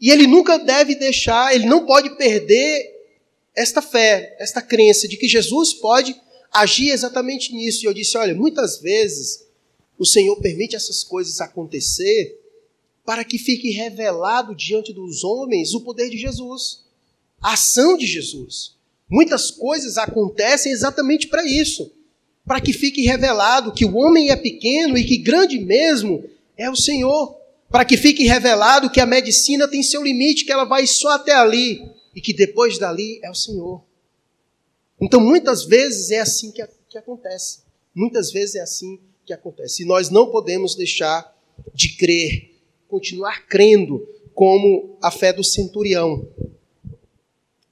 E 0.00 0.10
ele 0.10 0.26
nunca 0.26 0.58
deve 0.58 0.94
deixar, 0.94 1.54
ele 1.54 1.66
não 1.66 1.86
pode 1.86 2.16
perder 2.16 2.94
esta 3.54 3.80
fé, 3.80 4.36
esta 4.38 4.60
crença 4.60 5.08
de 5.08 5.16
que 5.16 5.26
Jesus 5.26 5.72
pode 5.72 6.14
agir 6.52 6.90
exatamente 6.90 7.54
nisso. 7.54 7.84
E 7.84 7.86
eu 7.86 7.94
disse: 7.94 8.18
olha, 8.18 8.34
muitas 8.34 8.78
vezes 8.80 9.45
o 9.98 10.04
Senhor 10.04 10.36
permite 10.36 10.76
essas 10.76 11.02
coisas 11.02 11.40
acontecer 11.40 12.40
para 13.04 13.24
que 13.24 13.38
fique 13.38 13.70
revelado 13.70 14.54
diante 14.54 14.92
dos 14.92 15.22
homens 15.22 15.72
o 15.72 15.80
poder 15.80 16.10
de 16.10 16.18
Jesus, 16.18 16.84
a 17.40 17.52
ação 17.52 17.96
de 17.96 18.06
Jesus. 18.06 18.74
Muitas 19.08 19.50
coisas 19.50 19.96
acontecem 19.96 20.72
exatamente 20.72 21.28
para 21.28 21.46
isso, 21.46 21.92
para 22.44 22.60
que 22.60 22.72
fique 22.72 23.02
revelado 23.02 23.72
que 23.72 23.84
o 23.84 23.96
homem 23.96 24.30
é 24.30 24.36
pequeno 24.36 24.98
e 24.98 25.04
que 25.04 25.18
grande 25.18 25.58
mesmo 25.58 26.24
é 26.56 26.68
o 26.68 26.76
Senhor, 26.76 27.36
para 27.70 27.84
que 27.84 27.96
fique 27.96 28.24
revelado 28.24 28.90
que 28.90 29.00
a 29.00 29.06
medicina 29.06 29.68
tem 29.68 29.82
seu 29.82 30.02
limite, 30.02 30.44
que 30.44 30.52
ela 30.52 30.64
vai 30.64 30.86
só 30.86 31.10
até 31.10 31.32
ali 31.32 31.88
e 32.14 32.20
que 32.20 32.32
depois 32.32 32.78
dali 32.78 33.20
é 33.22 33.30
o 33.30 33.34
Senhor. 33.34 33.82
Então, 35.00 35.20
muitas 35.20 35.64
vezes 35.64 36.10
é 36.10 36.20
assim 36.20 36.50
que, 36.50 36.66
que 36.88 36.98
acontece. 36.98 37.60
Muitas 37.94 38.32
vezes 38.32 38.56
é 38.56 38.60
assim 38.60 38.98
que 39.26 39.32
acontece. 39.32 39.82
E 39.82 39.86
nós 39.86 40.08
não 40.08 40.30
podemos 40.30 40.74
deixar 40.74 41.34
de 41.74 41.96
crer, 41.96 42.54
continuar 42.88 43.46
crendo 43.46 44.06
como 44.34 44.96
a 45.02 45.10
fé 45.10 45.32
do 45.32 45.42
centurião. 45.42 46.26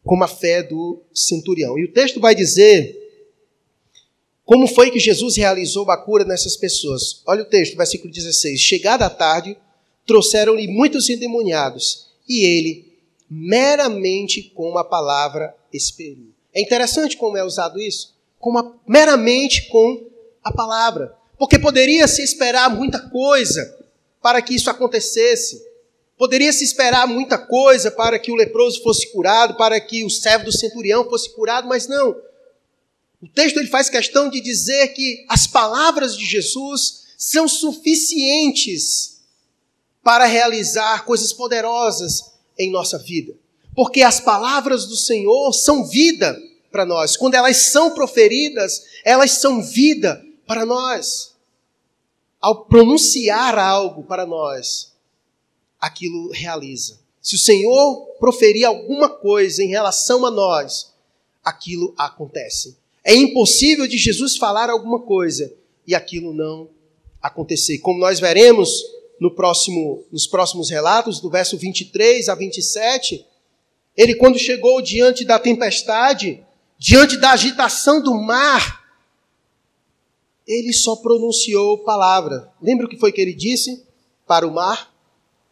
Como 0.05 0.25
a 0.25 0.29
fé 0.29 0.63
do 0.63 1.03
centurião. 1.15 1.79
E 1.79 1.85
o 1.85 1.93
texto 1.93 2.21
vai 2.21 2.35
dizer 2.35 3.03
como 4.45 4.67
foi 4.67 4.91
que 4.91 4.99
Jesus 4.99 5.37
realizou 5.37 5.91
a 5.91 5.97
cura 5.97 6.25
nessas 6.25 6.57
pessoas. 6.57 7.23
Olha 7.27 7.43
o 7.43 7.47
texto, 7.47 7.77
versículo 7.77 8.13
16. 8.13 8.61
Chegada 8.61 9.07
a 9.07 9.11
tarde, 9.11 9.57
trouxeram-lhe 10.07 10.69
muitos 10.69 11.09
endemoniados, 11.09 12.09
e 12.29 12.45
ele, 12.45 12.93
meramente 13.29 14.43
com 14.55 14.77
a 14.77 14.85
palavra, 14.85 15.57
expeliu. 15.73 16.35
É 16.53 16.61
interessante 16.61 17.17
como 17.17 17.39
é 17.39 17.45
usado 17.45 17.81
isso, 17.81 18.15
como 18.39 18.59
a, 18.59 18.73
meramente 18.87 19.67
com 19.69 20.07
a 20.43 20.53
palavra. 20.53 21.17
Porque 21.45 21.59
poderia 21.59 22.09
se 22.09 22.23
esperar 22.23 22.75
muita 22.75 22.99
coisa 22.99 23.77
para 24.23 24.41
que 24.41 24.55
isso 24.55 24.71
acontecesse. 24.71 25.63
Poderia 26.17 26.51
se 26.55 26.65
esperar 26.65 27.07
muita 27.07 27.37
coisa 27.37 27.91
para 27.91 28.19
que 28.19 28.33
o 28.33 28.35
leproso 28.35 28.83
fosse 28.83 29.13
curado, 29.13 29.55
para 29.55 29.79
que 29.79 30.07
o 30.07 30.09
servo 30.09 30.47
do 30.47 30.53
centurião 30.53 31.05
fosse 31.05 31.29
curado, 31.35 31.69
mas 31.69 31.87
não. 31.87 32.17
O 33.21 33.29
texto 33.29 33.59
ele 33.59 33.69
faz 33.69 33.91
questão 33.91 34.31
de 34.31 34.41
dizer 34.41 34.95
que 34.95 35.27
as 35.29 35.47
palavras 35.47 36.17
de 36.17 36.25
Jesus 36.25 37.03
são 37.19 37.47
suficientes 37.47 39.21
para 40.03 40.25
realizar 40.25 41.05
coisas 41.05 41.31
poderosas 41.31 42.25
em 42.59 42.71
nossa 42.71 42.97
vida. 42.97 43.35
Porque 43.77 44.01
as 44.01 44.19
palavras 44.19 44.87
do 44.87 44.97
Senhor 44.97 45.53
são 45.53 45.87
vida 45.87 46.41
para 46.73 46.87
nós. 46.87 47.19
Quando 47.19 47.35
elas 47.35 47.59
são 47.59 47.91
proferidas, 47.91 48.83
elas 49.05 49.33
são 49.33 49.63
vida 49.63 50.25
para 50.47 50.65
nós. 50.65 51.34
Ao 52.45 52.67
pronunciar 52.67 53.59
algo 53.59 54.03
para 54.03 54.27
nós, 54.27 54.93
aquilo 55.81 56.31
realiza. 56.31 57.01
Se 57.23 57.37
o 57.37 57.39
Senhor 57.39 58.05
proferir 58.21 58.67
alguma 58.67 59.09
coisa 59.09 59.65
em 59.65 59.69
relação 59.69 60.27
a 60.27 60.31
nós, 60.31 60.93
aquilo 61.43 61.95
acontece. 61.97 62.77
É 63.03 63.15
impossível 63.15 63.87
de 63.87 63.97
Jesus 63.97 64.37
falar 64.37 64.69
alguma 64.69 65.01
coisa 65.01 65.55
e 65.87 65.95
aquilo 65.95 66.35
não 66.35 66.69
acontecer. 67.23 67.79
Como 67.79 67.99
nós 67.99 68.21
veremos 68.21 68.69
no 69.19 69.31
próximo, 69.31 70.05
nos 70.13 70.27
próximos 70.27 70.69
relatos, 70.69 71.21
do 71.21 71.31
verso 71.31 71.57
23 71.57 72.29
a 72.29 72.35
27, 72.35 73.25
ele, 73.97 74.17
quando 74.17 74.39
chegou 74.39 74.83
diante 74.83 75.25
da 75.25 75.39
tempestade, 75.39 76.45
diante 76.79 77.17
da 77.17 77.31
agitação 77.31 78.03
do 78.03 78.13
mar, 78.13 78.84
ele 80.47 80.73
só 80.73 80.97
pronunciou 80.97 81.79
palavra. 81.79 82.53
Lembra 82.61 82.87
o 82.87 82.89
que 82.89 82.99
foi 82.99 83.13
que 83.13 83.21
ele 83.21 83.35
disse 83.35 83.85
para 84.27 84.47
o 84.47 84.53
mar? 84.53 84.93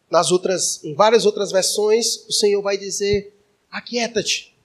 Nas 0.09 0.31
outras, 0.31 0.83
em 0.83 0.93
várias 0.93 1.25
outras 1.25 1.51
versões, 1.51 2.27
o 2.27 2.31
Senhor 2.31 2.61
vai 2.61 2.77
dizer: 2.77 3.35
aquieta-te, 3.71 4.55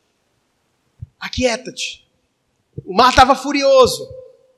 aquieta-te. 1.18 2.06
O 2.84 2.94
mar 2.94 3.10
estava 3.10 3.34
furioso. 3.34 4.08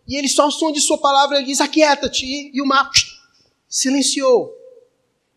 E 0.06 0.16
ele 0.16 0.28
só 0.28 0.48
o 0.48 0.50
som 0.50 0.72
de 0.72 0.80
sua 0.80 0.98
palavra 0.98 1.36
ele 1.36 1.46
diz: 1.46 1.60
aquieta-te. 1.60 2.50
E 2.52 2.60
o 2.60 2.66
mar 2.66 2.90
silenciou. 3.68 4.52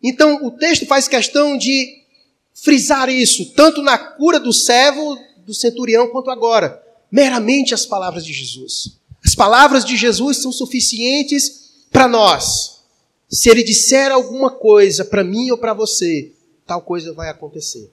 Então 0.02 0.44
o 0.44 0.50
texto 0.50 0.84
faz 0.86 1.06
questão 1.06 1.56
de 1.56 2.02
frisar 2.52 3.08
isso, 3.08 3.52
tanto 3.54 3.82
na 3.82 3.96
cura 3.96 4.38
do 4.40 4.52
servo, 4.52 5.18
do 5.38 5.54
centurião, 5.54 6.08
quanto 6.08 6.30
agora. 6.30 6.82
Meramente 7.10 7.72
as 7.72 7.86
palavras 7.86 8.24
de 8.24 8.32
Jesus. 8.32 8.98
As 9.24 9.34
palavras 9.34 9.84
de 9.84 9.96
Jesus 9.96 10.38
são 10.38 10.52
suficientes 10.52 11.86
para 11.90 12.06
nós. 12.06 12.82
Se 13.28 13.48
ele 13.48 13.62
disser 13.62 14.12
alguma 14.12 14.50
coisa 14.50 15.04
para 15.04 15.24
mim 15.24 15.50
ou 15.50 15.58
para 15.58 15.72
você, 15.72 16.32
tal 16.66 16.82
coisa 16.82 17.12
vai 17.12 17.30
acontecer. 17.30 17.90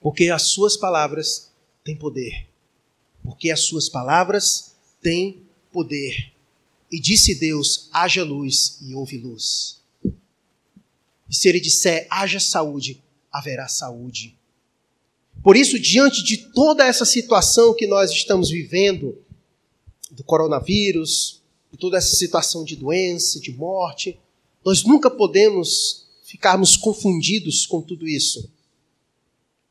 Porque 0.00 0.30
as 0.30 0.42
suas 0.42 0.76
palavras 0.76 1.50
têm 1.84 1.96
poder. 1.96 2.46
Porque 3.22 3.50
as 3.50 3.60
suas 3.60 3.88
palavras 3.88 4.74
têm 5.02 5.42
poder. 5.72 6.32
E 6.90 6.98
disse 6.98 7.34
Deus: 7.34 7.88
haja 7.92 8.24
luz 8.24 8.78
e 8.82 8.94
houve 8.94 9.18
luz. 9.18 9.80
E 11.28 11.34
se 11.34 11.48
ele 11.48 11.60
disser 11.60 12.06
haja 12.10 12.40
saúde, 12.40 13.02
haverá 13.32 13.68
saúde. 13.68 14.36
Por 15.42 15.56
isso, 15.56 15.78
diante 15.78 16.22
de 16.22 16.38
toda 16.38 16.86
essa 16.86 17.04
situação 17.04 17.74
que 17.74 17.86
nós 17.86 18.10
estamos 18.10 18.50
vivendo, 18.50 19.18
do 20.14 20.24
coronavírus, 20.24 21.42
de 21.70 21.78
toda 21.78 21.98
essa 21.98 22.14
situação 22.16 22.64
de 22.64 22.76
doença, 22.76 23.40
de 23.40 23.52
morte, 23.52 24.18
nós 24.64 24.84
nunca 24.84 25.10
podemos 25.10 26.06
ficarmos 26.24 26.76
confundidos 26.76 27.66
com 27.66 27.82
tudo 27.82 28.08
isso. 28.08 28.50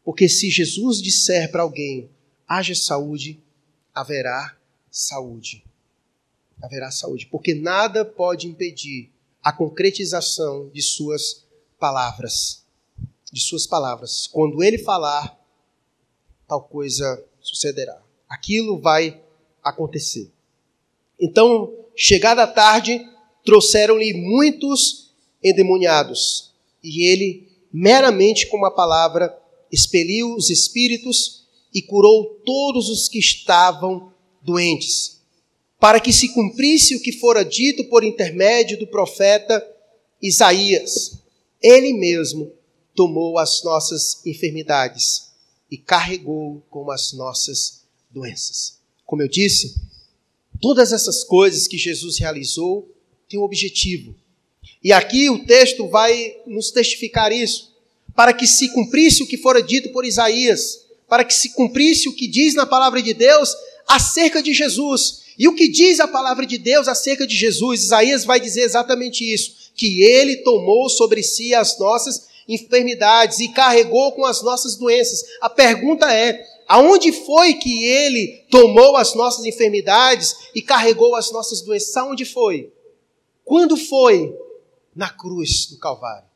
Porque 0.03 0.27
se 0.27 0.49
Jesus 0.49 1.01
disser 1.01 1.49
para 1.51 1.63
alguém, 1.63 2.09
haja 2.47 2.75
saúde, 2.75 3.39
haverá 3.93 4.57
saúde 4.91 5.63
haverá 6.63 6.89
saúde, 6.89 7.27
porque 7.27 7.53
nada 7.53 8.05
pode 8.05 8.47
impedir 8.47 9.11
a 9.43 9.51
concretização 9.51 10.69
de 10.69 10.81
suas 10.81 11.45
palavras. 11.77 12.63
De 13.31 13.41
suas 13.41 13.67
palavras. 13.67 14.27
Quando 14.27 14.63
ele 14.63 14.77
falar, 14.77 15.37
tal 16.47 16.63
coisa 16.63 17.21
sucederá. 17.41 18.01
Aquilo 18.29 18.79
vai 18.79 19.21
acontecer. 19.63 20.29
Então, 21.19 21.71
chegada 21.95 22.43
a 22.43 22.47
tarde, 22.47 23.05
trouxeram-lhe 23.45 24.13
muitos 24.13 25.11
endemoniados, 25.43 26.51
e 26.83 27.05
ele, 27.05 27.47
meramente 27.71 28.47
com 28.47 28.57
uma 28.57 28.71
palavra, 28.71 29.37
expeliu 29.71 30.35
os 30.35 30.49
espíritos 30.49 31.45
e 31.73 31.81
curou 31.81 32.41
todos 32.45 32.89
os 32.89 33.07
que 33.07 33.19
estavam 33.19 34.11
doentes 34.41 35.13
para 35.83 35.99
que 35.99 36.13
se 36.13 36.29
cumprisse 36.29 36.95
o 36.95 37.01
que 37.01 37.11
fora 37.11 37.43
dito 37.43 37.83
por 37.89 38.05
intermédio 38.05 38.79
do 38.79 38.87
profeta 38.87 39.61
Isaías. 40.21 41.19
Ele 41.61 41.91
mesmo 41.91 42.53
tomou 42.95 43.37
as 43.37 43.61
nossas 43.65 44.25
enfermidades 44.25 45.33
e 45.69 45.77
carregou 45.77 46.63
com 46.69 46.89
as 46.89 47.11
nossas 47.11 47.83
doenças. 48.09 48.79
Como 49.13 49.21
eu 49.21 49.27
disse, 49.27 49.75
todas 50.59 50.91
essas 50.91 51.23
coisas 51.23 51.67
que 51.67 51.77
Jesus 51.77 52.17
realizou 52.17 52.91
têm 53.29 53.39
um 53.39 53.43
objetivo. 53.43 54.15
E 54.83 54.91
aqui 54.91 55.29
o 55.29 55.45
texto 55.45 55.87
vai 55.87 56.35
nos 56.47 56.71
testificar 56.71 57.31
isso, 57.31 57.71
para 58.15 58.33
que 58.33 58.47
se 58.47 58.69
cumprisse 58.69 59.21
o 59.21 59.27
que 59.27 59.37
fora 59.37 59.61
dito 59.61 59.89
por 59.89 60.03
Isaías, 60.03 60.79
para 61.07 61.23
que 61.23 61.31
se 61.35 61.49
cumprisse 61.49 62.09
o 62.09 62.15
que 62.15 62.27
diz 62.27 62.55
na 62.55 62.65
palavra 62.65 63.03
de 63.03 63.13
Deus 63.13 63.55
acerca 63.87 64.41
de 64.41 64.51
Jesus, 64.51 65.21
e 65.37 65.47
o 65.47 65.53
que 65.53 65.67
diz 65.67 65.99
a 65.99 66.07
palavra 66.07 66.47
de 66.47 66.57
Deus 66.57 66.87
acerca 66.87 67.27
de 67.27 67.37
Jesus? 67.37 67.83
Isaías 67.83 68.25
vai 68.25 68.39
dizer 68.39 68.63
exatamente 68.63 69.23
isso: 69.31 69.71
que 69.75 70.01
ele 70.01 70.37
tomou 70.37 70.89
sobre 70.89 71.21
si 71.21 71.53
as 71.53 71.77
nossas 71.77 72.29
enfermidades 72.47 73.39
e 73.41 73.49
carregou 73.49 74.11
com 74.13 74.25
as 74.25 74.41
nossas 74.41 74.75
doenças. 74.75 75.23
A 75.39 75.51
pergunta 75.51 76.11
é: 76.11 76.43
aonde 76.67 77.11
foi 77.11 77.55
que 77.55 77.85
ele 77.85 78.45
tomou 78.49 78.95
as 78.95 79.15
nossas 79.15 79.45
enfermidades 79.45 80.35
e 80.55 80.61
carregou 80.61 81.15
as 81.15 81.31
nossas 81.31 81.61
doenças? 81.61 81.95
Aonde 81.97 82.25
foi? 82.25 82.71
Quando 83.43 83.75
foi? 83.75 84.35
Na 84.95 85.09
cruz 85.09 85.65
do 85.67 85.77
Calvário. 85.77 86.27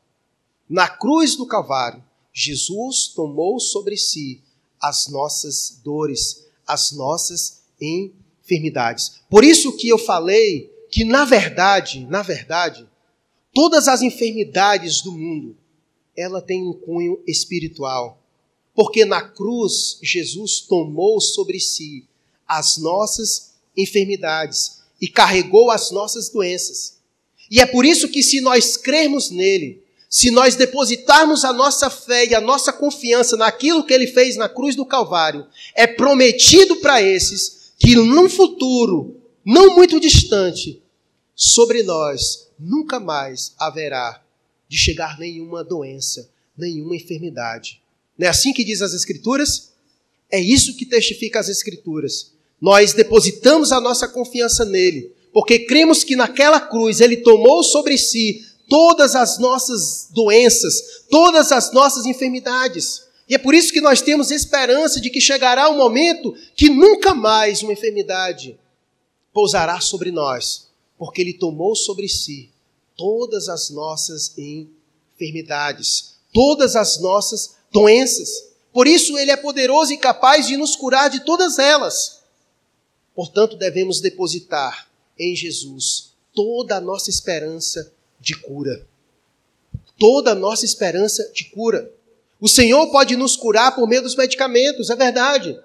Na 0.68 0.88
cruz 0.88 1.36
do 1.36 1.46
Calvário, 1.46 2.04
Jesus 2.32 3.08
tomou 3.08 3.58
sobre 3.58 3.96
si 3.96 4.42
as 4.80 5.08
nossas 5.08 5.80
dores, 5.82 6.46
as 6.66 6.92
nossas 6.92 7.62
enfermidades. 7.80 9.20
Por 9.30 9.44
isso 9.44 9.76
que 9.76 9.88
eu 9.88 9.98
falei 9.98 10.72
que, 10.90 11.04
na 11.04 11.24
verdade, 11.24 12.06
na 12.06 12.22
verdade, 12.22 12.88
todas 13.52 13.88
as 13.88 14.02
enfermidades 14.02 15.02
do 15.02 15.12
mundo, 15.12 15.56
ela 16.16 16.42
tem 16.42 16.66
um 16.66 16.72
cunho 16.72 17.22
espiritual. 17.26 18.17
Porque 18.78 19.04
na 19.04 19.20
cruz, 19.20 19.98
Jesus 20.00 20.60
tomou 20.60 21.20
sobre 21.20 21.58
si 21.58 22.06
as 22.46 22.76
nossas 22.76 23.54
enfermidades 23.76 24.82
e 25.00 25.08
carregou 25.08 25.72
as 25.72 25.90
nossas 25.90 26.28
doenças. 26.28 26.96
E 27.50 27.58
é 27.58 27.66
por 27.66 27.84
isso 27.84 28.08
que, 28.08 28.22
se 28.22 28.40
nós 28.40 28.76
crermos 28.76 29.30
nele, 29.30 29.82
se 30.08 30.30
nós 30.30 30.54
depositarmos 30.54 31.44
a 31.44 31.52
nossa 31.52 31.90
fé 31.90 32.26
e 32.26 32.36
a 32.36 32.40
nossa 32.40 32.72
confiança 32.72 33.36
naquilo 33.36 33.84
que 33.84 33.92
ele 33.92 34.06
fez 34.06 34.36
na 34.36 34.48
cruz 34.48 34.76
do 34.76 34.86
Calvário, 34.86 35.48
é 35.74 35.84
prometido 35.84 36.76
para 36.76 37.02
esses 37.02 37.72
que 37.80 37.96
num 37.96 38.28
futuro 38.28 39.20
não 39.44 39.74
muito 39.74 39.98
distante, 39.98 40.80
sobre 41.34 41.82
nós 41.82 42.48
nunca 42.56 43.00
mais 43.00 43.56
haverá 43.58 44.22
de 44.68 44.78
chegar 44.78 45.18
nenhuma 45.18 45.64
doença, 45.64 46.30
nenhuma 46.56 46.94
enfermidade. 46.94 47.82
Não 48.18 48.26
é 48.26 48.30
assim 48.30 48.52
que 48.52 48.64
diz 48.64 48.82
as 48.82 48.92
Escrituras? 48.92 49.70
É 50.30 50.40
isso 50.40 50.76
que 50.76 50.84
testifica 50.84 51.38
as 51.38 51.48
Escrituras. 51.48 52.32
Nós 52.60 52.92
depositamos 52.92 53.70
a 53.70 53.80
nossa 53.80 54.08
confiança 54.08 54.64
nele, 54.64 55.12
porque 55.32 55.60
cremos 55.60 56.02
que 56.02 56.16
naquela 56.16 56.60
cruz 56.60 57.00
ele 57.00 57.18
tomou 57.18 57.62
sobre 57.62 57.96
si 57.96 58.44
todas 58.68 59.14
as 59.14 59.38
nossas 59.38 60.08
doenças, 60.10 61.04
todas 61.08 61.52
as 61.52 61.72
nossas 61.72 62.04
enfermidades. 62.04 63.06
E 63.28 63.34
é 63.34 63.38
por 63.38 63.54
isso 63.54 63.72
que 63.72 63.80
nós 63.80 64.02
temos 64.02 64.30
esperança 64.30 65.00
de 65.00 65.10
que 65.10 65.20
chegará 65.20 65.70
um 65.70 65.76
momento 65.76 66.34
que 66.56 66.68
nunca 66.68 67.14
mais 67.14 67.62
uma 67.62 67.72
enfermidade 67.72 68.58
pousará 69.32 69.80
sobre 69.80 70.10
nós, 70.10 70.68
porque 70.98 71.20
Ele 71.20 71.34
tomou 71.34 71.76
sobre 71.76 72.08
si 72.08 72.50
todas 72.96 73.48
as 73.48 73.70
nossas 73.70 74.34
enfermidades, 74.36 76.16
todas 76.32 76.74
as 76.74 77.00
nossas 77.00 77.57
doenças. 77.72 78.48
Por 78.72 78.86
isso 78.86 79.18
Ele 79.18 79.30
é 79.30 79.36
poderoso 79.36 79.92
e 79.92 79.98
capaz 79.98 80.46
de 80.46 80.56
nos 80.56 80.76
curar 80.76 81.10
de 81.10 81.24
todas 81.24 81.58
elas. 81.58 82.22
Portanto, 83.14 83.56
devemos 83.56 84.00
depositar 84.00 84.88
em 85.18 85.34
Jesus 85.34 86.12
toda 86.34 86.76
a 86.76 86.80
nossa 86.80 87.10
esperança 87.10 87.92
de 88.20 88.34
cura. 88.40 88.86
toda 89.98 90.30
a 90.30 90.34
nossa 90.34 90.64
esperança 90.64 91.28
de 91.34 91.50
cura. 91.50 91.92
O 92.40 92.48
Senhor 92.48 92.88
pode 92.92 93.16
nos 93.16 93.34
curar 93.36 93.74
por 93.74 93.88
meio 93.88 94.02
dos 94.02 94.14
medicamentos, 94.14 94.90
é 94.90 94.94
verdade. 94.94 95.58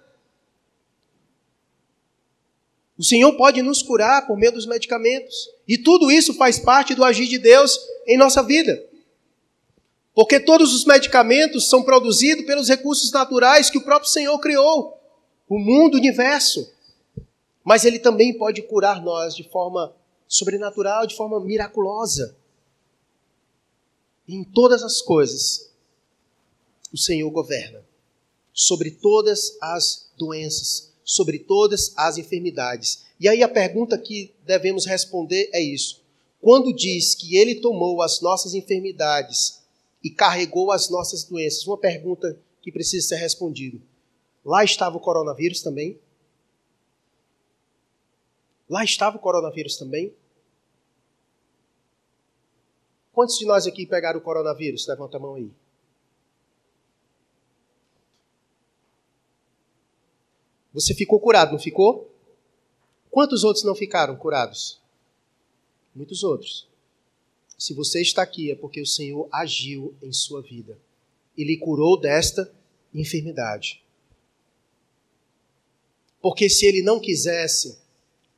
O 2.97 3.03
Senhor 3.03 3.31
pode 3.33 3.61
nos 3.61 3.83
curar 3.83 4.25
por 4.25 4.35
meio 4.35 4.51
dos 4.51 4.65
medicamentos. 4.65 5.35
E 5.67 5.77
tudo 5.77 6.11
isso 6.11 6.33
faz 6.33 6.57
parte 6.57 6.95
do 6.95 7.03
agir 7.03 7.27
de 7.27 7.37
Deus 7.37 7.77
em 8.07 8.17
nossa 8.17 8.41
vida. 8.41 8.83
Porque 10.13 10.39
todos 10.39 10.73
os 10.73 10.85
medicamentos 10.85 11.69
são 11.69 11.83
produzidos 11.83 12.45
pelos 12.45 12.69
recursos 12.69 13.11
naturais 13.11 13.69
que 13.69 13.77
o 13.77 13.83
próprio 13.83 14.09
Senhor 14.09 14.37
criou 14.39 14.99
o 15.49 15.57
mundo, 15.57 15.95
o 15.95 15.97
universo. 15.97 16.71
Mas 17.63 17.83
Ele 17.83 17.97
também 17.97 18.37
pode 18.37 18.61
curar 18.61 19.01
nós 19.01 19.35
de 19.35 19.43
forma 19.49 19.95
sobrenatural, 20.27 21.07
de 21.07 21.15
forma 21.15 21.39
miraculosa. 21.39 22.35
Em 24.27 24.43
todas 24.43 24.83
as 24.83 25.01
coisas, 25.01 25.71
o 26.93 26.97
Senhor 26.97 27.29
governa 27.31 27.83
sobre 28.53 28.91
todas 28.91 29.57
as 29.59 30.11
doenças, 30.15 30.93
sobre 31.03 31.39
todas 31.39 31.91
as 31.97 32.17
enfermidades. 32.17 33.03
E 33.19 33.27
aí 33.27 33.41
a 33.41 33.49
pergunta 33.49 33.97
que 33.97 34.31
devemos 34.45 34.85
responder 34.85 35.49
é 35.51 35.61
isso. 35.61 36.03
Quando 36.39 36.73
diz 36.73 37.15
que 37.15 37.35
ele 37.35 37.55
tomou 37.55 38.01
as 38.01 38.21
nossas 38.21 38.53
enfermidades 38.53 39.62
e 40.03 40.09
carregou 40.09 40.71
as 40.71 40.89
nossas 40.89 41.23
doenças, 41.23 41.65
uma 41.65 41.77
pergunta 41.77 42.37
que 42.61 42.71
precisa 42.71 43.07
ser 43.07 43.15
respondida. 43.15 43.79
Lá 44.43 44.63
estava 44.63 44.97
o 44.97 44.99
coronavírus 44.99 45.61
também? 45.61 45.99
Lá 48.69 48.83
estava 48.83 49.17
o 49.17 49.19
coronavírus 49.19 49.77
também? 49.77 50.13
Quantos 53.13 53.37
de 53.37 53.45
nós 53.45 53.67
aqui 53.67 53.85
pegaram 53.85 54.19
o 54.19 54.23
coronavírus? 54.23 54.87
Levanta 54.87 55.17
a 55.17 55.19
mão 55.19 55.35
aí. 55.35 55.51
Você 60.73 60.95
ficou 60.95 61.19
curado, 61.19 61.51
não 61.51 61.59
ficou? 61.59 62.11
Quantos 63.11 63.43
outros 63.43 63.63
não 63.63 63.75
ficaram 63.75 64.15
curados? 64.15 64.81
Muitos 65.93 66.23
outros. 66.23 66.67
Se 67.57 67.73
você 67.73 68.01
está 68.01 68.21
aqui 68.21 68.51
é 68.51 68.55
porque 68.55 68.81
o 68.81 68.85
Senhor 68.85 69.27
agiu 69.31 69.95
em 70.01 70.11
sua 70.11 70.41
vida. 70.41 70.77
Ele 71.37 71.57
curou 71.57 71.99
desta 71.99 72.51
enfermidade. 72.93 73.83
Porque 76.21 76.49
se 76.49 76.65
ele 76.65 76.81
não 76.81 76.99
quisesse, 76.99 77.77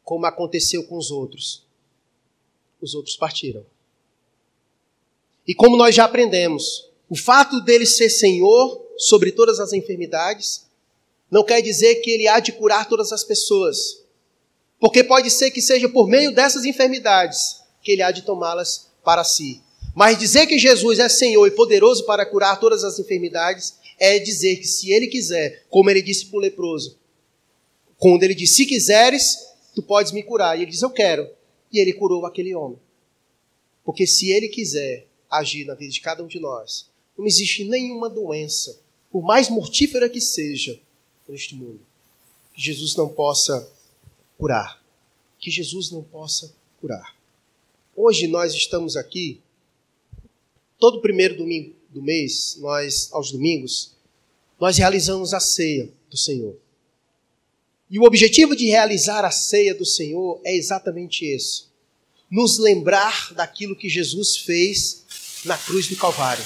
como 0.03 0.25
aconteceu 0.25 0.83
com 0.85 0.97
os 0.97 1.11
outros, 1.11 1.65
os 2.81 2.95
outros 2.95 3.15
partiram. 3.15 3.65
E 5.47 5.53
como 5.53 5.77
nós 5.77 5.93
já 5.93 6.05
aprendemos, 6.05 6.89
o 7.09 7.15
fato 7.15 7.61
dele 7.61 7.85
ser 7.85 8.09
Senhor 8.09 8.83
sobre 8.97 9.31
todas 9.31 9.59
as 9.59 9.73
enfermidades 9.73 10.65
não 11.29 11.43
quer 11.43 11.61
dizer 11.61 11.95
que 11.95 12.11
ele 12.11 12.27
há 12.27 12.39
de 12.39 12.51
curar 12.51 12.87
todas 12.87 13.11
as 13.11 13.23
pessoas. 13.23 14.03
Porque 14.79 15.03
pode 15.03 15.29
ser 15.29 15.51
que 15.51 15.61
seja 15.61 15.89
por 15.89 16.07
meio 16.07 16.33
dessas 16.33 16.65
enfermidades 16.65 17.61
que 17.81 17.91
ele 17.91 18.01
há 18.01 18.11
de 18.11 18.23
tomá-las 18.23 18.84
para 19.05 19.23
si. 19.23 19.61
Mas 19.95 20.19
dizer 20.19 20.45
que 20.47 20.59
Jesus 20.59 20.99
é 20.99 21.07
Senhor 21.07 21.47
e 21.47 21.51
poderoso 21.51 22.05
para 22.05 22.25
curar 22.25 22.59
todas 22.59 22.83
as 22.83 22.99
enfermidades 22.99 23.75
é 23.97 24.19
dizer 24.19 24.57
que 24.57 24.67
se 24.67 24.91
ele 24.91 25.07
quiser, 25.07 25.63
como 25.69 25.89
ele 25.89 26.01
disse 26.01 26.25
para 26.25 26.37
o 26.37 26.41
leproso, 26.41 26.97
quando 27.97 28.23
ele 28.23 28.35
disse: 28.35 28.55
Se 28.55 28.65
quiseres, 28.65 29.47
tu 29.73 29.81
podes 29.81 30.11
me 30.11 30.21
curar. 30.21 30.57
E 30.57 30.63
ele 30.63 30.71
diz: 30.71 30.81
Eu 30.81 30.89
quero. 30.89 31.29
E 31.71 31.79
ele 31.79 31.93
curou 31.93 32.25
aquele 32.25 32.53
homem. 32.53 32.77
Porque 33.85 34.05
se 34.05 34.31
ele 34.31 34.49
quiser 34.49 35.07
agir 35.29 35.65
na 35.65 35.75
vida 35.75 35.91
de 35.91 36.01
cada 36.01 36.23
um 36.23 36.27
de 36.27 36.39
nós, 36.39 36.89
não 37.17 37.25
existe 37.25 37.63
nenhuma 37.63 38.09
doença, 38.09 38.79
por 39.11 39.23
mais 39.23 39.49
mortífera 39.49 40.09
que 40.09 40.19
seja, 40.19 40.77
neste 41.27 41.55
mundo, 41.55 41.79
que 42.53 42.61
Jesus 42.61 42.95
não 42.95 43.07
possa 43.07 43.69
curar. 44.37 44.83
Que 45.39 45.51
Jesus 45.51 45.91
não 45.91 46.03
possa 46.03 46.53
curar. 46.81 47.15
Hoje 47.97 48.27
nós 48.27 48.53
estamos 48.53 48.97
aqui, 48.97 49.39
todo 50.77 50.99
primeiro 50.99 51.37
domingo 51.37 51.73
do 51.89 52.01
mês, 52.01 52.57
nós, 52.59 53.07
aos 53.13 53.31
domingos, 53.31 53.93
nós 54.59 54.77
realizamos 54.77 55.33
a 55.33 55.39
ceia 55.39 55.89
do 56.09 56.17
Senhor. 56.17 56.57
E 57.89 57.97
o 57.97 58.03
objetivo 58.03 58.53
de 58.53 58.65
realizar 58.65 59.23
a 59.23 59.31
ceia 59.31 59.73
do 59.73 59.85
Senhor 59.85 60.41
é 60.43 60.53
exatamente 60.57 61.25
esse: 61.25 61.67
nos 62.29 62.57
lembrar 62.57 63.33
daquilo 63.33 63.77
que 63.77 63.87
Jesus 63.87 64.35
fez 64.35 65.05
na 65.45 65.57
cruz 65.57 65.87
do 65.87 65.95
Calvário, 65.95 66.43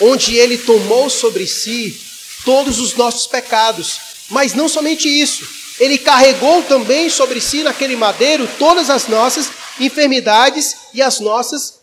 onde 0.00 0.36
ele 0.36 0.56
tomou 0.56 1.10
sobre 1.10 1.46
si 1.46 1.94
todos 2.42 2.78
os 2.80 2.94
nossos 2.94 3.26
pecados. 3.26 4.00
Mas 4.30 4.54
não 4.54 4.66
somente 4.66 5.06
isso, 5.10 5.46
ele 5.78 5.98
carregou 5.98 6.62
também 6.62 7.10
sobre 7.10 7.38
si 7.38 7.62
naquele 7.62 7.96
madeiro 7.96 8.48
todas 8.58 8.88
as 8.88 9.06
nossas 9.08 9.61
enfermidades 9.80 10.76
e 10.92 11.02
as 11.02 11.20
nossas 11.20 11.80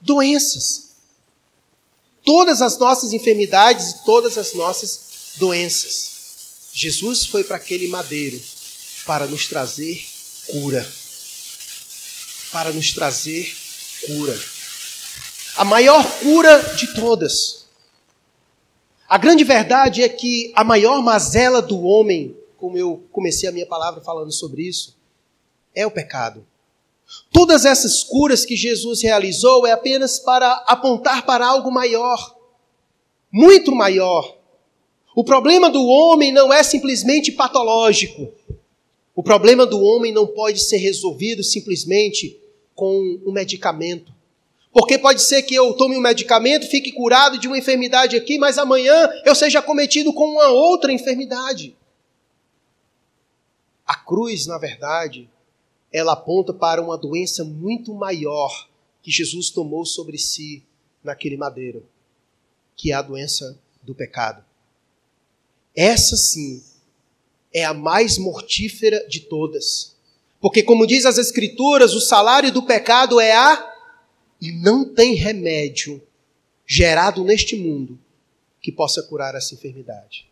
doenças. 0.00 0.88
Todas 2.24 2.60
as 2.60 2.78
nossas 2.78 3.12
enfermidades 3.12 3.90
e 3.90 4.04
todas 4.04 4.36
as 4.36 4.54
nossas 4.54 5.34
doenças. 5.36 6.18
Jesus 6.72 7.26
foi 7.26 7.42
para 7.42 7.56
aquele 7.56 7.88
madeiro 7.88 8.40
para 9.06 9.26
nos 9.26 9.46
trazer 9.46 10.06
cura. 10.46 10.86
Para 12.52 12.72
nos 12.72 12.92
trazer 12.92 13.54
cura. 14.06 14.38
A 15.56 15.64
maior 15.64 16.04
cura 16.20 16.74
de 16.76 16.94
todas. 16.94 17.66
A 19.08 19.16
grande 19.16 19.42
verdade 19.42 20.02
é 20.02 20.08
que 20.08 20.52
a 20.54 20.62
maior 20.62 21.02
mazela 21.02 21.62
do 21.62 21.82
homem, 21.82 22.36
como 22.58 22.76
eu 22.76 23.02
comecei 23.10 23.48
a 23.48 23.52
minha 23.52 23.66
palavra 23.66 24.02
falando 24.02 24.30
sobre 24.30 24.62
isso, 24.62 24.96
é 25.74 25.86
o 25.86 25.90
pecado. 25.90 26.46
Todas 27.32 27.64
essas 27.64 28.02
curas 28.02 28.44
que 28.44 28.56
Jesus 28.56 29.02
realizou 29.02 29.66
é 29.66 29.72
apenas 29.72 30.18
para 30.18 30.52
apontar 30.66 31.24
para 31.24 31.46
algo 31.46 31.70
maior, 31.70 32.36
muito 33.30 33.74
maior, 33.74 34.38
o 35.18 35.24
problema 35.24 35.68
do 35.68 35.84
homem 35.84 36.30
não 36.30 36.52
é 36.52 36.62
simplesmente 36.62 37.32
patológico. 37.32 38.32
O 39.16 39.20
problema 39.20 39.66
do 39.66 39.80
homem 39.80 40.12
não 40.12 40.28
pode 40.28 40.60
ser 40.60 40.76
resolvido 40.76 41.42
simplesmente 41.42 42.40
com 42.72 43.18
um 43.26 43.32
medicamento. 43.32 44.14
Porque 44.72 44.96
pode 44.96 45.20
ser 45.22 45.42
que 45.42 45.56
eu 45.56 45.74
tome 45.74 45.96
um 45.96 46.00
medicamento, 46.00 46.68
fique 46.68 46.92
curado 46.92 47.36
de 47.36 47.48
uma 47.48 47.58
enfermidade 47.58 48.14
aqui, 48.14 48.38
mas 48.38 48.58
amanhã 48.58 49.10
eu 49.24 49.34
seja 49.34 49.60
cometido 49.60 50.12
com 50.12 50.24
uma 50.24 50.50
outra 50.50 50.92
enfermidade. 50.92 51.76
A 53.84 53.96
cruz, 53.96 54.46
na 54.46 54.56
verdade, 54.56 55.28
ela 55.92 56.12
aponta 56.12 56.52
para 56.52 56.82
uma 56.82 56.96
doença 56.96 57.44
muito 57.44 57.94
maior 57.94 58.68
que 59.02 59.10
Jesus 59.10 59.50
tomou 59.50 59.84
sobre 59.86 60.18
si 60.18 60.62
naquele 61.02 61.36
madeiro, 61.36 61.86
que 62.76 62.92
é 62.92 62.94
a 62.94 63.02
doença 63.02 63.58
do 63.82 63.94
pecado. 63.94 64.44
Essa 65.74 66.16
sim 66.16 66.62
é 67.52 67.64
a 67.64 67.72
mais 67.72 68.18
mortífera 68.18 69.06
de 69.08 69.20
todas. 69.20 69.96
Porque, 70.40 70.62
como 70.62 70.86
diz 70.86 71.06
as 71.06 71.18
Escrituras, 71.18 71.94
o 71.94 72.00
salário 72.00 72.52
do 72.52 72.64
pecado 72.64 73.20
é 73.20 73.32
a. 73.32 73.74
E 74.40 74.52
não 74.52 74.94
tem 74.94 75.14
remédio 75.14 76.00
gerado 76.66 77.24
neste 77.24 77.56
mundo 77.56 77.98
que 78.60 78.70
possa 78.70 79.02
curar 79.02 79.34
essa 79.34 79.54
enfermidade. 79.54 80.28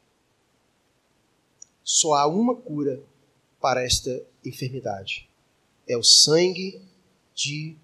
Só 1.83 2.15
há 2.15 2.27
uma 2.27 2.55
cura 2.55 3.01
para 3.61 3.83
esta 3.85 4.23
enfermidade: 4.45 5.29
é 5.89 5.97
o 5.97 6.03
sangue 6.03 6.81
de 7.35 7.77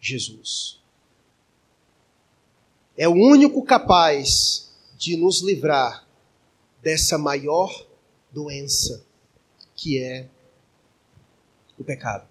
Jesus. 0.00 0.78
É 2.96 3.08
o 3.08 3.12
único 3.12 3.62
capaz 3.62 4.70
de 4.96 5.16
nos 5.16 5.42
livrar 5.42 6.06
dessa 6.82 7.18
maior 7.18 7.86
doença 8.30 9.04
que 9.74 9.98
é 9.98 10.26
o 11.78 11.84
pecado. 11.84 12.28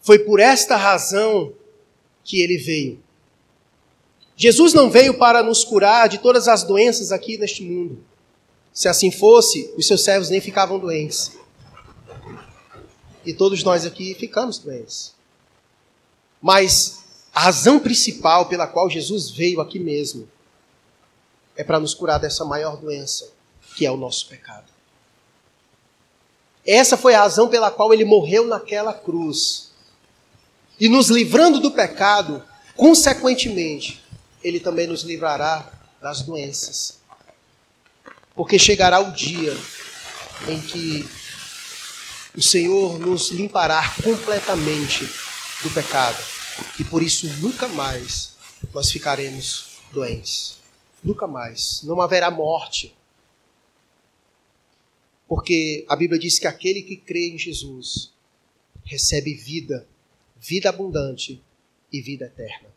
Foi 0.00 0.20
por 0.20 0.38
esta 0.38 0.76
razão 0.76 1.52
que 2.22 2.40
ele 2.40 2.56
veio. 2.56 3.02
Jesus 4.36 4.72
não 4.72 4.90
veio 4.90 5.18
para 5.18 5.42
nos 5.42 5.64
curar 5.64 6.08
de 6.08 6.18
todas 6.18 6.46
as 6.46 6.62
doenças 6.62 7.10
aqui 7.10 7.36
neste 7.36 7.62
mundo. 7.62 8.04
Se 8.72 8.88
assim 8.88 9.10
fosse, 9.10 9.72
os 9.76 9.86
seus 9.86 10.04
servos 10.04 10.28
nem 10.28 10.40
ficavam 10.40 10.78
doentes. 10.78 11.32
E 13.26 13.34
todos 13.34 13.64
nós 13.64 13.84
aqui 13.84 14.14
ficamos 14.14 14.58
doentes. 14.58 15.12
Mas 16.40 17.00
a 17.34 17.40
razão 17.40 17.80
principal 17.80 18.46
pela 18.46 18.68
qual 18.68 18.88
Jesus 18.88 19.30
veio 19.30 19.60
aqui 19.60 19.80
mesmo 19.80 20.28
é 21.56 21.64
para 21.64 21.80
nos 21.80 21.92
curar 21.92 22.18
dessa 22.18 22.44
maior 22.44 22.76
doença, 22.76 23.28
que 23.76 23.84
é 23.84 23.90
o 23.90 23.96
nosso 23.96 24.28
pecado. 24.28 24.66
Essa 26.64 26.96
foi 26.96 27.14
a 27.14 27.20
razão 27.20 27.48
pela 27.48 27.70
qual 27.70 27.92
ele 27.92 28.04
morreu 28.04 28.46
naquela 28.46 28.94
cruz. 28.94 29.70
E 30.78 30.88
nos 30.88 31.08
livrando 31.08 31.58
do 31.58 31.72
pecado, 31.72 32.44
consequentemente, 32.76 34.04
ele 34.42 34.60
também 34.60 34.86
nos 34.86 35.02
livrará 35.02 35.72
das 36.00 36.22
doenças. 36.22 36.98
Porque 38.36 38.58
chegará 38.58 39.00
o 39.00 39.10
dia 39.12 39.56
em 40.48 40.60
que 40.60 41.08
o 42.36 42.42
Senhor 42.42 42.98
nos 42.98 43.30
limpará 43.30 43.94
completamente 44.02 45.04
do 45.62 45.70
pecado. 45.70 46.22
E 46.78 46.84
por 46.84 47.02
isso 47.02 47.26
nunca 47.40 47.66
mais 47.68 48.36
nós 48.74 48.90
ficaremos 48.90 49.78
doentes. 49.92 50.58
Nunca 51.02 51.26
mais. 51.26 51.82
Não 51.82 52.00
haverá 52.00 52.30
morte. 52.30 52.94
Porque 55.28 55.84
a 55.88 55.96
Bíblia 55.96 56.20
diz 56.20 56.38
que 56.38 56.46
aquele 56.46 56.82
que 56.82 56.96
crê 56.96 57.30
em 57.30 57.38
Jesus 57.38 58.12
recebe 58.84 59.34
vida, 59.34 59.86
vida 60.38 60.68
abundante 60.68 61.42
e 61.92 62.00
vida 62.00 62.26
eterna. 62.26 62.68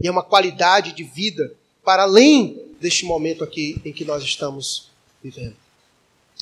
E 0.00 0.06
é 0.06 0.10
uma 0.10 0.22
qualidade 0.22 0.92
de 0.92 1.04
vida 1.04 1.54
para 1.84 2.02
além 2.02 2.74
deste 2.80 3.04
momento 3.04 3.44
aqui 3.44 3.80
em 3.84 3.92
que 3.92 4.04
nós 4.04 4.22
estamos 4.22 4.90
vivendo. 5.22 5.65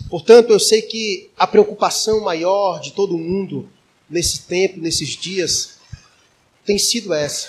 Portanto, 0.09 0.51
eu 0.51 0.59
sei 0.59 0.83
que 0.83 1.31
a 1.37 1.47
preocupação 1.47 2.21
maior 2.21 2.81
de 2.81 2.93
todo 2.93 3.17
mundo 3.17 3.69
nesse 4.11 4.43
tempo, 4.43 4.81
nesses 4.81 5.11
dias, 5.11 5.79
tem 6.65 6.79
sido 6.79 7.15
essa: 7.15 7.49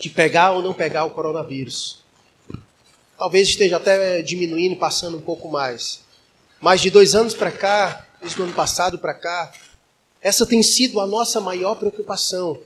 de 0.00 0.08
pegar 0.08 0.52
ou 0.52 0.62
não 0.62 0.74
pegar 0.74 1.04
o 1.04 1.10
coronavírus. 1.10 2.02
Talvez 3.16 3.48
esteja 3.48 3.76
até 3.76 4.20
diminuindo, 4.20 4.76
passando 4.76 5.16
um 5.16 5.20
pouco 5.20 5.48
mais. 5.48 6.00
Mas 6.60 6.80
de 6.80 6.90
dois 6.90 7.14
anos 7.14 7.34
para 7.34 7.52
cá, 7.52 8.06
desde 8.20 8.40
o 8.40 8.44
ano 8.44 8.52
passado 8.52 8.98
para 8.98 9.14
cá, 9.14 9.52
essa 10.20 10.44
tem 10.44 10.62
sido 10.62 11.00
a 11.00 11.06
nossa 11.06 11.40
maior 11.40 11.76
preocupação. 11.76 12.58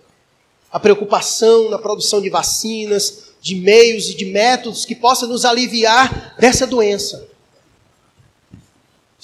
A 0.71 0.81
preocupação 0.81 1.71
na 1.71 1.79
produção 1.79 2.21
de 2.21 2.31
vacinas, 2.31 3.33
de 3.41 3.55
meios 3.55 4.11
e 4.11 4.15
de 4.15 4.27
métodos 4.27 4.85
que 4.85 4.95
possam 4.95 5.29
nos 5.29 5.45
aliviar 5.45 6.37
dessa 6.39 6.67
doença. 6.67 7.36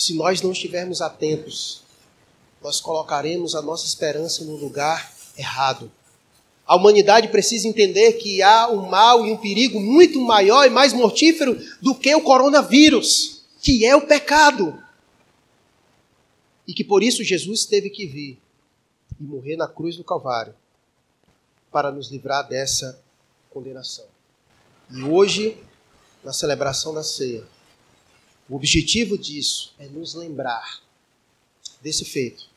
Se 0.03 0.15
nós 0.15 0.43
não 0.43 0.51
estivermos 0.51 1.01
atentos, 1.01 1.81
nós 2.61 2.81
colocaremos 2.81 3.55
a 3.55 3.63
nossa 3.63 3.87
esperança 3.87 4.45
no 4.45 4.57
lugar 4.57 5.15
errado. 5.39 5.93
A 6.67 6.75
humanidade 6.75 7.29
precisa 7.29 7.69
entender 7.69 8.15
que 8.15 8.43
há 8.43 8.69
um 8.69 8.89
mal 8.89 9.25
e 9.25 9.31
um 9.31 9.37
perigo 9.37 9.79
muito 9.79 10.21
maior 10.21 10.67
e 10.67 10.71
mais 10.71 10.93
mortífero 10.93 11.57
do 11.81 11.95
que 11.95 12.13
o 12.17 12.21
coronavírus, 12.21 13.45
que 13.61 13.87
é 13.87 13.95
o 13.95 14.05
pecado. 14.05 14.77
E 16.67 16.75
que 16.75 16.83
por 16.83 17.01
isso 17.01 17.23
Jesus 17.23 17.65
teve 17.65 17.89
que 17.89 18.05
vir 18.05 18.41
e 19.21 19.23
morrer 19.23 19.55
na 19.55 19.69
cruz 19.69 19.97
do 19.97 20.03
Calvário 20.03 20.57
para 21.71 21.93
nos 21.93 22.11
livrar 22.11 22.49
dessa 22.49 23.01
condenação. 23.51 24.07
E 24.91 25.05
hoje, 25.05 25.57
na 26.25 26.33
celebração 26.33 26.93
da 26.93 27.05
ceia, 27.05 27.45
o 28.49 28.57
objetivo 28.57 29.17
disso 29.17 29.75
é 29.79 29.87
nos 29.87 30.15
lembrar 30.15 30.81
desse 31.81 32.05
feito, 32.05 32.49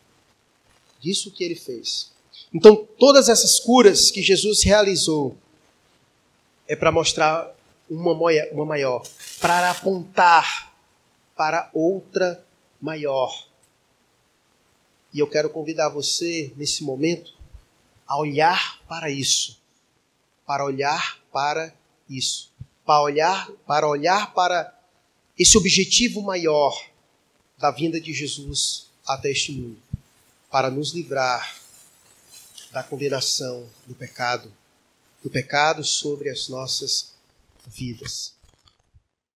disso 1.00 1.32
que 1.32 1.44
ele 1.44 1.56
fez. 1.56 2.12
Então, 2.54 2.88
todas 2.98 3.30
essas 3.30 3.60
curas 3.60 4.12
que 4.12 4.22
Jesus 4.22 4.64
realizou 4.64 5.38
é 6.68 6.76
para 6.76 6.92
mostrar 6.92 7.54
uma, 7.90 8.14
uma 8.52 8.66
maior, 8.66 9.06
para 9.40 9.72
apontar 9.72 10.74
para 11.36 11.70
outra 11.74 12.44
maior. 12.82 13.48
E 15.14 15.20
eu 15.20 15.28
quero 15.28 15.50
convidar 15.50 15.90
você, 15.90 16.54
nesse 16.56 16.84
momento, 16.84 17.34
a 18.08 18.18
olhar 18.18 18.82
para 18.88 19.10
isso, 19.10 19.60
para 20.46 20.64
olhar 20.64 21.20
para 21.32 21.74
isso, 22.10 22.52
para 22.86 23.02
olhar, 23.02 23.50
para 23.66 23.88
olhar 23.88 24.34
para 24.34 24.75
esse 25.38 25.58
objetivo 25.58 26.22
maior 26.22 26.90
da 27.58 27.72
vinda 27.72 28.00
de 28.00 28.14
Jesus 28.14 28.88
até 29.06 29.32
este 29.32 29.52
mundo, 29.52 29.82
para 30.50 30.70
nos 30.70 30.94
livrar 30.94 31.60
da 32.72 32.84
condenação 32.84 33.68
do 33.88 33.96
pecado, 33.96 34.52
do 35.24 35.30
pecado 35.30 35.84
sobre 35.84 36.30
as 36.30 36.48
nossas 36.48 37.14
vidas. 37.68 38.35